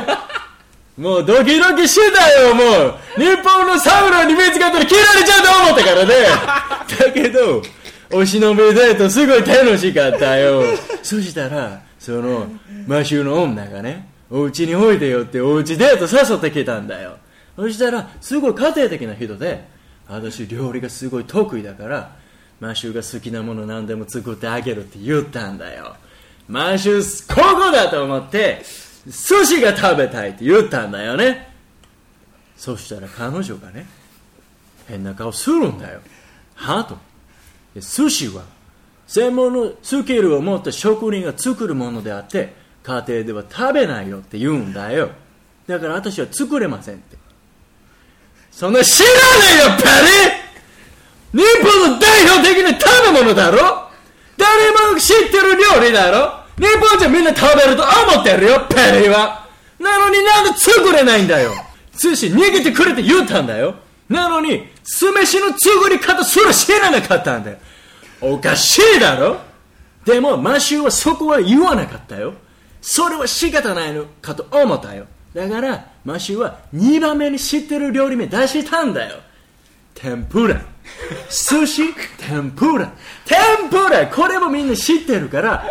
[0.98, 2.96] もうドキドキしてたよもう。
[3.18, 6.16] 日本のサウナに見つかったら切られちゃうと思ったからね。
[7.00, 7.62] だけど
[8.12, 10.64] お忍びデートすごい楽しかったよ。
[11.04, 12.48] そしたらその
[12.88, 17.18] マシューの女がねお家においでよってお家デート誘ってきたんだよ。
[17.56, 19.64] そしたらすごい家庭的な人で
[20.08, 22.16] 私料理がすごい得意だから
[22.60, 25.96] マシューが好きなもの何でも作ってあげるって言ったんだよ。
[26.48, 28.64] マシューここだと思って
[29.06, 31.54] 寿司が食べたいって言ったんだよね。
[32.58, 33.86] そしたら彼女がね
[34.88, 36.00] 変な顔するんだよ。
[36.56, 36.98] はと
[37.76, 38.46] で寿司は
[39.06, 45.10] 専門のスキルを持った職人が作るものであって家庭では食べないよって言うんだよ。
[45.68, 47.18] だから私は作れませんって。
[48.52, 49.14] そんな知らね
[49.54, 49.84] えよペ
[51.34, 53.90] リ日本の代表的な食べ物だろ。
[54.38, 56.44] 誰も知ってる料理だろ。
[56.58, 59.48] 日本じゃみんな食べると思ってるよペリは。
[59.80, 61.52] なのになんで作れないんだよ。
[61.98, 63.76] 寿司逃げてくれって言ったんだよ。
[64.10, 67.58] なのに酢飯の作り方すら知らなかったんだよ。
[68.22, 69.38] おかしいだろ。
[70.06, 72.34] でもマシューはそこは言わなかったよ。
[72.84, 75.08] それは仕方ないのかと思ったよ。
[75.34, 79.22] だからマシューは2番目に知ってる料理名出したんだよ。
[79.96, 80.62] 天ぷら。
[81.32, 81.94] 寿司。
[82.18, 82.92] 天ぷら。
[83.24, 84.06] 天ぷら。
[84.08, 85.66] これもみんな知ってるから。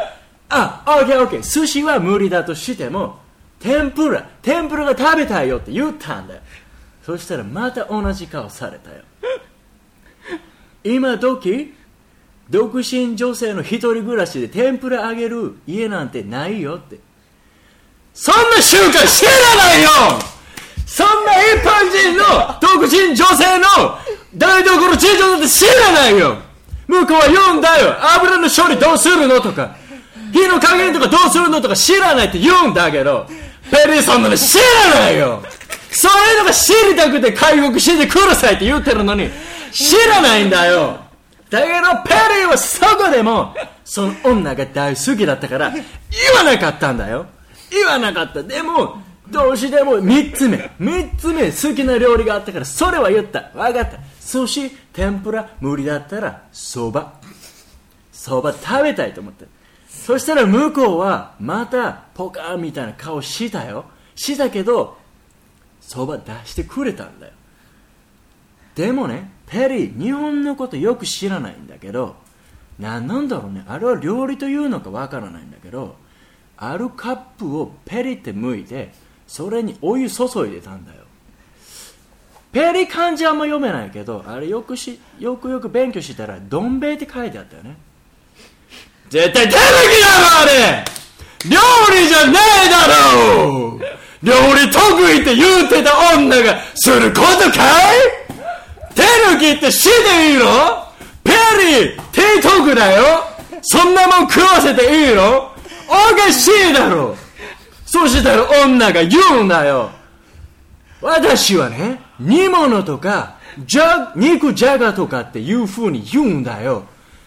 [0.49, 1.43] あオッケーオッケー。
[1.43, 3.19] 寿司は無理だとしても
[3.61, 4.27] 天ぷら。
[4.41, 6.41] 天ぷらが食べたいよって言ったんだよ。
[7.05, 9.03] そしたらまた同じ顔されたよ。
[10.83, 11.75] 今時
[12.51, 16.98] 独身女性の一人暮らしで天ぷらあげる家なんてないよって。
[18.14, 19.89] そんな習慣知らないよ。
[20.86, 22.24] そんな一般人の
[22.60, 23.98] 独身女性の
[24.36, 26.36] 台所事情なんて知らないよ。
[26.86, 27.97] 向こうは言うんだよ。
[28.16, 29.77] 油の処理どうするのとか。
[30.32, 33.27] 火の加減とかどうするのとか知らないって言うんだけど。
[33.70, 34.59] ペリーそんなの知
[34.93, 35.43] らないよ。
[35.90, 39.31] そういうのが知りたくて開国してくださいって言ってるのに
[39.73, 41.01] 知らないんだよ。
[41.53, 43.55] だけどペリーはそこでも
[43.85, 45.83] その女が大好きだったから言
[46.35, 47.27] わなかったんだよ。
[47.70, 48.43] 言わなかった。
[48.43, 50.57] でもどうしても3つ目。
[50.81, 53.51] 3つ目好きな料理があったからそれは言った。
[53.55, 53.99] 分かった。
[54.27, 57.20] 寿司天ぷら無理だったらそば。
[58.12, 59.47] そば食べたいと思って
[59.89, 63.85] そしたら向こうはまたポカーンみたいな顔したよ。
[64.15, 64.97] したけど
[65.83, 67.33] そば出してくれたんだよ。
[68.74, 72.16] でもねペリー日本のことよく知らないんだけど
[72.79, 73.62] 何なんだろうね。
[73.69, 75.97] あれは料理というのかわからないんだけど
[76.57, 78.93] あるカップをペリって剥いて
[79.27, 81.03] それにお湯注いでたんだよ。
[82.51, 87.77] ペリ漢字あんま読めないけどあれよくしよくよく勉強したらどん兵衛って書いてあったよね。
[89.11, 89.66] 絶対手抜きだろ
[90.41, 90.85] あれ。
[91.45, 91.59] 料
[91.93, 93.79] 理じゃねえだろ
[94.23, 94.81] 料理得
[95.12, 98.22] 意って言うてた女がすることかい？
[98.94, 99.02] テ
[99.32, 100.44] ルギーって死でいいの？
[101.24, 101.32] ペ
[101.81, 103.24] リーテイトークだよ
[103.62, 105.52] そんなもん食わせていいの？
[105.89, 107.16] おかしいだろ
[107.85, 109.90] そしたら女が言うんだよ
[111.02, 113.36] 私はね、煮物とか、
[113.66, 116.85] じゃ、肉じゃがとかっていう風に言うんだよ。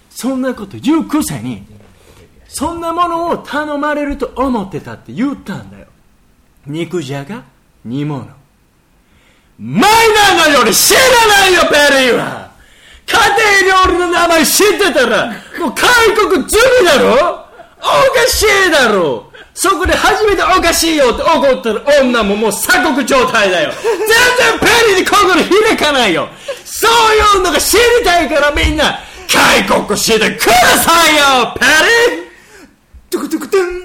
[0.09, 1.67] そんなこと言うくせに、
[2.47, 5.87] そんなものを頼まれると思ってたって言ったんだよ。
[6.65, 7.43] 肉じゃが、
[7.83, 8.25] 煮物。
[9.57, 9.91] マイ
[10.37, 11.75] ナーの料理知らないよペ
[12.05, 12.51] リーは。
[13.07, 13.17] 家
[13.61, 15.27] 庭料理の名前知ってたら
[15.59, 15.89] もう韓
[16.29, 17.45] 国罪だろ。
[17.79, 17.83] お
[18.13, 19.31] かしいだろ。
[19.53, 23.71] そこで初めておかしいよって怒ってる女ももう鎖国状態だよ。
[23.81, 26.27] 全然ペリーに心開かないよ。
[26.65, 28.99] そういうのが知りたいからみんな
[29.31, 31.65] 開国してくださいよペ
[32.11, 32.25] リー。
[33.09, 33.84] トゥクトゥクトゥン